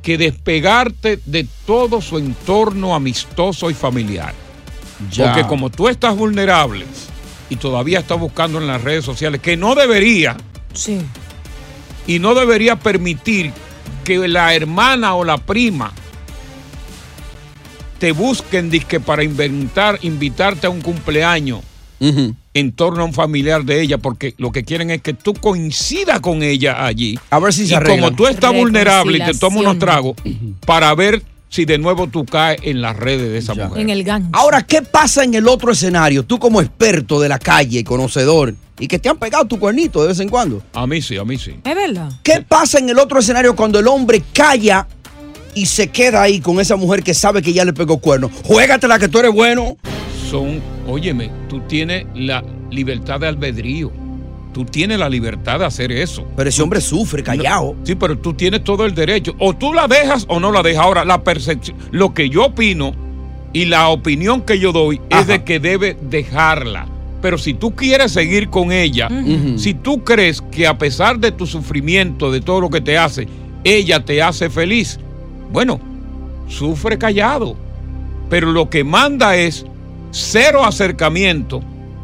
que 0.01 0.17
despegarte 0.17 1.19
de 1.25 1.47
todo 1.65 2.01
su 2.01 2.17
entorno 2.17 2.95
amistoso 2.95 3.69
y 3.69 3.73
familiar. 3.73 4.33
Ya. 5.11 5.33
Porque 5.33 5.47
como 5.47 5.69
tú 5.69 5.87
estás 5.87 6.15
vulnerable 6.15 6.85
y 7.49 7.55
todavía 7.55 7.99
estás 7.99 8.19
buscando 8.19 8.57
en 8.59 8.67
las 8.67 8.81
redes 8.83 9.05
sociales, 9.05 9.41
que 9.41 9.57
no 9.57 9.75
debería, 9.75 10.37
Sí. 10.73 10.99
y 12.07 12.19
no 12.19 12.33
debería 12.33 12.77
permitir 12.77 13.51
que 14.03 14.27
la 14.27 14.53
hermana 14.55 15.15
o 15.15 15.23
la 15.23 15.37
prima 15.37 15.91
te 17.99 18.11
busquen 18.11 18.69
disque 18.69 18.99
para 18.99 19.23
inventar, 19.23 19.99
invitarte 20.01 20.65
a 20.67 20.69
un 20.71 20.81
cumpleaños 20.81 21.59
en 22.53 22.71
torno 22.73 23.03
a 23.03 23.05
un 23.05 23.13
familiar 23.13 23.63
de 23.63 23.81
ella, 23.81 23.97
porque 23.97 24.33
lo 24.37 24.51
que 24.51 24.63
quieren 24.63 24.89
es 24.89 25.01
que 25.01 25.13
tú 25.13 25.33
coincidas 25.33 26.19
con 26.19 26.43
ella 26.43 26.85
allí. 26.85 27.17
A 27.29 27.39
ver 27.39 27.53
si 27.53 27.67
se 27.67 27.73
y 27.73 27.77
como 27.77 27.85
arreglan. 27.85 28.15
tú 28.15 28.27
estás 28.27 28.53
vulnerable 28.53 29.17
y 29.17 29.21
te 29.25 29.33
tomas 29.35 29.61
unos 29.61 29.79
tragos 29.79 30.15
para 30.65 30.93
ver 30.95 31.23
si 31.49 31.65
de 31.65 31.77
nuevo 31.77 32.07
tú 32.07 32.25
caes 32.25 32.59
en 32.63 32.81
las 32.81 32.95
redes 32.95 33.29
de 33.29 33.37
esa 33.37 33.53
mujer. 33.53 33.81
En 33.81 33.89
el 33.89 34.03
gancho. 34.03 34.29
Ahora, 34.31 34.63
¿qué 34.63 34.81
pasa 34.81 35.23
en 35.23 35.33
el 35.33 35.47
otro 35.47 35.71
escenario? 35.71 36.23
Tú 36.23 36.39
como 36.39 36.61
experto 36.61 37.19
de 37.19 37.29
la 37.29 37.37
calle 37.37 37.79
y 37.79 37.83
conocedor, 37.83 38.55
y 38.79 38.87
que 38.87 38.97
te 38.97 39.09
han 39.09 39.19
pegado 39.19 39.45
tu 39.45 39.59
cuernito 39.59 40.01
de 40.01 40.07
vez 40.07 40.19
en 40.19 40.29
cuando. 40.29 40.63
A 40.73 40.87
mí 40.87 41.01
sí, 41.01 41.17
a 41.17 41.23
mí 41.23 41.37
sí. 41.37 41.55
Es 41.63 41.75
verdad. 41.75 42.09
¿Qué 42.23 42.41
pasa 42.41 42.79
en 42.79 42.89
el 42.89 42.97
otro 42.97 43.19
escenario 43.19 43.55
cuando 43.55 43.79
el 43.79 43.87
hombre 43.87 44.23
calla 44.33 44.87
y 45.53 45.65
se 45.65 45.89
queda 45.89 46.23
ahí 46.23 46.39
con 46.39 46.59
esa 46.59 46.77
mujer 46.77 47.03
que 47.03 47.13
sabe 47.13 47.41
que 47.41 47.53
ya 47.53 47.63
le 47.63 47.73
pegó 47.73 47.99
cuerno? 47.99 48.31
Juégatela 48.45 48.97
que 48.97 49.07
tú 49.07 49.19
eres 49.19 49.31
bueno. 49.33 49.77
Son, 50.31 50.61
óyeme, 50.87 51.29
tú 51.49 51.59
tienes 51.67 52.05
la 52.15 52.41
libertad 52.69 53.19
de 53.19 53.27
albedrío. 53.27 53.91
Tú 54.53 54.63
tienes 54.63 54.97
la 54.97 55.09
libertad 55.09 55.59
de 55.59 55.65
hacer 55.65 55.91
eso. 55.91 56.25
Pero 56.37 56.47
ese 56.47 56.61
hombre 56.61 56.79
sufre, 56.79 57.21
callado. 57.21 57.75
sí, 57.83 57.95
pero 57.95 58.17
tú 58.17 58.33
tienes 58.33 58.63
todo 58.63 58.85
el 58.85 58.95
derecho. 58.95 59.35
O 59.39 59.53
tú 59.53 59.73
la 59.73 59.89
dejas 59.89 60.25
o 60.29 60.39
no 60.39 60.53
la 60.53 60.63
dejas. 60.63 60.85
Ahora, 60.85 61.03
la 61.03 61.21
percepción, 61.25 61.75
lo 61.91 62.13
que 62.13 62.29
yo 62.29 62.45
opino 62.45 62.93
y 63.51 63.65
la 63.65 63.89
opinión 63.89 64.41
que 64.43 64.57
yo 64.57 64.71
doy 64.71 65.01
es 65.09 65.27
de 65.27 65.43
que 65.43 65.59
debe 65.59 65.97
dejarla. 66.01 66.87
Pero 67.21 67.37
si 67.37 67.53
tú 67.53 67.75
quieres 67.75 68.13
seguir 68.13 68.49
con 68.49 68.71
ella, 68.71 69.09
si 69.57 69.73
tú 69.73 70.05
crees 70.05 70.41
que 70.41 70.65
a 70.65 70.77
pesar 70.77 71.19
de 71.19 71.33
tu 71.33 71.45
sufrimiento, 71.45 72.31
de 72.31 72.39
todo 72.39 72.61
lo 72.61 72.69
que 72.69 72.79
te 72.79 72.97
hace, 72.97 73.27
ella 73.65 74.05
te 74.05 74.21
hace 74.21 74.49
feliz, 74.49 74.97
bueno, 75.51 75.81
sufre 76.47 76.97
callado. 76.97 77.57
Pero 78.29 78.53
lo 78.53 78.69
que 78.69 78.85
manda 78.85 79.35
es 79.35 79.65
cero 80.11 80.63
acercamiento 80.63 81.61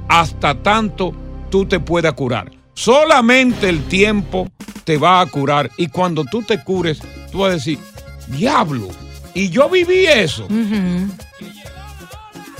hasta 0.07 0.55
tanto 0.55 1.13
tú 1.49 1.65
te 1.65 1.79
puedas 1.79 2.13
curar. 2.13 2.51
Solamente 2.73 3.69
el 3.69 3.83
tiempo 3.85 4.47
te 4.83 4.97
va 4.97 5.21
a 5.21 5.25
curar. 5.25 5.69
Y 5.77 5.87
cuando 5.87 6.23
tú 6.25 6.41
te 6.43 6.63
cures, 6.63 6.99
tú 7.31 7.39
vas 7.39 7.51
a 7.51 7.53
decir, 7.55 7.79
diablo, 8.27 8.87
y 9.33 9.49
yo 9.49 9.69
viví 9.69 10.05
eso. 10.05 10.47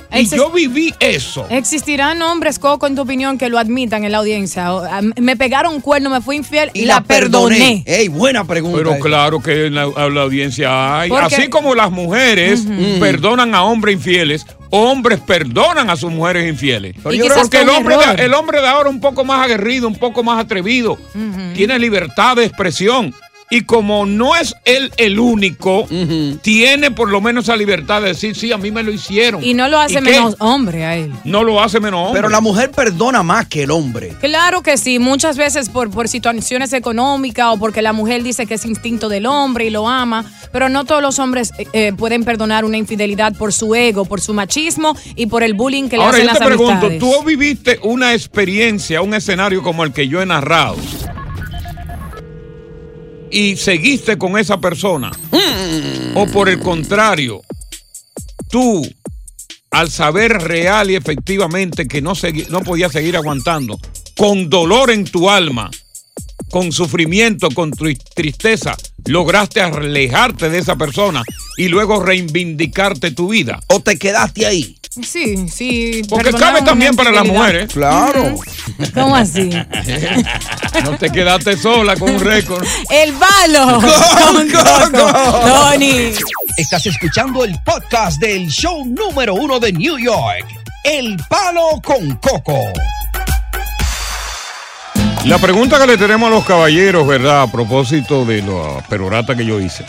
Y 0.09 0.25
yo 0.29 0.49
viví 0.51 0.93
eso. 0.99 1.45
¿Existirán 1.49 2.21
hombres, 2.21 2.59
Coco, 2.59 2.87
en 2.87 2.95
tu 2.95 3.01
opinión, 3.01 3.37
que 3.37 3.49
lo 3.49 3.59
admitan 3.59 4.03
en 4.05 4.11
la 4.13 4.19
audiencia? 4.19 4.73
O, 4.73 4.79
ah, 4.83 5.01
Me 5.17 5.35
pegaron 5.35 5.75
un 5.75 5.81
cuerno, 5.81 6.09
me 6.09 6.21
fui 6.21 6.37
infiel 6.37 6.71
y, 6.73 6.85
la, 6.85 7.01
perdoné. 7.01 7.83
Ey, 7.85 8.07
buena 8.07 8.45
pregunta. 8.45 8.77
Pero 8.77 8.93
esa. 8.93 9.03
claro 9.03 9.41
que 9.41 9.67
en 9.67 9.75
la, 9.75 9.83
en 9.83 10.15
la 10.15 10.21
audiencia 10.21 10.99
hay. 11.01 11.09
Porque- 11.09 11.35
Así 11.35 11.49
como 11.49 11.75
las 11.75 11.91
mujeres 11.91 12.61
Ujú. 12.61 12.99
perdonan 12.99 13.53
a 13.53 13.63
hombres 13.63 13.95
infieles, 13.95 14.45
hombres 14.69 15.19
perdonan 15.19 15.89
a 15.89 15.95
sus 15.95 16.11
mujeres 16.11 16.47
infieles. 16.47 16.95
Porque 17.01 17.61
el 17.61 17.69
hombre, 17.69 17.95
de, 17.97 18.25
el 18.25 18.33
hombre 18.33 18.61
de 18.61 18.67
ahora 18.67 18.89
es 18.89 18.95
un 18.95 19.01
poco 19.01 19.23
más 19.23 19.43
aguerrido, 19.43 19.87
un 19.87 19.95
poco 19.95 20.23
más 20.23 20.43
atrevido. 20.43 20.97
Tiene 21.55 21.79
libertad 21.79 22.35
de 22.35 22.45
expresión. 22.45 23.13
Y 23.49 23.61
como 23.61 24.05
no 24.05 24.35
es 24.35 24.55
él 24.65 24.91
el 24.97 25.19
único, 25.19 25.87
tiene 26.41 26.91
por 26.91 27.09
lo 27.09 27.21
menos 27.21 27.45
esa 27.45 27.55
libertad 27.55 28.01
de 28.01 28.09
decir, 28.09 28.35
sí, 28.35 28.51
a 28.51 28.57
mí 28.57 28.71
me 28.71 28.83
lo 28.83 28.91
hicieron. 28.91 29.41
Y 29.41 29.53
no 29.53 29.69
lo 29.69 29.79
hace 29.79 29.95
qué? 29.95 30.01
menos 30.01 30.35
hombre 30.39 30.83
a 30.83 30.97
él. 30.97 31.13
No 31.23 31.43
lo 31.43 31.61
hace 31.61 31.79
menos 31.79 32.07
hombre. 32.07 32.21
Pero 32.21 32.29
la 32.29 32.41
mujer 32.41 32.71
perdona 32.71 33.23
más 33.23 33.47
que 33.47 33.63
el 33.63 33.71
hombre. 33.71 34.13
Claro 34.19 34.63
que 34.63 34.77
sí, 34.77 34.99
muchas 34.99 35.37
veces 35.37 35.69
por, 35.69 35.89
por 35.91 36.09
situaciones 36.09 36.73
económicas 36.73 37.47
o 37.53 37.57
porque 37.57 37.81
la 37.81 37.93
mujer 37.93 38.21
dice 38.21 38.45
que 38.47 38.55
es 38.55 38.65
instinto 38.65 39.07
del 39.07 39.25
hombre 39.25 39.65
y 39.65 39.69
lo 39.69 39.87
ama, 39.87 40.25
pero 40.51 40.67
no 40.67 40.83
todos 40.83 41.01
los 41.01 41.17
hombres 41.19 41.53
eh, 41.57 41.67
eh, 41.71 41.93
pueden 41.97 42.25
perdonar 42.25 42.65
una 42.65 42.75
infidelidad 42.77 43.33
por 43.33 43.53
su 43.53 43.75
ego, 43.75 44.03
por 44.03 44.19
su 44.19 44.33
machismo 44.33 44.93
y 45.15 45.27
por 45.27 45.43
el 45.43 45.53
bullying 45.53 45.87
que 45.87 45.95
le 45.97 46.03
Ahora 46.03 46.17
hacen 46.17 46.27
yo 46.27 46.31
las 46.33 46.39
te 46.39 46.45
pregunto, 46.45 46.87
amistades. 46.87 46.99
¿tú 46.99 47.23
viviste 47.23 47.79
una 47.83 48.13
experiencia, 48.13 49.01
un 49.01 49.13
escenario 49.13 49.63
como 49.63 49.85
el 49.85 49.93
que 49.93 50.09
yo 50.09 50.21
he 50.21 50.25
narrado? 50.25 50.75
¿Y 53.31 53.57
seguiste 53.57 54.17
con 54.17 54.37
esa 54.37 54.59
persona? 54.59 55.11
¿O 56.15 56.25
por 56.27 56.49
el 56.49 56.59
contrario, 56.59 57.41
tú, 58.49 58.87
al 59.71 59.91
saber 59.91 60.31
real 60.41 60.89
y 60.89 60.95
efectivamente 60.95 61.87
que 61.87 62.01
no, 62.01 62.13
no 62.49 62.61
podías 62.61 62.91
seguir 62.91 63.15
aguantando, 63.17 63.79
con 64.15 64.49
dolor 64.49 64.89
en 64.91 65.05
tu 65.05 65.29
alma, 65.29 65.69
con 66.49 66.71
sufrimiento, 66.71 67.49
con 67.49 67.71
tri- 67.71 67.99
tristeza, 68.15 68.75
lograste 69.05 69.61
alejarte 69.61 70.49
de 70.49 70.59
esa 70.59 70.75
persona 70.75 71.23
y 71.57 71.67
luego 71.67 72.01
reivindicarte 72.01 73.11
tu 73.11 73.29
vida? 73.29 73.59
¿O 73.67 73.81
te 73.81 73.99
quedaste 73.99 74.45
ahí? 74.45 74.76
Sí, 74.89 75.47
sí. 75.49 76.01
Porque 76.09 76.31
cabe 76.31 76.61
también 76.61 76.95
para 76.95 77.11
las 77.11 77.25
mujeres. 77.25 77.71
Claro. 77.71 78.35
¿Cómo 78.93 79.15
así? 79.15 79.49
No 80.83 80.95
te 80.95 81.09
quedaste 81.09 81.57
sola 81.57 81.95
con 81.95 82.11
un 82.11 82.19
récord. 82.19 82.63
El 82.91 83.11
balo. 83.13 83.79
con 84.33 84.49
Coco. 84.49 85.39
Tony. 85.43 86.11
Estás 86.57 86.85
escuchando 86.85 87.43
el 87.43 87.59
podcast 87.63 88.19
del 88.19 88.47
show 88.47 88.85
número 88.85 89.33
uno 89.33 89.59
de 89.59 89.73
New 89.73 89.97
York. 89.97 90.45
El 90.83 91.17
palo 91.29 91.81
con 91.83 92.15
coco. 92.15 92.59
La 95.25 95.37
pregunta 95.39 95.79
que 95.79 95.87
le 95.87 95.97
tenemos 95.97 96.27
a 96.27 96.31
los 96.31 96.45
caballeros, 96.45 97.05
¿verdad? 97.05 97.41
A 97.43 97.51
propósito 97.51 98.23
de 98.23 98.41
la 98.41 98.81
perorata 98.87 99.35
que 99.35 99.45
yo 99.45 99.59
hice. 99.59 99.85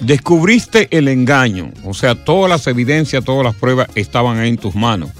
Descubriste 0.00 0.88
el 0.96 1.08
engaño, 1.08 1.72
o 1.84 1.92
sea, 1.92 2.14
todas 2.14 2.48
las 2.48 2.66
evidencias, 2.68 3.24
todas 3.24 3.44
las 3.44 3.54
pruebas 3.56 3.88
estaban 3.96 4.38
ahí 4.38 4.50
en 4.50 4.56
tus 4.56 4.74
manos. 4.74 5.10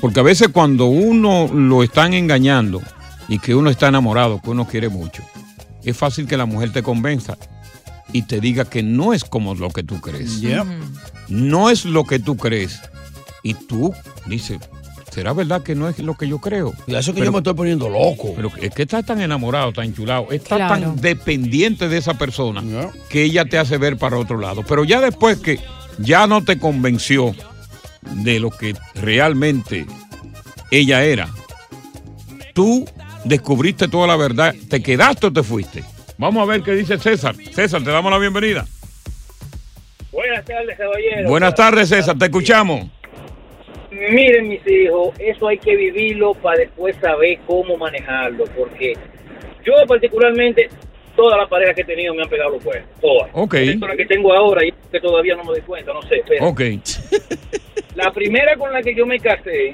Porque 0.00 0.20
a 0.20 0.24
veces 0.24 0.48
cuando 0.48 0.86
uno 0.86 1.48
lo 1.52 1.82
están 1.82 2.14
engañando 2.14 2.82
y 3.28 3.38
que 3.38 3.54
uno 3.54 3.70
está 3.70 3.88
enamorado, 3.88 4.40
que 4.42 4.50
uno 4.50 4.66
quiere 4.66 4.88
mucho, 4.88 5.22
es 5.84 5.96
fácil 5.96 6.26
que 6.26 6.36
la 6.36 6.46
mujer 6.46 6.72
te 6.72 6.82
convenza 6.82 7.36
y 8.12 8.22
te 8.22 8.40
diga 8.40 8.64
que 8.64 8.82
no 8.82 9.12
es 9.12 9.24
como 9.24 9.54
lo 9.54 9.70
que 9.70 9.82
tú 9.82 10.00
crees. 10.00 10.40
No 11.28 11.70
es 11.70 11.84
lo 11.84 12.04
que 12.04 12.18
tú 12.18 12.36
crees. 12.36 12.80
Y 13.42 13.54
tú 13.54 13.94
dices, 14.26 14.58
¿será 15.14 15.32
verdad 15.32 15.62
que 15.62 15.74
no 15.74 15.88
es 15.88 15.98
lo 16.00 16.14
que 16.16 16.26
yo 16.26 16.38
creo? 16.38 16.74
Y 16.86 16.94
eso 16.94 17.14
que 17.14 17.24
yo 17.24 17.30
me 17.30 17.38
estoy 17.38 17.54
poniendo 17.54 17.88
loco. 17.88 18.32
Pero 18.34 18.50
es 18.60 18.74
que 18.74 18.82
estás 18.82 19.06
tan 19.06 19.20
enamorado, 19.20 19.72
tan 19.72 19.94
chulado, 19.94 20.26
estás 20.32 20.56
Claro. 20.58 20.74
tan 20.80 20.96
dependiente 21.00 21.88
de 21.88 21.98
esa 21.98 22.14
persona 22.14 22.62
que 23.08 23.22
ella 23.22 23.44
te 23.44 23.58
hace 23.58 23.78
ver 23.78 23.96
para 23.96 24.18
otro 24.18 24.38
lado. 24.38 24.62
Pero 24.68 24.84
ya 24.84 25.00
después 25.00 25.38
que 25.38 25.60
ya 25.98 26.26
no 26.26 26.42
te 26.44 26.58
convenció 26.58 27.34
de 28.02 28.40
lo 28.40 28.50
que 28.50 28.74
realmente 28.96 29.86
ella 30.70 31.04
era, 31.04 31.28
tú 32.52 32.84
descubriste 33.24 33.88
toda 33.88 34.06
la 34.08 34.16
verdad, 34.16 34.54
¿te 34.68 34.82
quedaste 34.82 35.28
o 35.28 35.32
te 35.32 35.42
fuiste? 35.42 35.84
Vamos 36.18 36.42
a 36.42 36.46
ver 36.46 36.62
qué 36.62 36.72
dice 36.72 36.98
César. 36.98 37.34
César, 37.52 37.82
te 37.82 37.90
damos 37.90 38.10
la 38.10 38.18
bienvenida. 38.18 38.66
Buenas 40.12 40.44
tardes, 40.44 40.76
caballero. 40.76 41.28
Buenas 41.28 41.54
tardes, 41.54 41.88
César, 41.88 42.16
te 42.18 42.26
escuchamos. 42.26 42.88
Miren, 43.94 44.48
mis 44.48 44.66
hijos, 44.66 45.14
eso 45.18 45.48
hay 45.48 45.58
que 45.58 45.76
vivirlo 45.76 46.34
para 46.34 46.58
después 46.58 46.96
saber 46.96 47.38
cómo 47.46 47.76
manejarlo, 47.76 48.44
porque 48.56 48.94
yo 49.64 49.72
particularmente, 49.86 50.68
todas 51.14 51.38
las 51.38 51.48
parejas 51.48 51.74
que 51.74 51.82
he 51.82 51.84
tenido 51.84 52.14
me 52.14 52.22
han 52.22 52.28
pegado 52.28 52.50
los 52.50 52.64
cuernos, 52.64 52.90
todas. 53.00 53.30
Ok. 53.32 53.54
Excepto 53.54 53.86
la 53.86 53.96
que 53.96 54.06
tengo 54.06 54.34
ahora 54.34 54.66
y 54.66 54.72
que 54.90 55.00
todavía 55.00 55.36
no 55.36 55.44
me 55.44 55.52
doy 55.52 55.60
cuenta, 55.62 55.92
no 55.92 56.02
sé. 56.02 56.22
Pero 56.26 56.46
Ok. 56.46 56.60
La 57.94 58.10
primera 58.10 58.56
con 58.56 58.72
la 58.72 58.82
que 58.82 58.92
yo 58.92 59.06
me 59.06 59.20
casé, 59.20 59.72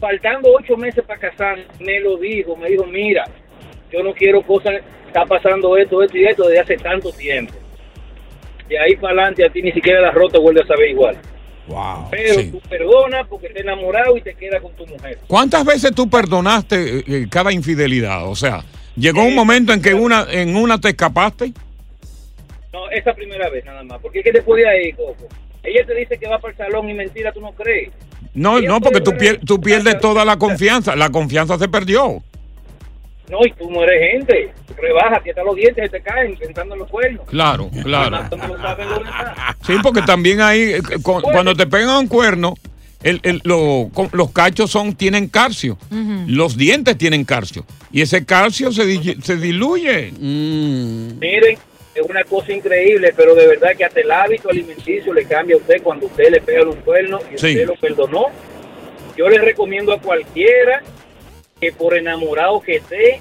faltando 0.00 0.50
ocho 0.52 0.76
meses 0.76 1.04
para 1.04 1.20
casar, 1.20 1.56
me 1.78 2.00
lo 2.00 2.16
dijo, 2.16 2.56
me 2.56 2.68
dijo, 2.68 2.84
mira, 2.84 3.24
yo 3.92 4.02
no 4.02 4.12
quiero 4.12 4.42
cosas, 4.42 4.82
está 5.06 5.24
pasando 5.24 5.76
esto, 5.76 6.02
esto 6.02 6.18
y 6.18 6.24
esto 6.24 6.48
desde 6.48 6.60
hace 6.60 6.76
tanto 6.78 7.12
tiempo. 7.12 7.54
De 8.68 8.76
ahí 8.76 8.96
para 8.96 9.12
adelante 9.12 9.44
a 9.44 9.50
ti 9.50 9.62
ni 9.62 9.70
siquiera 9.70 10.00
la 10.00 10.10
rota 10.10 10.40
vuelve 10.40 10.62
a 10.62 10.66
saber 10.66 10.90
igual. 10.90 11.16
Wow. 11.66 12.08
Pero 12.10 12.50
tú 12.50 12.60
perdonas 12.68 13.26
porque 13.28 13.48
te 13.48 13.60
enamorado 13.60 14.16
y 14.16 14.20
te 14.22 14.34
quedas 14.34 14.60
con 14.60 14.72
tu 14.72 14.86
mujer. 14.86 15.18
¿Cuántas 15.26 15.64
veces 15.64 15.94
tú 15.94 16.08
perdonaste 16.10 16.98
eh, 16.98 17.04
eh, 17.06 17.26
cada 17.30 17.52
infidelidad? 17.52 18.28
O 18.28 18.36
sea, 18.36 18.62
llegó 18.96 19.22
un 19.24 19.34
momento 19.34 19.72
en 19.72 19.80
que 19.80 19.94
una, 19.94 20.26
en 20.30 20.56
una 20.56 20.78
te 20.80 20.90
escapaste. 20.90 21.52
No, 22.72 22.90
esa 22.90 23.14
primera 23.14 23.48
vez 23.48 23.64
nada 23.64 23.82
más. 23.84 23.98
Porque 24.02 24.18
es 24.18 24.24
que 24.24 24.32
después 24.32 24.62
de 24.62 24.68
ahí, 24.68 24.92
Coco, 24.92 25.26
ella 25.62 25.86
te 25.86 25.94
dice 25.94 26.18
que 26.18 26.28
va 26.28 26.38
para 26.38 26.52
el 26.52 26.58
salón 26.58 26.90
y 26.90 26.94
mentira, 26.94 27.32
tú 27.32 27.40
no 27.40 27.52
crees. 27.52 27.92
No, 28.34 28.58
Ella 28.58 28.68
no, 28.68 28.80
porque 28.80 29.00
tú, 29.00 29.12
pier- 29.12 29.40
tú 29.46 29.60
pierdes 29.60 29.98
toda 30.00 30.24
la 30.24 30.36
confianza. 30.36 30.96
La 30.96 31.10
confianza 31.10 31.56
se 31.58 31.68
perdió. 31.68 32.22
No, 33.30 33.38
y 33.44 33.50
tú 33.52 33.70
no 33.70 33.82
eres 33.84 34.12
gente. 34.12 34.52
Rebaja, 34.76 35.20
que 35.22 35.30
hasta 35.30 35.42
los 35.44 35.56
dientes 35.56 35.84
se 35.90 35.98
te 35.98 36.02
caen 36.02 36.36
pensando 36.36 36.74
en 36.74 36.80
los 36.80 36.90
cuernos. 36.90 37.26
Claro, 37.26 37.70
claro. 37.82 38.18
Sí, 39.66 39.74
porque 39.82 40.02
también 40.02 40.40
ahí, 40.40 40.74
eh, 40.74 40.82
cu- 41.02 41.22
cuando 41.22 41.54
te 41.54 41.66
pegan 41.66 41.96
un 41.96 42.06
cuerno, 42.08 42.54
el- 43.02 43.20
el- 43.22 43.40
lo- 43.44 43.90
los 44.12 44.30
cachos 44.32 44.70
son, 44.70 44.94
tienen 44.94 45.28
calcio. 45.28 45.78
Los 46.26 46.56
dientes 46.56 46.98
tienen 46.98 47.24
calcio. 47.24 47.64
Y 47.92 48.02
ese 48.02 48.24
calcio 48.26 48.72
se, 48.72 48.84
di- 48.84 49.16
se 49.22 49.36
diluye. 49.36 50.12
Miren, 50.12 51.56
es 51.94 52.02
una 52.08 52.24
cosa 52.24 52.52
increíble, 52.52 53.12
pero 53.16 53.34
de 53.34 53.46
verdad 53.46 53.70
que 53.76 53.84
hasta 53.84 54.00
el 54.00 54.10
hábito 54.10 54.50
alimenticio 54.50 55.14
le 55.14 55.24
cambia 55.26 55.56
a 55.56 55.58
usted 55.60 55.80
cuando 55.82 56.06
usted 56.06 56.30
le 56.30 56.40
pega 56.40 56.64
un 56.68 56.76
cuerno 56.80 57.20
y 57.32 57.38
Sí. 57.38 57.46
usted 57.48 57.66
lo 57.66 57.76
perdonó. 57.76 58.26
Yo 59.16 59.28
le 59.28 59.38
recomiendo 59.38 59.92
a 59.92 60.00
cualquiera 60.00 60.82
que 61.64 61.72
por 61.72 61.96
enamorado 61.96 62.60
que 62.60 62.76
esté, 62.76 63.20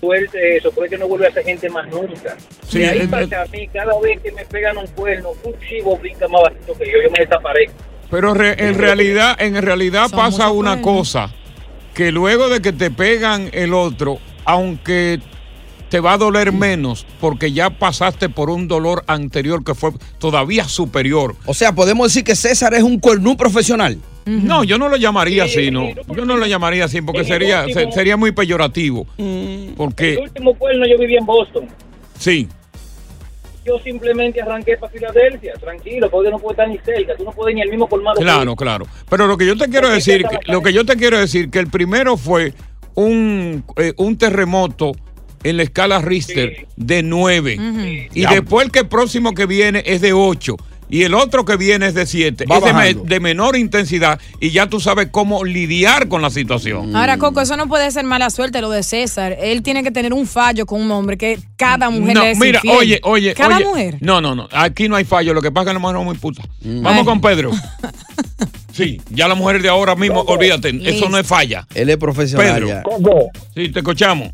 suelte 0.00 0.56
eso, 0.56 0.70
porque 0.72 0.96
no 0.96 1.06
vuelve 1.06 1.26
a 1.26 1.32
ser 1.32 1.44
gente 1.44 1.68
más 1.68 1.86
nunca. 1.88 2.36
Sí, 2.66 2.78
de 2.78 2.88
ahí 2.88 2.98
eh, 3.00 3.08
para 3.08 3.24
eh. 3.24 3.28
que 3.28 3.36
a 3.36 3.44
mí, 3.46 3.68
cada 3.68 4.00
vez 4.00 4.20
que 4.20 4.32
me 4.32 4.44
pegan 4.46 4.78
un 4.78 4.86
cuerno, 4.88 5.32
un 5.42 5.54
chivo 5.60 5.96
brinca 5.98 6.26
más 6.28 6.42
bajito 6.42 6.72
que 6.78 6.86
yo, 6.86 7.02
yo 7.04 7.10
me 7.10 7.24
desaparezco. 7.24 7.76
Pero 8.10 8.34
re- 8.34 8.56
en 8.58 8.78
realidad, 8.78 9.36
en 9.38 9.60
realidad 9.60 10.08
Son 10.08 10.18
pasa 10.18 10.50
una 10.50 10.80
cosa, 10.80 11.30
que 11.94 12.10
luego 12.10 12.48
de 12.48 12.62
que 12.62 12.72
te 12.72 12.90
pegan 12.90 13.50
el 13.52 13.74
otro, 13.74 14.18
aunque 14.46 15.20
te 15.90 16.00
va 16.00 16.14
a 16.14 16.18
doler 16.18 16.52
menos 16.52 17.04
porque 17.20 17.52
ya 17.52 17.68
pasaste 17.70 18.28
por 18.28 18.48
un 18.48 18.68
dolor 18.68 19.04
anterior 19.06 19.62
que 19.64 19.74
fue 19.74 19.90
todavía 20.18 20.64
superior. 20.64 21.34
O 21.46 21.52
sea, 21.52 21.72
podemos 21.74 22.08
decir 22.08 22.24
que 22.24 22.36
César 22.36 22.72
es 22.74 22.82
un 22.82 22.98
cuernú 23.00 23.36
profesional. 23.36 23.98
No, 24.24 24.62
yo 24.62 24.78
no 24.78 24.88
lo 24.88 24.96
llamaría 24.96 25.44
así, 25.44 25.70
¿no? 25.72 25.88
Yo 26.14 26.24
no 26.24 26.36
lo 26.36 26.46
llamaría 26.46 26.84
así 26.84 27.02
porque 27.02 27.20
el 27.22 27.26
sería, 27.26 27.64
último- 27.66 27.80
se- 27.80 27.92
sería 27.92 28.16
muy 28.16 28.30
peyorativo. 28.32 29.06
El 29.18 29.74
Porque, 29.76 30.18
último 30.22 30.54
cuerno 30.54 30.86
yo 30.86 30.96
viví 30.98 31.16
en 31.16 31.26
Boston. 31.26 31.66
sí, 32.16 32.46
Yo 33.66 33.78
simplemente 33.80 34.40
arranqué 34.40 34.76
para 34.78 34.90
Filadelfia, 34.92 35.52
tranquilo, 35.60 36.08
porque 36.10 36.30
no 36.30 36.38
puedo 36.38 36.52
estar 36.52 36.66
ni 36.68 36.78
cerca, 36.78 37.14
tú 37.16 37.24
no 37.24 37.32
puedes 37.32 37.54
ni 37.54 37.60
al 37.62 37.68
mismo 37.68 37.86
colmado. 37.88 38.16
que 38.16 38.22
claro, 38.22 38.56
claro. 38.56 38.86
Pero 39.08 39.26
lo 39.26 39.36
que 39.36 39.46
yo 39.46 39.54
te 39.56 39.64
quiero 39.68 39.88
Porque 39.88 39.94
decir, 39.96 40.22
que- 40.26 40.50
lo 40.52 40.62
que 40.62 40.72
yo 40.72 40.86
te 40.86 40.96
quiero 40.96 41.18
decir, 41.18 41.50
que 41.50 41.58
el 41.58 41.66
primero 41.66 42.16
fue 42.16 42.54
un, 42.94 43.62
eh, 43.76 43.92
un 43.98 44.16
terremoto 44.16 44.92
en 45.42 45.56
la 45.56 45.62
escala 45.62 46.00
Richter 46.00 46.66
de 46.76 47.02
9. 47.02 48.08
Y 48.14 48.22
Ya. 48.22 48.30
después 48.30 48.66
el 48.66 48.72
que 48.72 48.84
próximo 48.84 49.32
que 49.34 49.46
viene 49.46 49.82
es 49.86 50.00
de 50.00 50.12
8. 50.12 50.56
Y 50.92 51.04
el 51.04 51.14
otro 51.14 51.44
que 51.44 51.56
viene 51.56 51.86
es 51.86 51.94
de 51.94 52.04
7. 52.04 52.46
Va 52.50 52.56
Es 52.56 52.64
de, 52.64 52.72
me- 52.72 52.78
bajando. 52.80 53.04
de 53.04 53.20
menor 53.20 53.56
intensidad 53.56 54.18
y 54.40 54.50
ya 54.50 54.66
tú 54.66 54.80
sabes 54.80 55.06
cómo 55.12 55.44
lidiar 55.44 56.08
con 56.08 56.20
la 56.20 56.30
situación. 56.30 56.96
Ahora, 56.96 57.16
Coco, 57.16 57.40
eso 57.40 57.56
no 57.56 57.68
puede 57.68 57.88
ser 57.92 58.04
mala 58.04 58.28
suerte 58.28 58.60
lo 58.60 58.70
de 58.70 58.82
César. 58.82 59.36
Él 59.40 59.62
tiene 59.62 59.84
que 59.84 59.92
tener 59.92 60.12
un 60.12 60.26
fallo 60.26 60.66
con 60.66 60.82
un 60.82 60.90
hombre 60.90 61.16
que 61.16 61.38
cada 61.56 61.90
mujer 61.90 62.14
No, 62.16 62.22
le 62.22 62.30
es 62.32 62.38
mira, 62.38 62.58
infiel. 62.64 62.76
oye, 62.76 63.00
oye, 63.04 63.34
Cada 63.34 63.58
oye. 63.58 63.64
mujer. 63.66 63.96
No, 64.00 64.20
no, 64.20 64.34
no. 64.34 64.48
Aquí 64.50 64.88
no 64.88 64.96
hay 64.96 65.04
fallo. 65.04 65.32
Lo 65.32 65.40
que 65.42 65.52
pasa 65.52 65.62
es 65.62 65.68
que 65.68 65.72
la 65.74 65.78
mujer 65.78 65.94
no 65.94 66.00
es 66.00 66.06
muy 66.06 66.16
puta. 66.16 66.42
Mm. 66.62 66.82
Vamos 66.82 66.98
Ay. 67.00 67.04
con 67.04 67.20
Pedro. 67.20 67.50
Sí, 68.72 69.00
ya 69.10 69.26
la 69.28 69.34
mujer 69.34 69.60
de 69.60 69.68
ahora 69.68 69.94
mismo, 69.96 70.20
olvídate, 70.22 70.70
eso 70.84 71.08
no 71.08 71.18
es 71.18 71.26
falla. 71.26 71.66
Él 71.74 71.90
es 71.90 71.96
profesional 71.96 72.54
Pedro. 72.54 72.68
ya. 72.68 72.82
Coco, 72.82 73.28
Sí, 73.54 73.68
te 73.68 73.80
escuchamos. 73.80 74.30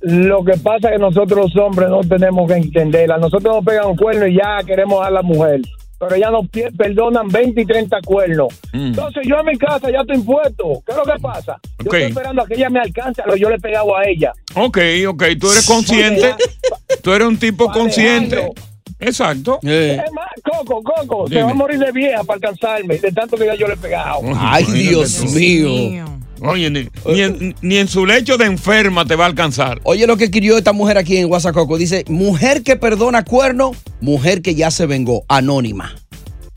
Lo 0.00 0.44
que 0.44 0.56
pasa 0.58 0.88
es 0.88 0.92
que 0.94 0.98
nosotros 0.98 1.52
los 1.54 1.56
hombres 1.56 1.88
no 1.88 2.00
tenemos 2.00 2.50
que 2.50 2.56
entenderla. 2.56 3.18
Nosotros 3.18 3.56
nos 3.56 3.64
pegan 3.64 3.86
un 3.88 3.96
cuerno 3.96 4.26
y 4.26 4.36
ya 4.36 4.58
queremos 4.64 5.04
a 5.04 5.10
la 5.10 5.22
mujer. 5.22 5.60
Pero 5.98 6.16
ya 6.16 6.30
nos 6.30 6.46
perdonan 6.76 7.26
20 7.26 7.60
y 7.60 7.64
30 7.66 7.98
cuernos. 8.04 8.54
Mm. 8.72 8.86
Entonces 8.88 9.24
yo 9.26 9.40
en 9.40 9.46
mi 9.46 9.58
casa 9.58 9.90
ya 9.90 10.00
estoy 10.00 10.16
impuesto. 10.16 10.80
¿Qué 10.86 10.92
es 10.92 10.96
lo 10.96 11.02
que 11.02 11.18
pasa? 11.20 11.56
Yo 11.78 11.84
estoy 11.86 12.02
esperando 12.02 12.42
a 12.42 12.46
que 12.46 12.54
ella 12.54 12.70
me 12.70 12.78
alcance 12.78 13.20
a 13.20 13.26
lo 13.26 13.32
que 13.34 13.40
yo 13.40 13.48
le 13.48 13.56
he 13.56 13.60
pegado 13.60 13.96
a 13.96 14.04
ella. 14.06 14.32
Ok, 14.54 14.78
ok, 15.08 15.24
tú 15.40 15.50
eres 15.50 15.66
consciente. 15.66 16.34
Tú 17.02 17.12
eres 17.12 17.28
un 17.28 17.38
tipo 17.38 17.70
consciente. 17.70 18.50
Exacto. 18.98 19.58
Es 19.62 20.12
más, 20.12 20.26
Coco, 20.42 20.82
Coco, 20.82 21.28
se 21.28 21.34
Dime. 21.34 21.44
va 21.44 21.50
a 21.50 21.54
morir 21.54 21.78
de 21.78 21.92
vieja 21.92 22.24
para 22.24 22.36
alcanzarme 22.36 22.98
de 22.98 23.12
tanto 23.12 23.36
que 23.36 23.46
ya 23.46 23.54
yo 23.54 23.68
le 23.68 23.74
he 23.74 23.76
pegado. 23.76 24.20
Ay, 24.36 24.64
Dios 24.64 25.22
mío. 25.32 26.17
Oye, 26.40 26.70
ni, 26.70 26.88
ni 27.06 27.20
en, 27.20 27.54
ni 27.62 27.76
en 27.78 27.88
su 27.88 28.06
lecho 28.06 28.36
de 28.38 28.44
enferma 28.46 29.04
te 29.04 29.16
va 29.16 29.24
a 29.24 29.28
alcanzar. 29.28 29.80
Oye 29.82 30.06
lo 30.06 30.16
que 30.16 30.24
escribió 30.24 30.56
esta 30.56 30.72
mujer 30.72 30.96
aquí 30.98 31.16
en 31.16 31.30
WhatsApp 31.30 31.54
Coco. 31.54 31.76
Dice, 31.78 32.04
mujer 32.08 32.62
que 32.62 32.76
perdona 32.76 33.24
cuerno, 33.24 33.72
mujer 34.00 34.40
que 34.42 34.54
ya 34.54 34.70
se 34.70 34.86
vengó, 34.86 35.24
anónima. 35.28 35.94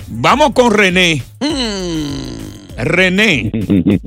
Vamos 0.07 0.51
con 0.51 0.73
René. 0.73 1.23
René, 2.77 3.51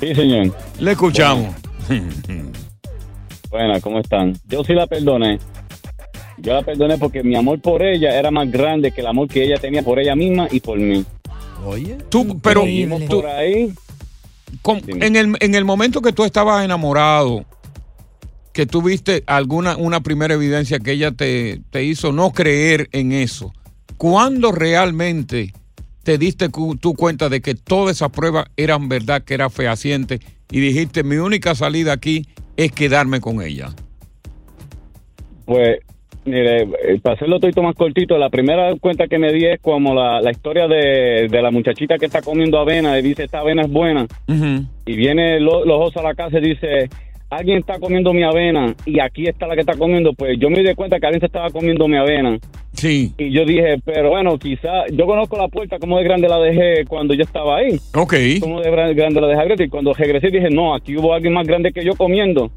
Sí, 0.00 0.14
señor. 0.14 0.54
le 0.80 0.90
escuchamos. 0.92 1.54
Buenas, 3.50 3.82
¿cómo 3.82 4.00
están? 4.00 4.36
Yo 4.48 4.64
sí 4.64 4.72
la 4.72 4.86
perdoné. 4.86 5.38
Yo 6.38 6.52
la 6.54 6.62
perdoné 6.62 6.98
porque 6.98 7.22
mi 7.22 7.36
amor 7.36 7.60
por 7.60 7.82
ella 7.82 8.18
era 8.18 8.30
más 8.30 8.50
grande 8.50 8.90
que 8.90 9.00
el 9.00 9.06
amor 9.06 9.28
que 9.28 9.44
ella 9.44 9.56
tenía 9.60 9.82
por 9.82 9.98
ella 10.00 10.16
misma 10.16 10.48
y 10.50 10.60
por 10.60 10.78
mí. 10.78 11.04
Oye. 11.64 11.96
Tú, 12.08 12.38
pero 12.42 12.64
tú- 13.08 13.20
por 13.20 13.26
ahí. 13.26 13.72
Con- 14.64 14.80
en, 14.86 15.14
el, 15.14 15.36
en 15.40 15.54
el 15.54 15.64
momento 15.66 16.00
que 16.00 16.12
tú 16.14 16.24
estabas 16.24 16.64
enamorado, 16.64 17.44
que 18.54 18.64
tuviste 18.64 19.22
alguna 19.26 19.76
una 19.76 20.00
primera 20.00 20.32
evidencia 20.34 20.78
que 20.78 20.92
ella 20.92 21.12
te, 21.12 21.60
te 21.70 21.84
hizo 21.84 22.12
no 22.12 22.32
creer 22.32 22.88
en 22.92 23.12
eso, 23.12 23.52
¿cuándo 23.98 24.52
realmente 24.52 25.52
te 26.02 26.16
diste 26.16 26.48
tú 26.48 26.94
cuenta 26.94 27.28
de 27.28 27.42
que 27.42 27.54
todas 27.54 27.96
esas 27.96 28.08
pruebas 28.10 28.46
eran 28.56 28.88
verdad, 28.88 29.22
que 29.22 29.34
era 29.34 29.50
fehaciente 29.50 30.20
y 30.50 30.60
dijiste 30.60 31.04
mi 31.04 31.16
única 31.16 31.54
salida 31.54 31.92
aquí 31.92 32.26
es 32.56 32.72
quedarme 32.72 33.20
con 33.20 33.42
ella? 33.42 33.70
Pues, 35.44 35.80
mire, 36.24 36.62
eh, 36.62 36.98
para 37.02 37.14
hacerlo 37.16 37.38
todo 37.40 37.62
más 37.62 37.74
cortito, 37.74 38.16
la 38.18 38.30
primera 38.30 38.74
cuenta 38.80 39.06
que 39.06 39.18
me 39.18 39.32
di 39.32 39.44
es 39.46 39.60
como 39.60 39.94
la, 39.94 40.20
la 40.20 40.30
historia 40.30 40.66
de, 40.68 41.28
de 41.30 41.42
la 41.42 41.50
muchachita 41.50 41.98
que 41.98 42.06
está 42.06 42.22
comiendo 42.22 42.58
avena 42.58 42.98
y 42.98 43.02
dice, 43.02 43.24
esta 43.24 43.40
avena 43.40 43.62
es 43.62 43.70
buena. 43.70 44.06
Y 44.86 44.96
viene 44.96 45.40
lo- 45.40 45.64
los 45.64 45.80
osos 45.88 45.96
a 45.98 46.08
la 46.08 46.14
casa 46.14 46.38
y 46.38 46.42
dice, 46.42 46.88
alguien 47.30 47.58
está 47.58 47.78
comiendo 47.78 48.12
mi 48.12 48.22
avena 48.22 48.74
y 48.86 49.00
aquí 49.00 49.26
está 49.26 49.46
la 49.46 49.54
que 49.54 49.60
está 49.60 49.76
comiendo. 49.76 50.12
Pues 50.12 50.38
yo 50.38 50.50
me 50.50 50.62
di 50.62 50.74
cuenta 50.74 50.98
que 51.00 51.06
alguien 51.06 51.20
se 51.20 51.26
estaba 51.26 51.50
comiendo 51.50 51.88
mi 51.88 51.96
avena. 51.96 52.38
Sí. 52.72 53.12
Y 53.18 53.30
yo 53.30 53.44
dije, 53.44 53.76
pero 53.84 54.10
bueno, 54.10 54.36
quizá, 54.36 54.86
yo 54.92 55.06
conozco 55.06 55.36
la 55.38 55.46
puerta 55.48 55.78
como 55.78 55.96
de 55.98 56.04
grande 56.04 56.28
la 56.28 56.38
dejé 56.40 56.84
cuando 56.86 57.14
yo 57.14 57.22
estaba 57.22 57.58
ahí. 57.58 57.78
Ok. 57.94 58.14
Como 58.40 58.60
de 58.60 58.70
gra- 58.70 58.94
grande 58.94 59.20
la 59.20 59.28
dejé 59.28 59.40
abierta 59.40 59.62
y 59.64 59.68
cuando 59.68 59.92
regresé 59.94 60.30
dije, 60.30 60.50
no, 60.50 60.74
aquí 60.74 60.96
hubo 60.96 61.14
alguien 61.14 61.32
más 61.34 61.46
grande 61.46 61.72
que 61.72 61.84
yo 61.84 61.94
comiendo. 61.94 62.50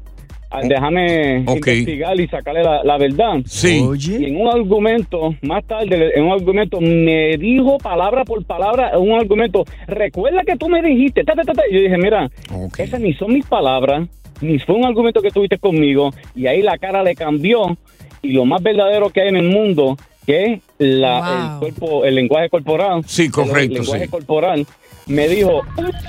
Ah, 0.50 0.60
Déjame 0.62 1.44
Ok. 1.46 1.66
investigar 1.66 2.18
y 2.18 2.26
sacarle 2.28 2.62
la, 2.62 2.82
la 2.82 2.96
verdad. 2.96 3.34
Sí. 3.44 3.84
Y 3.98 4.24
en 4.24 4.40
un 4.40 4.48
argumento, 4.48 5.34
más 5.42 5.62
tarde, 5.64 6.12
en 6.14 6.24
un 6.24 6.32
argumento, 6.32 6.80
me 6.80 7.36
dijo 7.36 7.76
palabra 7.78 8.24
por 8.24 8.42
palabra, 8.44 8.90
en 8.94 9.00
un 9.00 9.18
argumento, 9.18 9.64
recuerda 9.86 10.42
que 10.44 10.56
tú 10.56 10.68
me 10.68 10.80
dijiste, 10.82 11.22
ta, 11.24 11.34
ta, 11.34 11.42
ta, 11.44 11.52
ta". 11.52 11.62
Y 11.70 11.74
yo 11.74 11.80
dije, 11.82 11.98
mira, 11.98 12.30
esas 12.78 12.98
ni 13.00 13.12
son 13.14 13.34
mis 13.34 13.44
palabras, 13.46 14.08
ni 14.40 14.58
fue 14.58 14.74
un 14.76 14.86
argumento 14.86 15.20
que 15.20 15.30
tuviste 15.30 15.58
conmigo, 15.58 16.12
y 16.34 16.46
ahí 16.46 16.62
la 16.62 16.78
cara 16.78 17.02
le 17.02 17.14
cambió, 17.14 17.76
y 18.22 18.32
lo 18.32 18.44
más 18.46 18.62
verdadero 18.62 19.10
que 19.10 19.20
hay 19.20 19.28
en 19.28 19.36
el 19.36 19.48
mundo, 19.50 19.96
que 20.26 20.44
es 20.54 20.60
la, 20.78 21.52
el 21.52 21.58
cuerpo, 21.58 22.04
el 22.06 22.14
lenguaje 22.14 22.48
corporal. 22.48 23.02
Sí, 23.06 23.28
correcto, 23.28 23.74
El 23.76 23.80
lenguaje 23.82 24.04
sí. 24.04 24.10
corporal, 24.10 24.66
me 25.06 25.28
dijo, 25.28 25.58
"Ups, 25.76 26.04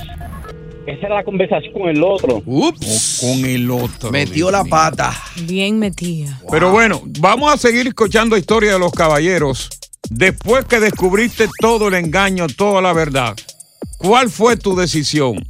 esa 0.90 1.06
era 1.06 1.16
la 1.18 1.24
conversación 1.24 1.72
con 1.74 1.90
el 1.90 2.04
otro. 2.04 2.42
Ups. 2.46 3.20
Con 3.22 3.46
el 3.46 3.70
otro. 3.70 4.12
Metió 4.12 4.50
la 4.50 4.64
pata. 4.64 5.14
Bien 5.44 5.78
metida. 5.78 6.40
Pero 6.50 6.72
bueno, 6.72 7.02
vamos 7.20 7.54
a 7.54 7.58
seguir 7.58 7.88
escuchando 7.88 8.36
historia 8.38 8.74
de 8.74 8.80
los 8.80 8.92
caballeros. 8.92 9.70
Después 10.10 10.66
que 10.66 10.80
descubriste 10.80 11.48
todo 11.60 11.90
el 11.90 11.94
engaño, 11.94 12.48
toda 12.48 12.82
la 12.82 12.94
verdad, 12.94 13.36
¿cuál 13.98 14.30
fue 14.30 14.58
tu 14.58 14.76
decisión? 14.76 15.48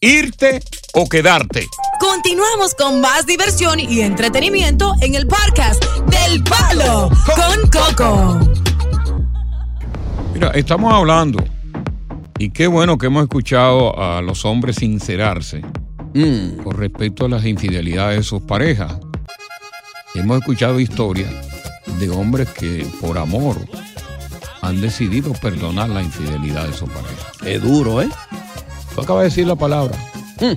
¿Irte 0.00 0.60
o 0.94 1.08
quedarte? 1.08 1.66
Continuamos 2.00 2.74
con 2.74 3.00
más 3.00 3.26
diversión 3.26 3.78
y 3.78 4.00
entretenimiento 4.00 4.94
en 5.02 5.14
el 5.14 5.26
podcast 5.26 5.84
del 6.06 6.42
Palo 6.42 7.10
con 7.36 7.70
Coco. 7.70 8.40
Mira, 10.34 10.50
estamos 10.52 10.92
hablando, 10.92 11.44
y 12.40 12.48
qué 12.48 12.66
bueno 12.68 12.96
que 12.96 13.04
hemos 13.04 13.24
escuchado 13.24 14.00
a 14.02 14.22
los 14.22 14.46
hombres 14.46 14.76
sincerarse 14.76 15.60
con 16.64 16.74
respecto 16.74 17.26
a 17.26 17.28
las 17.28 17.44
infidelidades 17.44 18.16
de 18.16 18.22
sus 18.22 18.40
parejas. 18.40 18.98
Hemos 20.14 20.38
escuchado 20.38 20.80
historias 20.80 21.30
de 21.98 22.08
hombres 22.08 22.48
que 22.48 22.86
por 22.98 23.18
amor 23.18 23.58
han 24.62 24.80
decidido 24.80 25.34
perdonar 25.34 25.90
la 25.90 26.00
infidelidad 26.00 26.66
de 26.66 26.72
su 26.72 26.86
pareja. 26.86 27.30
Es 27.44 27.62
duro, 27.62 28.00
¿eh? 28.00 28.08
Tú 28.94 29.02
acabas 29.02 29.24
de 29.24 29.28
decir 29.28 29.46
la 29.46 29.56
palabra. 29.56 29.98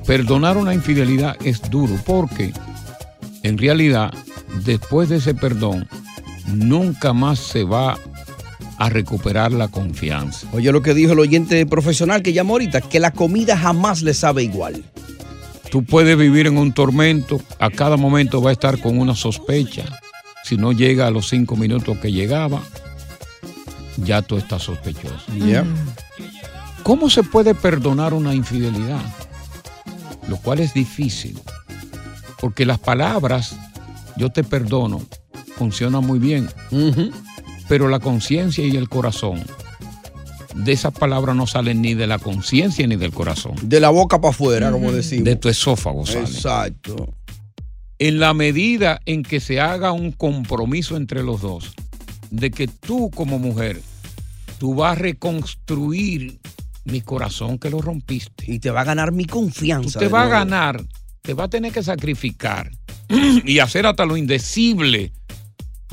Perdonar 0.08 0.56
una 0.56 0.74
infidelidad 0.74 1.36
es 1.44 1.70
duro 1.70 2.00
porque 2.06 2.54
en 3.44 3.58
realidad 3.58 4.14
después 4.64 5.10
de 5.10 5.18
ese 5.18 5.36
perdón 5.36 5.86
nunca 6.48 7.12
más 7.12 7.40
se 7.40 7.66
va 7.66 8.00
a 8.84 8.90
recuperar 8.90 9.54
la 9.54 9.70
confianza. 9.70 10.46
Oye 10.52 10.70
lo 10.74 10.82
que 10.82 10.94
dijo 10.94 11.14
el 11.14 11.20
oyente 11.20 11.66
profesional 11.66 12.22
que 12.22 12.34
llamó 12.34 12.56
ahorita, 12.56 12.82
que 12.82 13.00
la 13.00 13.12
comida 13.12 13.58
jamás 13.58 14.02
le 14.02 14.14
sabe 14.14 14.44
igual. 14.44 14.84
Tú 15.72 15.86
puedes 15.86 16.18
vivir 16.18 16.48
en 16.48 16.58
un 16.58 16.74
tormento, 16.74 17.42
a 17.60 17.70
cada 17.70 17.96
momento 17.96 18.42
va 18.42 18.50
a 18.50 18.54
estar 18.54 18.80
con 18.80 19.00
una 19.00 19.16
sospecha. 19.16 19.86
Si 20.44 20.58
no 20.58 20.74
llega 20.74 21.08
a 21.08 21.12
los 21.12 21.30
cinco 21.30 21.56
minutos 21.56 21.98
que 22.00 22.12
llegaba, 22.12 22.62
ya 23.96 24.22
tú 24.22 24.36
estás 24.36 24.64
sospechoso. 24.64 25.34
Ya. 25.48 25.64
¿Cómo 26.84 27.10
se 27.10 27.24
puede 27.24 27.56
perdonar 27.56 28.14
una 28.14 28.36
infidelidad? 28.36 29.02
Lo 30.28 30.36
cual 30.36 30.60
es 30.60 30.74
difícil, 30.74 31.40
porque 32.42 32.66
las 32.66 32.80
palabras, 32.80 33.56
yo 34.18 34.30
te 34.30 34.44
perdono, 34.44 35.02
funcionan 35.56 36.06
muy 36.06 36.20
bien, 36.20 36.50
pero 37.68 37.88
la 37.88 38.00
conciencia 38.00 38.66
y 38.66 38.76
el 38.76 38.90
corazón, 38.90 39.44
de 40.56 40.72
esas 40.72 40.94
palabras 40.94 41.36
no 41.36 41.48
salen 41.48 41.82
ni 41.82 41.94
de 41.94 42.08
la 42.08 42.20
conciencia 42.20 42.86
ni 42.88 42.96
del 42.96 43.12
corazón. 43.12 43.56
De 43.64 43.80
la 43.80 43.90
boca 43.90 44.22
para 44.22 44.32
afuera, 44.32 44.72
como 44.72 44.92
decimos. 44.92 45.26
De 45.26 45.36
tu 45.36 45.50
esófago 45.50 46.06
sale. 46.06 46.20
Exacto. 46.22 47.14
En 48.00 48.20
la 48.20 48.34
medida 48.34 49.00
en 49.06 49.24
que 49.24 49.40
se 49.40 49.60
haga 49.60 49.92
un 49.92 50.12
compromiso 50.12 50.98
entre 50.98 51.24
los 51.24 51.42
dos, 51.42 51.74
de 52.30 52.52
que 52.52 52.68
tú 52.68 53.10
como 53.12 53.40
mujer, 53.40 53.80
tú 54.58 54.76
vas 54.76 54.98
a 54.98 55.02
reconstruir 55.02 56.40
mi 56.86 57.02
corazón 57.02 57.58
que 57.58 57.70
lo 57.70 57.82
rompiste. 57.82 58.46
Y 58.48 58.60
te 58.60 58.72
va 58.72 58.82
a 58.82 58.86
ganar 58.86 59.12
mi 59.12 59.26
confianza. 59.26 60.00
Tú 60.00 60.06
te 60.06 60.12
vas 60.12 60.26
a 60.26 60.30
ganar, 60.30 60.84
te 61.22 61.34
va 61.34 61.46
a 61.46 61.50
tener 61.50 61.72
que 61.72 61.84
sacrificar 61.84 62.72
y 63.46 63.60
hacer 63.60 63.86
hasta 63.86 64.06
lo 64.06 64.18
indecible 64.18 65.14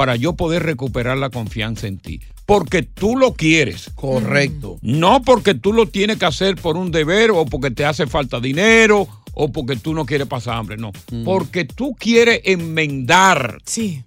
para 0.01 0.17
yo 0.17 0.33
poder 0.33 0.63
recuperar 0.63 1.19
la 1.19 1.29
confianza 1.29 1.87
en 1.87 1.99
ti. 1.99 2.23
Porque 2.47 2.81
tú 2.81 3.19
lo 3.19 3.35
quieres. 3.35 3.91
Correcto. 3.95 4.79
No 4.81 5.21
porque 5.21 5.53
tú 5.53 5.75
lo 5.75 5.89
tienes 5.89 6.17
que 6.17 6.25
hacer 6.25 6.57
por 6.57 6.79
un 6.79 6.91
deber 6.91 7.31
o 7.33 7.45
porque 7.45 7.71
te 7.71 7.85
hace 7.85 8.07
falta 8.07 8.41
dinero 8.41 9.07
o 9.35 9.53
porque 9.53 9.77
tú 9.77 9.93
no 9.93 10.07
quieres 10.07 10.27
pasar 10.27 10.57
hambre, 10.57 10.79
no. 10.79 10.91
Porque 11.23 11.67
tú 11.67 11.95
quieres 11.99 12.41
enmendar 12.45 13.59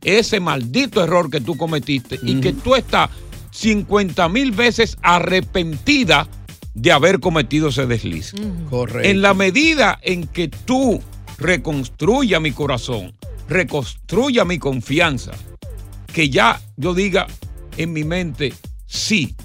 ese 0.03 0.39
maldito 0.39 1.03
error 1.03 1.29
que 1.29 1.41
tú 1.41 1.55
cometiste 1.57 2.17
y 2.23 2.41
que 2.41 2.53
tú 2.53 2.73
estás 2.73 3.11
50 3.51 4.27
mil 4.29 4.51
veces 4.51 4.97
arrepentida 5.03 6.27
de 6.73 6.91
haber 6.91 7.19
cometido 7.19 7.69
ese 7.69 7.85
desliz. 7.85 8.33
Correcto. 8.67 9.07
En 9.07 9.21
la 9.21 9.35
medida 9.35 9.99
en 10.01 10.25
que 10.25 10.47
tú 10.47 10.99
reconstruya 11.37 12.39
mi 12.39 12.51
corazón, 12.51 13.13
reconstruya 13.47 14.43
mi 14.43 14.57
confianza, 14.57 15.33
que 16.13 16.29
ya 16.29 16.59
yo 16.77 16.93
diga 16.93 17.27
en 17.77 17.91
mi 17.91 18.03
mente, 18.03 18.53
sí, 18.85 19.35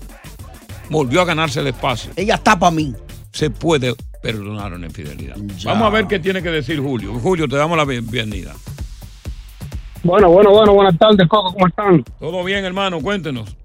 volvió 0.90 1.22
a 1.22 1.24
ganarse 1.24 1.60
el 1.60 1.66
espacio. 1.68 2.12
Ella 2.16 2.34
está 2.36 2.58
para 2.58 2.70
mí. 2.70 2.94
Se 3.32 3.50
puede 3.50 3.94
perdonar 4.22 4.72
una 4.72 4.86
infidelidad. 4.86 5.36
Ya. 5.56 5.72
Vamos 5.72 5.86
a 5.86 5.90
ver 5.90 6.06
qué 6.06 6.18
tiene 6.18 6.42
que 6.42 6.50
decir 6.50 6.78
Julio. 6.80 7.14
Julio, 7.14 7.48
te 7.48 7.56
damos 7.56 7.76
la 7.76 7.84
bienvenida. 7.84 8.54
Bueno, 10.02 10.30
bueno, 10.30 10.50
bueno, 10.50 10.74
buenas 10.74 10.96
tardes, 10.98 11.26
Coco, 11.28 11.52
¿cómo 11.52 11.66
están? 11.66 12.04
Todo 12.20 12.44
bien, 12.44 12.64
hermano, 12.64 13.00
cuéntenos. 13.00 13.56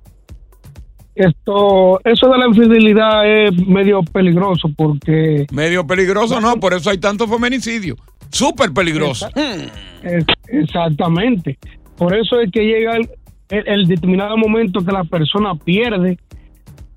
Esto, 1.16 2.00
eso 2.04 2.28
de 2.28 2.38
la 2.40 2.48
infidelidad 2.48 3.28
es 3.30 3.68
medio 3.68 4.02
peligroso 4.02 4.68
porque 4.76 5.46
Medio 5.52 5.86
peligroso, 5.86 6.42
no, 6.42 6.60
por 6.60 6.74
eso 6.74 6.90
hay 6.90 6.98
tanto 6.98 7.28
feminicidio. 7.28 7.96
Súper 8.32 8.74
peligroso. 8.74 9.30
es- 9.36 10.26
exactamente. 10.48 11.60
Por 11.98 12.16
eso 12.16 12.40
es 12.40 12.52
que 12.52 12.62
llega 12.62 12.96
el, 12.98 13.10
el- 13.50 13.68
el 13.68 13.88
determinado 13.88 14.38
momento 14.38 14.84
que 14.84 14.92
la 14.92 15.04
persona 15.04 15.56
pierde 15.56 16.18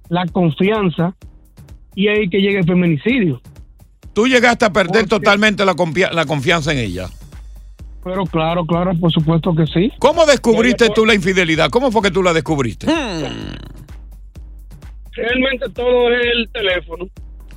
la 0.09 0.27
confianza 0.27 1.15
y 1.95 2.09
ahí 2.09 2.29
que 2.29 2.39
llega 2.39 2.61
el 2.61 2.67
feminicidio. 2.67 3.41
Tú 4.13 4.27
llegaste 4.27 4.65
a 4.65 4.73
perder 4.73 5.07
totalmente 5.07 5.65
la, 5.65 5.75
confia- 5.75 6.11
la 6.13 6.25
confianza 6.25 6.73
en 6.73 6.79
ella. 6.79 7.09
Pero 8.05 8.25
claro, 8.25 8.65
claro, 8.65 8.93
por 8.99 9.11
supuesto 9.13 9.53
que 9.55 9.67
sí. 9.67 9.91
¿Cómo 9.99 10.25
descubriste 10.27 10.89
tú 10.95 11.05
la 11.05 11.15
infidelidad? 11.15 11.71
¿Cómo 11.71 11.91
fue 11.91 12.03
que 12.03 12.11
tú 12.13 12.23
la 12.23 12.33
descubriste? 12.33 12.87
Realmente 15.13 15.69
todo 15.75 16.11
es 16.15 16.27
el 16.35 16.49
teléfono. 16.53 17.07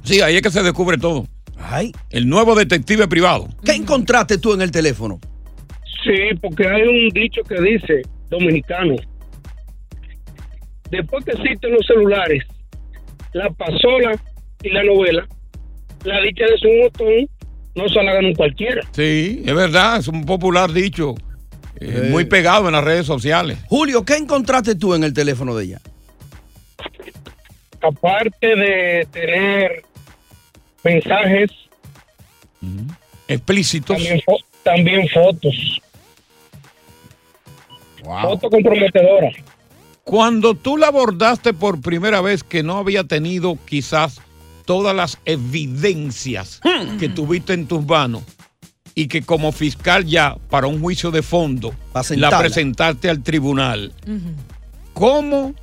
Sí, 0.03 0.21
ahí 0.21 0.35
es 0.37 0.41
que 0.41 0.49
se 0.49 0.63
descubre 0.63 0.97
todo. 0.97 1.27
Ay. 1.57 1.91
El 2.09 2.27
nuevo 2.29 2.55
detective 2.55 3.07
privado. 3.07 3.47
¿Qué 3.63 3.73
encontraste 3.73 4.37
tú 4.37 4.53
en 4.53 4.61
el 4.61 4.71
teléfono? 4.71 5.19
Sí, 6.03 6.35
porque 6.41 6.67
hay 6.67 6.81
un 6.83 7.09
dicho 7.09 7.41
que 7.43 7.59
dice, 7.61 8.01
dominicano, 8.29 8.95
después 10.91 11.25
que 11.25 11.31
existen 11.31 11.71
los 11.73 11.85
celulares, 11.85 12.43
la 13.33 13.49
pasola 13.51 14.11
y 14.63 14.69
la 14.69 14.83
novela, 14.83 15.27
la 16.03 16.21
dicha 16.21 16.45
de 16.45 16.57
su 16.57 16.67
botón 16.81 17.27
no 17.75 17.87
se 17.89 18.01
la 18.03 18.19
un 18.19 18.33
cualquiera. 18.33 18.81
Sí, 18.91 19.43
es 19.45 19.53
verdad, 19.55 19.99
es 19.99 20.07
un 20.07 20.25
popular 20.25 20.71
dicho. 20.71 21.15
eh, 21.79 22.01
Eh. 22.05 22.07
Muy 22.11 22.25
pegado 22.25 22.67
en 22.67 22.73
las 22.73 22.83
redes 22.83 23.05
sociales. 23.05 23.57
Julio, 23.67 24.03
¿qué 24.03 24.15
encontraste 24.15 24.75
tú 24.75 24.93
en 24.95 25.03
el 25.03 25.13
teléfono 25.13 25.55
de 25.55 25.65
ella? 25.65 25.81
Aparte 27.81 28.55
de 28.55 29.07
tener 29.11 29.83
mensajes, 30.83 31.49
Explícitos. 33.27 33.95
también, 33.95 34.19
fo- 34.21 34.43
también 34.63 35.07
fotos. 35.09 35.81
Fotos 38.03 38.49
comprometedoras. 38.49 39.35
Cuando 40.03 40.55
tú 40.55 40.77
la 40.77 40.87
abordaste 40.87 41.53
por 41.53 41.81
primera 41.81 42.21
vez 42.21 42.43
que 42.43 42.63
no 42.63 42.77
había 42.77 43.03
tenido 43.03 43.57
quizás 43.65 44.21
todas 44.65 44.95
las 44.95 45.19
evidencias 45.25 46.61
que 46.99 47.09
tuviste 47.09 47.53
en 47.53 47.67
tus 47.67 47.85
manos 47.85 48.23
y 48.95 49.07
que 49.07 49.21
como 49.21 49.51
fiscal 49.51 50.05
ya 50.05 50.37
para 50.49 50.67
un 50.67 50.81
juicio 50.81 51.11
de 51.11 51.21
fondo 51.21 51.73
la 52.11 52.37
presentaste 52.37 53.09
al 53.09 53.23
tribunal, 53.23 53.93
¿cómo 54.93 55.53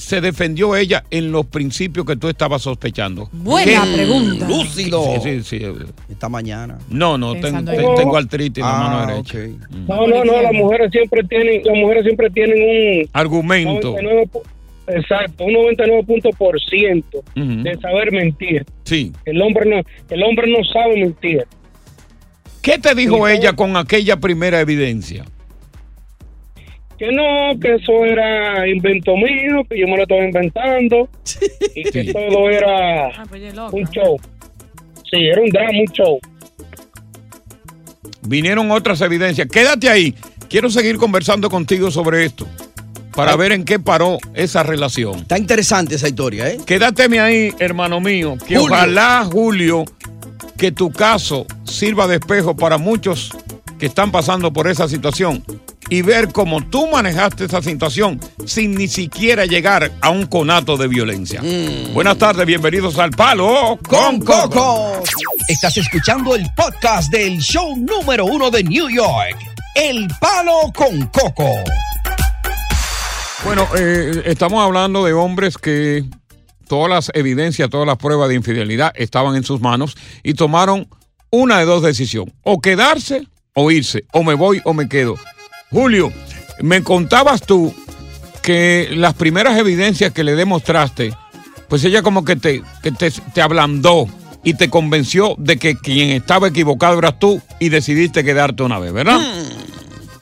se 0.00 0.20
defendió 0.20 0.74
ella 0.76 1.04
en 1.10 1.30
los 1.30 1.46
principios 1.46 2.04
que 2.06 2.16
tú 2.16 2.28
estabas 2.28 2.62
sospechando? 2.62 3.28
Buena 3.32 3.84
¿Qué- 3.84 3.92
pregunta. 3.94 4.48
Lúcido. 4.48 5.04
Sí, 5.22 5.42
sí, 5.42 5.60
sí. 5.60 5.66
Esta 6.10 6.28
mañana. 6.28 6.78
No, 6.88 7.16
no, 7.18 7.32
ten- 7.34 7.64
ten- 7.64 7.68
en- 7.80 7.94
tengo 7.94 8.16
artritis 8.16 8.58
en 8.58 8.68
la 8.68 8.76
Ah, 8.76 8.88
mano 8.96 9.06
derecha. 9.12 9.38
No, 9.86 10.06
no, 10.06 10.24
no, 10.24 10.42
las 10.42 10.52
mujeres 10.52 10.90
siempre 10.90 11.22
tienen, 11.24 11.62
las 11.64 11.76
mujeres 11.76 12.04
siempre 12.04 12.30
tienen 12.30 12.58
un 13.02 13.08
Argumento. 13.12 13.90
99 13.90 14.28
pu- 14.32 14.42
exacto, 14.88 15.44
un 15.44 15.52
99 15.52 16.02
punto 16.04 16.30
por 16.36 16.58
ciento 16.60 17.22
de 17.36 17.78
saber 17.80 18.10
mentir. 18.12 18.64
Sí. 18.84 19.12
El 19.24 19.40
hombre 19.42 19.68
no, 19.68 19.82
el 20.14 20.22
hombre 20.22 20.50
no 20.50 20.64
sabe 20.64 20.96
mentir. 21.00 21.44
¿Qué 22.62 22.78
te 22.78 22.94
dijo 22.94 23.26
ella 23.28 23.54
con 23.54 23.76
aquella 23.76 24.16
primera 24.18 24.60
evidencia? 24.60 25.24
Que 27.00 27.10
no, 27.12 27.58
que 27.58 27.76
eso 27.76 28.04
era 28.04 28.68
invento 28.68 29.16
mío, 29.16 29.64
que 29.70 29.80
yo 29.80 29.86
me 29.86 29.96
lo 29.96 30.02
estaba 30.02 30.22
inventando 30.22 31.08
y 31.74 31.82
que 31.84 32.12
todo 32.12 32.50
era 32.50 33.10
un 33.72 33.88
show. 33.88 34.20
Sí, 35.10 35.16
era 35.16 35.40
un 35.40 35.48
drama, 35.48 35.78
un 35.80 35.92
show. 35.94 36.20
Vinieron 38.20 38.70
otras 38.70 39.00
evidencias. 39.00 39.48
Quédate 39.48 39.88
ahí. 39.88 40.14
Quiero 40.50 40.68
seguir 40.68 40.98
conversando 40.98 41.48
contigo 41.48 41.90
sobre 41.90 42.26
esto 42.26 42.46
para 43.14 43.34
ver 43.34 43.52
en 43.52 43.64
qué 43.64 43.78
paró 43.78 44.18
esa 44.34 44.62
relación. 44.62 45.20
Está 45.20 45.38
interesante 45.38 45.94
esa 45.94 46.06
historia, 46.06 46.50
¿eh? 46.50 46.58
Quédateme 46.66 47.18
ahí, 47.18 47.50
hermano 47.60 48.02
mío, 48.02 48.36
que 48.46 48.56
Julio. 48.56 48.74
ojalá, 48.74 49.24
Julio, 49.24 49.84
que 50.58 50.70
tu 50.70 50.90
caso 50.90 51.46
sirva 51.64 52.06
de 52.06 52.16
espejo 52.16 52.54
para 52.54 52.76
muchos 52.76 53.30
que 53.80 53.86
están 53.86 54.12
pasando 54.12 54.52
por 54.52 54.68
esa 54.68 54.86
situación 54.88 55.42
y 55.88 56.02
ver 56.02 56.28
cómo 56.28 56.60
tú 56.60 56.86
manejaste 56.86 57.46
esa 57.46 57.62
situación 57.62 58.20
sin 58.44 58.74
ni 58.74 58.86
siquiera 58.86 59.46
llegar 59.46 59.90
a 60.02 60.10
un 60.10 60.26
conato 60.26 60.76
de 60.76 60.86
violencia. 60.86 61.40
Buenas 61.94 62.18
tardes, 62.18 62.44
bienvenidos 62.46 62.98
al 62.98 63.10
Palo 63.10 63.78
con 63.88 64.20
Coco. 64.20 65.02
Estás 65.48 65.78
escuchando 65.78 66.36
el 66.36 66.46
podcast 66.54 67.10
del 67.10 67.38
show 67.38 67.74
número 67.74 68.26
uno 68.26 68.50
de 68.50 68.62
New 68.62 68.90
York, 68.90 69.36
El 69.74 70.06
Palo 70.20 70.70
con 70.76 71.06
Coco. 71.06 71.48
Bueno, 73.44 73.66
eh, 73.78 74.24
estamos 74.26 74.62
hablando 74.62 75.06
de 75.06 75.14
hombres 75.14 75.56
que 75.56 76.04
todas 76.68 76.90
las 76.90 77.10
evidencias, 77.14 77.70
todas 77.70 77.86
las 77.86 77.96
pruebas 77.96 78.28
de 78.28 78.34
infidelidad 78.34 78.92
estaban 78.94 79.36
en 79.36 79.44
sus 79.44 79.62
manos 79.62 79.96
y 80.22 80.34
tomaron 80.34 80.86
una 81.30 81.58
de 81.58 81.64
dos 81.64 81.82
decisiones, 81.82 82.34
o 82.42 82.60
quedarse 82.60 83.29
o 83.54 83.70
irse, 83.70 84.04
o 84.12 84.22
me 84.22 84.34
voy 84.34 84.60
o 84.64 84.74
me 84.74 84.88
quedo. 84.88 85.16
Julio, 85.70 86.12
me 86.60 86.82
contabas 86.82 87.42
tú 87.42 87.74
que 88.42 88.88
las 88.92 89.14
primeras 89.14 89.58
evidencias 89.58 90.12
que 90.12 90.24
le 90.24 90.34
demostraste, 90.34 91.12
pues 91.68 91.84
ella 91.84 92.02
como 92.02 92.24
que 92.24 92.36
te, 92.36 92.62
que 92.82 92.90
te, 92.92 93.10
te 93.10 93.42
ablandó 93.42 94.06
y 94.42 94.54
te 94.54 94.70
convenció 94.70 95.34
de 95.38 95.56
que 95.58 95.76
quien 95.76 96.10
estaba 96.10 96.48
equivocado 96.48 96.98
eras 96.98 97.18
tú 97.18 97.40
y 97.58 97.68
decidiste 97.68 98.24
quedarte 98.24 98.62
una 98.62 98.78
vez, 98.78 98.92
¿verdad? 98.92 99.20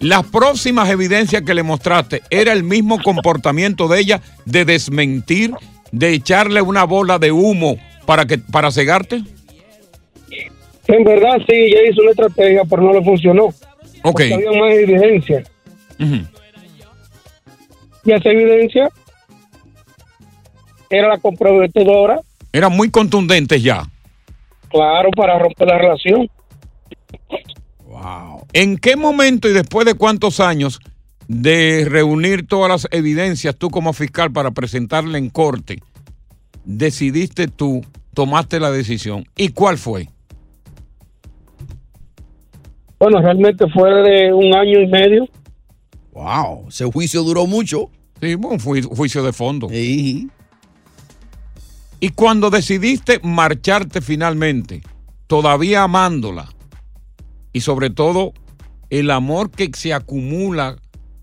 Las 0.01 0.27
próximas 0.27 0.89
evidencias 0.91 1.43
que 1.43 1.55
le 1.55 1.63
mostraste, 1.63 2.23
¿era 2.31 2.53
el 2.53 2.63
mismo 2.63 3.03
comportamiento 3.03 3.89
de 3.89 4.01
ella 4.01 4.21
de 4.45 4.65
desmentir, 4.65 5.55
de 5.91 6.13
echarle 6.13 6.63
una 6.63 6.85
bola 6.85 7.19
de 7.19 7.33
humo 7.33 7.79
para, 8.07 8.27
que, 8.27 8.39
para 8.39 8.71
cegarte? 8.71 9.25
En 10.89 11.05
verdad, 11.05 11.37
sí, 11.47 11.55
ella 11.55 11.91
hizo 11.91 12.01
una 12.03 12.11
estrategia, 12.11 12.63
pero 12.69 12.83
no 12.83 12.93
le 12.95 13.05
funcionó. 13.05 13.49
Ok. 14.03 14.21
Había 14.23 14.53
más 14.53 14.73
evidencia. 14.73 15.45
Y 18.05 18.13
esa 18.13 18.31
evidencia 18.31 18.89
era 20.91 21.09
la 21.09 21.19
comprometedora, 21.19 22.21
Eran 22.53 22.73
muy 22.75 22.91
contundentes 22.91 23.63
ya. 23.63 23.83
claro, 24.71 25.11
para 25.11 25.39
romper 25.39 25.69
la 25.69 25.79
relación. 25.79 26.29
¿En 28.55 28.79
qué 28.79 28.97
momento 28.97 29.49
y 29.49 29.53
después 29.53 29.85
de 29.85 29.95
cuántos 29.95 30.41
años 30.41 30.81
de 31.27 31.87
reunir 31.87 32.47
todas 32.47 32.71
las 32.71 32.89
evidencias 32.91 33.55
tú 33.57 33.69
como 33.69 33.93
fiscal 33.93 34.33
para 34.33 34.53
presentarle 34.53 35.19
en 35.19 35.29
corte, 35.29 35.83
decidiste 36.65 37.49
tú, 37.49 37.85
tomaste 38.15 38.61
la 38.61 38.71
decisión? 38.71 39.27
¿Y 39.37 39.51
cuál 39.51 39.77
fue? 39.77 40.09
Bueno, 42.99 43.21
realmente 43.21 43.65
fue 43.73 43.91
de 43.91 44.33
un 44.33 44.55
año 44.55 44.81
y 44.81 44.87
medio. 44.87 45.29
Wow, 46.13 46.67
ese 46.69 46.85
juicio 46.87 47.23
duró 47.23 47.47
mucho. 47.47 47.91
Sí, 48.21 48.35
un 48.35 48.59
juicio 48.59 49.23
de 49.23 49.33
fondo. 49.33 49.69
Y 49.71 50.29
cuando 52.15 52.51
decidiste 52.51 53.21
marcharte 53.23 54.01
finalmente, 54.01 54.83
todavía 55.27 55.85
amándola, 55.85 56.49
y 57.53 57.61
sobre 57.61 57.91
todo 57.91 58.33
el 58.91 59.11
amor 59.11 59.51
que 59.51 59.71
se 59.75 59.93
acumula 59.93 60.77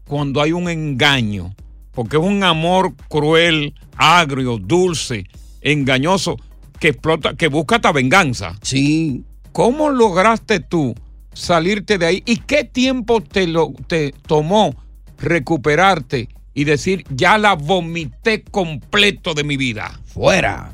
cuando 0.08 0.42
hay 0.42 0.54
un 0.54 0.70
engaño, 0.70 1.56
porque 1.92 2.18
es 2.18 2.24
un 2.24 2.44
amor 2.44 2.94
cruel, 3.10 3.74
agrio, 3.98 4.58
dulce, 4.58 5.26
engañoso, 5.62 6.38
que 6.80 6.90
explota, 6.90 7.36
que 7.36 7.48
busca 7.48 7.76
hasta 7.76 7.92
venganza. 7.92 8.56
Sí. 8.62 9.24
¿Cómo 9.52 9.90
lograste 9.90 10.60
tú 10.60 10.94
salirte 11.36 11.98
de 11.98 12.06
ahí? 12.08 12.24
¿Y 12.26 12.38
qué 12.38 12.64
tiempo 12.64 13.22
te, 13.22 13.46
lo, 13.46 13.74
te 13.88 14.14
tomó 14.26 14.74
recuperarte 15.20 16.30
y 16.54 16.64
decir, 16.64 17.04
ya 17.10 17.38
la 17.38 17.54
vomité 17.54 18.44
completo 18.44 19.34
de 19.34 19.44
mi 19.44 19.58
vida? 19.58 20.00
Fuera. 20.06 20.74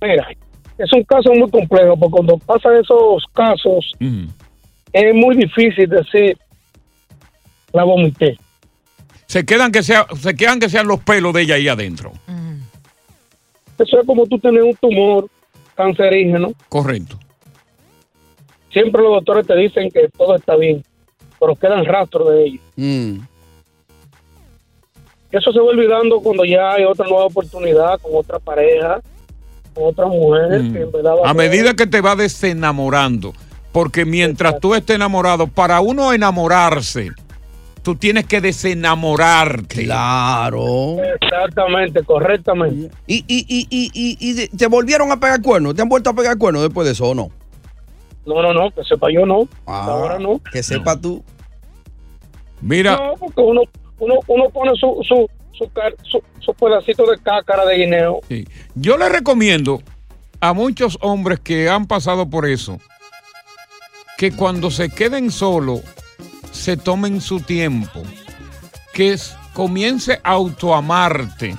Mira, 0.00 0.28
es 0.78 0.92
un 0.92 1.02
caso 1.04 1.32
muy 1.34 1.50
complejo, 1.50 1.96
porque 1.98 2.12
cuando 2.12 2.38
pasan 2.38 2.76
esos 2.76 3.24
casos, 3.34 3.92
es 4.92 5.14
muy 5.14 5.36
difícil 5.36 5.88
decir 5.90 6.38
la 7.72 7.84
vomité. 7.84 8.38
Se 9.26 9.44
quedan 9.44 9.72
que 9.72 9.82
sea, 9.82 10.06
se 10.18 10.34
quedan 10.34 10.60
que 10.60 10.70
sean 10.70 10.86
los 10.86 11.00
pelos 11.00 11.34
de 11.34 11.42
ella 11.42 11.56
ahí 11.56 11.68
adentro. 11.68 12.12
Eso 13.78 14.00
es 14.00 14.06
como 14.06 14.26
tú 14.26 14.38
tener 14.38 14.62
un 14.62 14.74
tumor 14.76 15.28
cancerígeno. 15.76 16.52
Correcto. 16.68 17.18
Siempre 18.80 19.02
los 19.02 19.10
doctores 19.10 19.44
te 19.44 19.56
dicen 19.56 19.90
que 19.90 20.08
todo 20.16 20.36
está 20.36 20.54
bien, 20.54 20.84
pero 21.40 21.56
quedan 21.56 21.84
rastros 21.84 22.30
de 22.30 22.44
ello. 22.44 22.60
Mm. 22.76 23.18
Eso 25.32 25.52
se 25.52 25.58
va 25.58 25.64
olvidando 25.64 26.20
cuando 26.20 26.44
ya 26.44 26.74
hay 26.74 26.84
otra 26.84 27.04
nueva 27.08 27.24
oportunidad 27.24 28.00
con 28.00 28.12
otra 28.14 28.38
pareja, 28.38 29.00
con 29.74 29.84
otra 29.86 30.06
mujer 30.06 30.60
que 30.72 30.82
en 30.82 30.92
verdad 30.92 31.10
va 31.16 31.24
Mm. 31.24 31.28
A 31.28 31.34
medida 31.34 31.74
que 31.74 31.88
te 31.88 32.00
va 32.00 32.14
desenamorando, 32.14 33.32
porque 33.72 34.04
mientras 34.04 34.60
tú 34.60 34.76
estés 34.76 34.94
enamorado, 34.94 35.48
para 35.48 35.80
uno 35.80 36.12
enamorarse, 36.12 37.10
tú 37.82 37.96
tienes 37.96 38.26
que 38.26 38.40
desenamorarte. 38.40 39.86
Claro. 39.86 40.98
Exactamente, 41.20 42.04
correctamente. 42.04 42.94
¿Y, 43.08 43.24
y, 43.26 43.44
y, 43.48 43.66
y, 43.70 43.90
y, 43.92 44.42
y 44.44 44.48
te 44.56 44.68
volvieron 44.68 45.10
a 45.10 45.18
pegar 45.18 45.42
cuernos? 45.42 45.74
¿Te 45.74 45.82
han 45.82 45.88
vuelto 45.88 46.10
a 46.10 46.14
pegar 46.14 46.38
cuernos 46.38 46.62
después 46.62 46.86
de 46.86 46.92
eso 46.92 47.08
o 47.08 47.14
no? 47.16 47.37
No, 48.28 48.42
no, 48.42 48.52
no, 48.52 48.70
que 48.70 48.84
sepa 48.84 49.08
yo 49.12 49.24
no. 49.26 49.48
Ah, 49.66 49.86
Ahora 49.86 50.18
no. 50.18 50.40
Que 50.52 50.62
sepa 50.62 51.00
tú. 51.00 51.24
Mira. 52.60 52.96
No, 52.96 53.14
porque 53.18 53.40
uno, 53.40 53.62
uno, 53.98 54.14
uno 54.26 54.50
pone 54.50 54.72
su, 54.78 55.00
su, 55.02 55.28
su, 55.52 55.70
su, 56.04 56.22
su 56.40 56.54
pedacito 56.54 57.06
de 57.10 57.18
cácara 57.18 57.64
de 57.64 57.76
guineo. 57.78 58.20
Sí. 58.28 58.46
Yo 58.74 58.96
le 58.98 59.08
recomiendo 59.08 59.80
a 60.40 60.52
muchos 60.52 60.98
hombres 61.00 61.40
que 61.40 61.68
han 61.68 61.86
pasado 61.86 62.28
por 62.28 62.46
eso 62.46 62.78
que 64.16 64.32
cuando 64.32 64.70
se 64.70 64.88
queden 64.90 65.30
solos 65.30 65.80
se 66.50 66.76
tomen 66.76 67.20
su 67.20 67.40
tiempo, 67.40 68.02
que 68.92 69.12
es- 69.12 69.36
comience 69.52 70.20
a 70.24 70.32
autoamarte, 70.32 71.54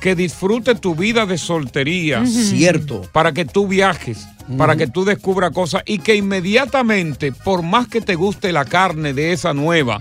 que 0.00 0.14
disfrute 0.14 0.74
tu 0.76 0.94
vida 0.94 1.26
de 1.26 1.36
soltería. 1.38 2.24
Cierto. 2.26 3.02
Para 3.12 3.32
que 3.32 3.44
tú 3.44 3.66
viajes, 3.66 4.26
para 4.56 4.76
que 4.76 4.86
tú 4.86 5.04
descubras 5.04 5.50
cosas 5.50 5.82
y 5.86 5.98
que 5.98 6.14
inmediatamente, 6.14 7.32
por 7.32 7.62
más 7.62 7.88
que 7.88 8.00
te 8.00 8.14
guste 8.14 8.52
la 8.52 8.64
carne 8.64 9.12
de 9.12 9.32
esa 9.32 9.52
nueva, 9.54 10.00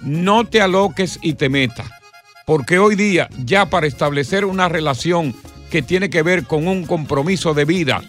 no 0.00 0.44
te 0.44 0.60
aloques 0.60 1.18
y 1.22 1.34
te 1.34 1.48
metas. 1.48 1.88
Porque 2.46 2.78
hoy 2.78 2.94
día, 2.94 3.28
ya 3.44 3.66
para 3.66 3.86
establecer 3.86 4.44
una 4.44 4.68
relación 4.68 5.34
que 5.70 5.82
tiene 5.82 6.10
que 6.10 6.22
ver 6.22 6.44
con 6.44 6.68
un 6.68 6.84
compromiso 6.84 7.54
de 7.54 7.64
vida 7.64 8.02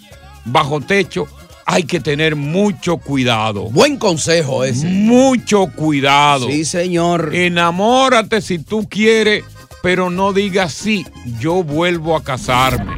bajo 0.43 0.81
techo, 0.81 1.27
hay 1.65 1.83
que 1.83 1.99
tener 1.99 2.35
mucho 2.35 2.97
cuidado. 2.97 3.69
Buen 3.71 3.97
consejo 3.97 4.63
ese. 4.63 4.87
Mucho 4.87 5.67
cuidado. 5.67 6.47
Sí, 6.47 6.65
señor. 6.65 7.33
Enamórate 7.33 8.41
si 8.41 8.59
tú 8.59 8.87
quieres, 8.87 9.43
pero 9.81 10.09
no 10.09 10.31
digas 10.31 10.73
sí, 10.73 11.05
yo 11.39 11.63
vuelvo 11.63 12.15
a 12.15 12.23
casarme. 12.23 12.93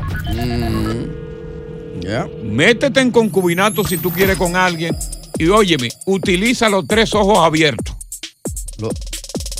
Métete 2.44 3.00
en 3.02 3.12
concubinato 3.12 3.84
si 3.86 3.98
tú 3.98 4.12
quieres 4.12 4.38
con 4.38 4.56
alguien 4.56 4.96
y 5.38 5.48
óyeme, 5.48 5.90
utiliza 6.06 6.70
los 6.70 6.88
tres 6.88 7.14
ojos 7.14 7.40
abiertos. 7.40 7.96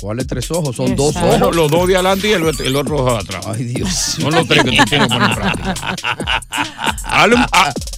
¿Cuáles 0.00 0.26
tres 0.28 0.48
ojos? 0.52 0.76
Son 0.76 0.94
dos 0.94 1.14
Bueno, 1.14 1.46
ojos. 1.46 1.56
los 1.56 1.70
dos 1.70 1.88
de 1.88 1.94
adelante 1.96 2.28
y 2.28 2.32
el, 2.32 2.42
el 2.64 2.76
otro 2.76 2.98
ojo 2.98 3.12
de 3.14 3.18
atrás. 3.18 3.46
Ay, 3.48 3.64
Dios. 3.64 3.90
Son 3.92 4.32
los 4.32 4.46
tres 4.46 4.62
que 4.62 4.70
tú 4.76 4.84
tienes 4.84 5.08
que 5.08 5.14
poner 5.14 5.30
en 5.30 5.34
práctica. 5.34 6.44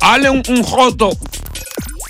Hazle 0.01 0.31
un, 0.31 0.63
joto. 0.63 1.11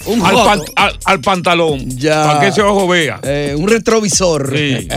Un 0.07 0.25
al, 0.25 0.35
joto. 0.35 0.45
pan- 0.45 0.63
al- 0.77 0.99
al 1.05 1.21
pantalón. 1.21 1.91
Ya. 1.99 2.25
Para 2.25 2.41
que 2.41 2.47
ese 2.49 2.63
ojo 2.63 2.87
vea. 2.89 3.19
Eh, 3.25 3.55
un 3.59 3.69
retrovisor. 3.69 4.57
Sí. 4.57 4.89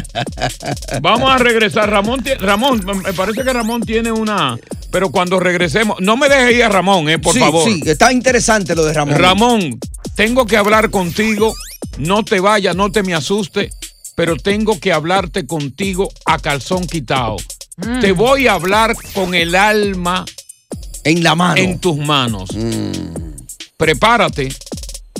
Vamos 1.01 1.29
a 1.31 1.37
regresar. 1.39 1.89
Ramón, 1.89 2.23
Ramón, 2.39 2.81
me 3.03 3.13
parece 3.13 3.43
que 3.43 3.51
Ramón 3.51 3.81
tiene 3.81 4.11
una. 4.11 4.57
Pero 4.93 5.09
cuando 5.09 5.39
regresemos, 5.39 5.97
no 6.01 6.15
me 6.17 6.29
dejes 6.29 6.55
ir 6.55 6.63
a 6.63 6.69
Ramón, 6.69 7.09
eh, 7.09 7.17
por 7.17 7.33
sí, 7.33 7.39
favor. 7.39 7.67
Sí, 7.67 7.81
está 7.83 8.13
interesante 8.13 8.75
lo 8.75 8.85
de 8.85 8.93
Ramón. 8.93 9.17
Ramón, 9.17 9.79
tengo 10.15 10.45
que 10.45 10.55
hablar 10.55 10.91
contigo. 10.91 11.51
No 11.97 12.23
te 12.23 12.39
vayas, 12.39 12.75
no 12.75 12.91
te 12.91 13.01
me 13.01 13.15
asuste, 13.15 13.71
pero 14.15 14.35
tengo 14.35 14.79
que 14.79 14.93
hablarte 14.93 15.47
contigo 15.47 16.09
a 16.25 16.37
calzón 16.37 16.85
quitado. 16.85 17.37
Mm. 17.77 18.01
Te 18.01 18.11
voy 18.11 18.45
a 18.45 18.53
hablar 18.53 18.95
con 19.15 19.33
el 19.33 19.55
alma 19.55 20.25
en 21.03 21.23
la 21.23 21.33
mano. 21.33 21.59
En 21.59 21.79
tus 21.79 21.97
manos. 21.97 22.51
Mm. 22.55 22.91
Prepárate, 23.77 24.49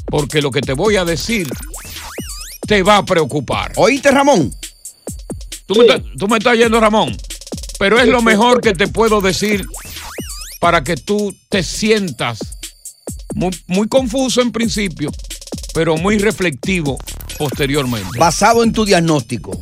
porque 0.06 0.40
lo 0.40 0.52
que 0.52 0.62
te 0.62 0.74
voy 0.74 0.98
a 0.98 1.04
decir 1.04 1.50
te 2.68 2.84
va 2.84 2.98
a 2.98 3.06
preocupar. 3.06 3.74
¿Oíste, 3.78 4.12
Ramón? 4.12 4.54
Tú, 5.66 5.74
me, 5.74 5.86
estás- 5.86 6.04
tú 6.20 6.28
me 6.28 6.38
estás 6.38 6.58
yendo, 6.58 6.80
Ramón. 6.80 7.18
Pero 7.84 8.00
es 8.00 8.08
lo 8.08 8.22
mejor 8.22 8.62
que 8.62 8.72
te 8.72 8.88
puedo 8.88 9.20
decir 9.20 9.66
para 10.62 10.86
que 10.86 10.96
tú 10.96 11.36
te 11.50 11.64
sientas 11.64 12.40
muy, 13.36 13.52
muy 13.68 13.90
confuso 13.90 14.42
en 14.42 14.54
principio, 14.54 15.12
pero 15.74 15.98
muy 15.98 16.18
reflectivo 16.18 16.98
posteriormente. 17.38 18.18
Basado 18.18 18.64
en 18.64 18.72
tu 18.72 18.86
diagnóstico. 18.86 19.62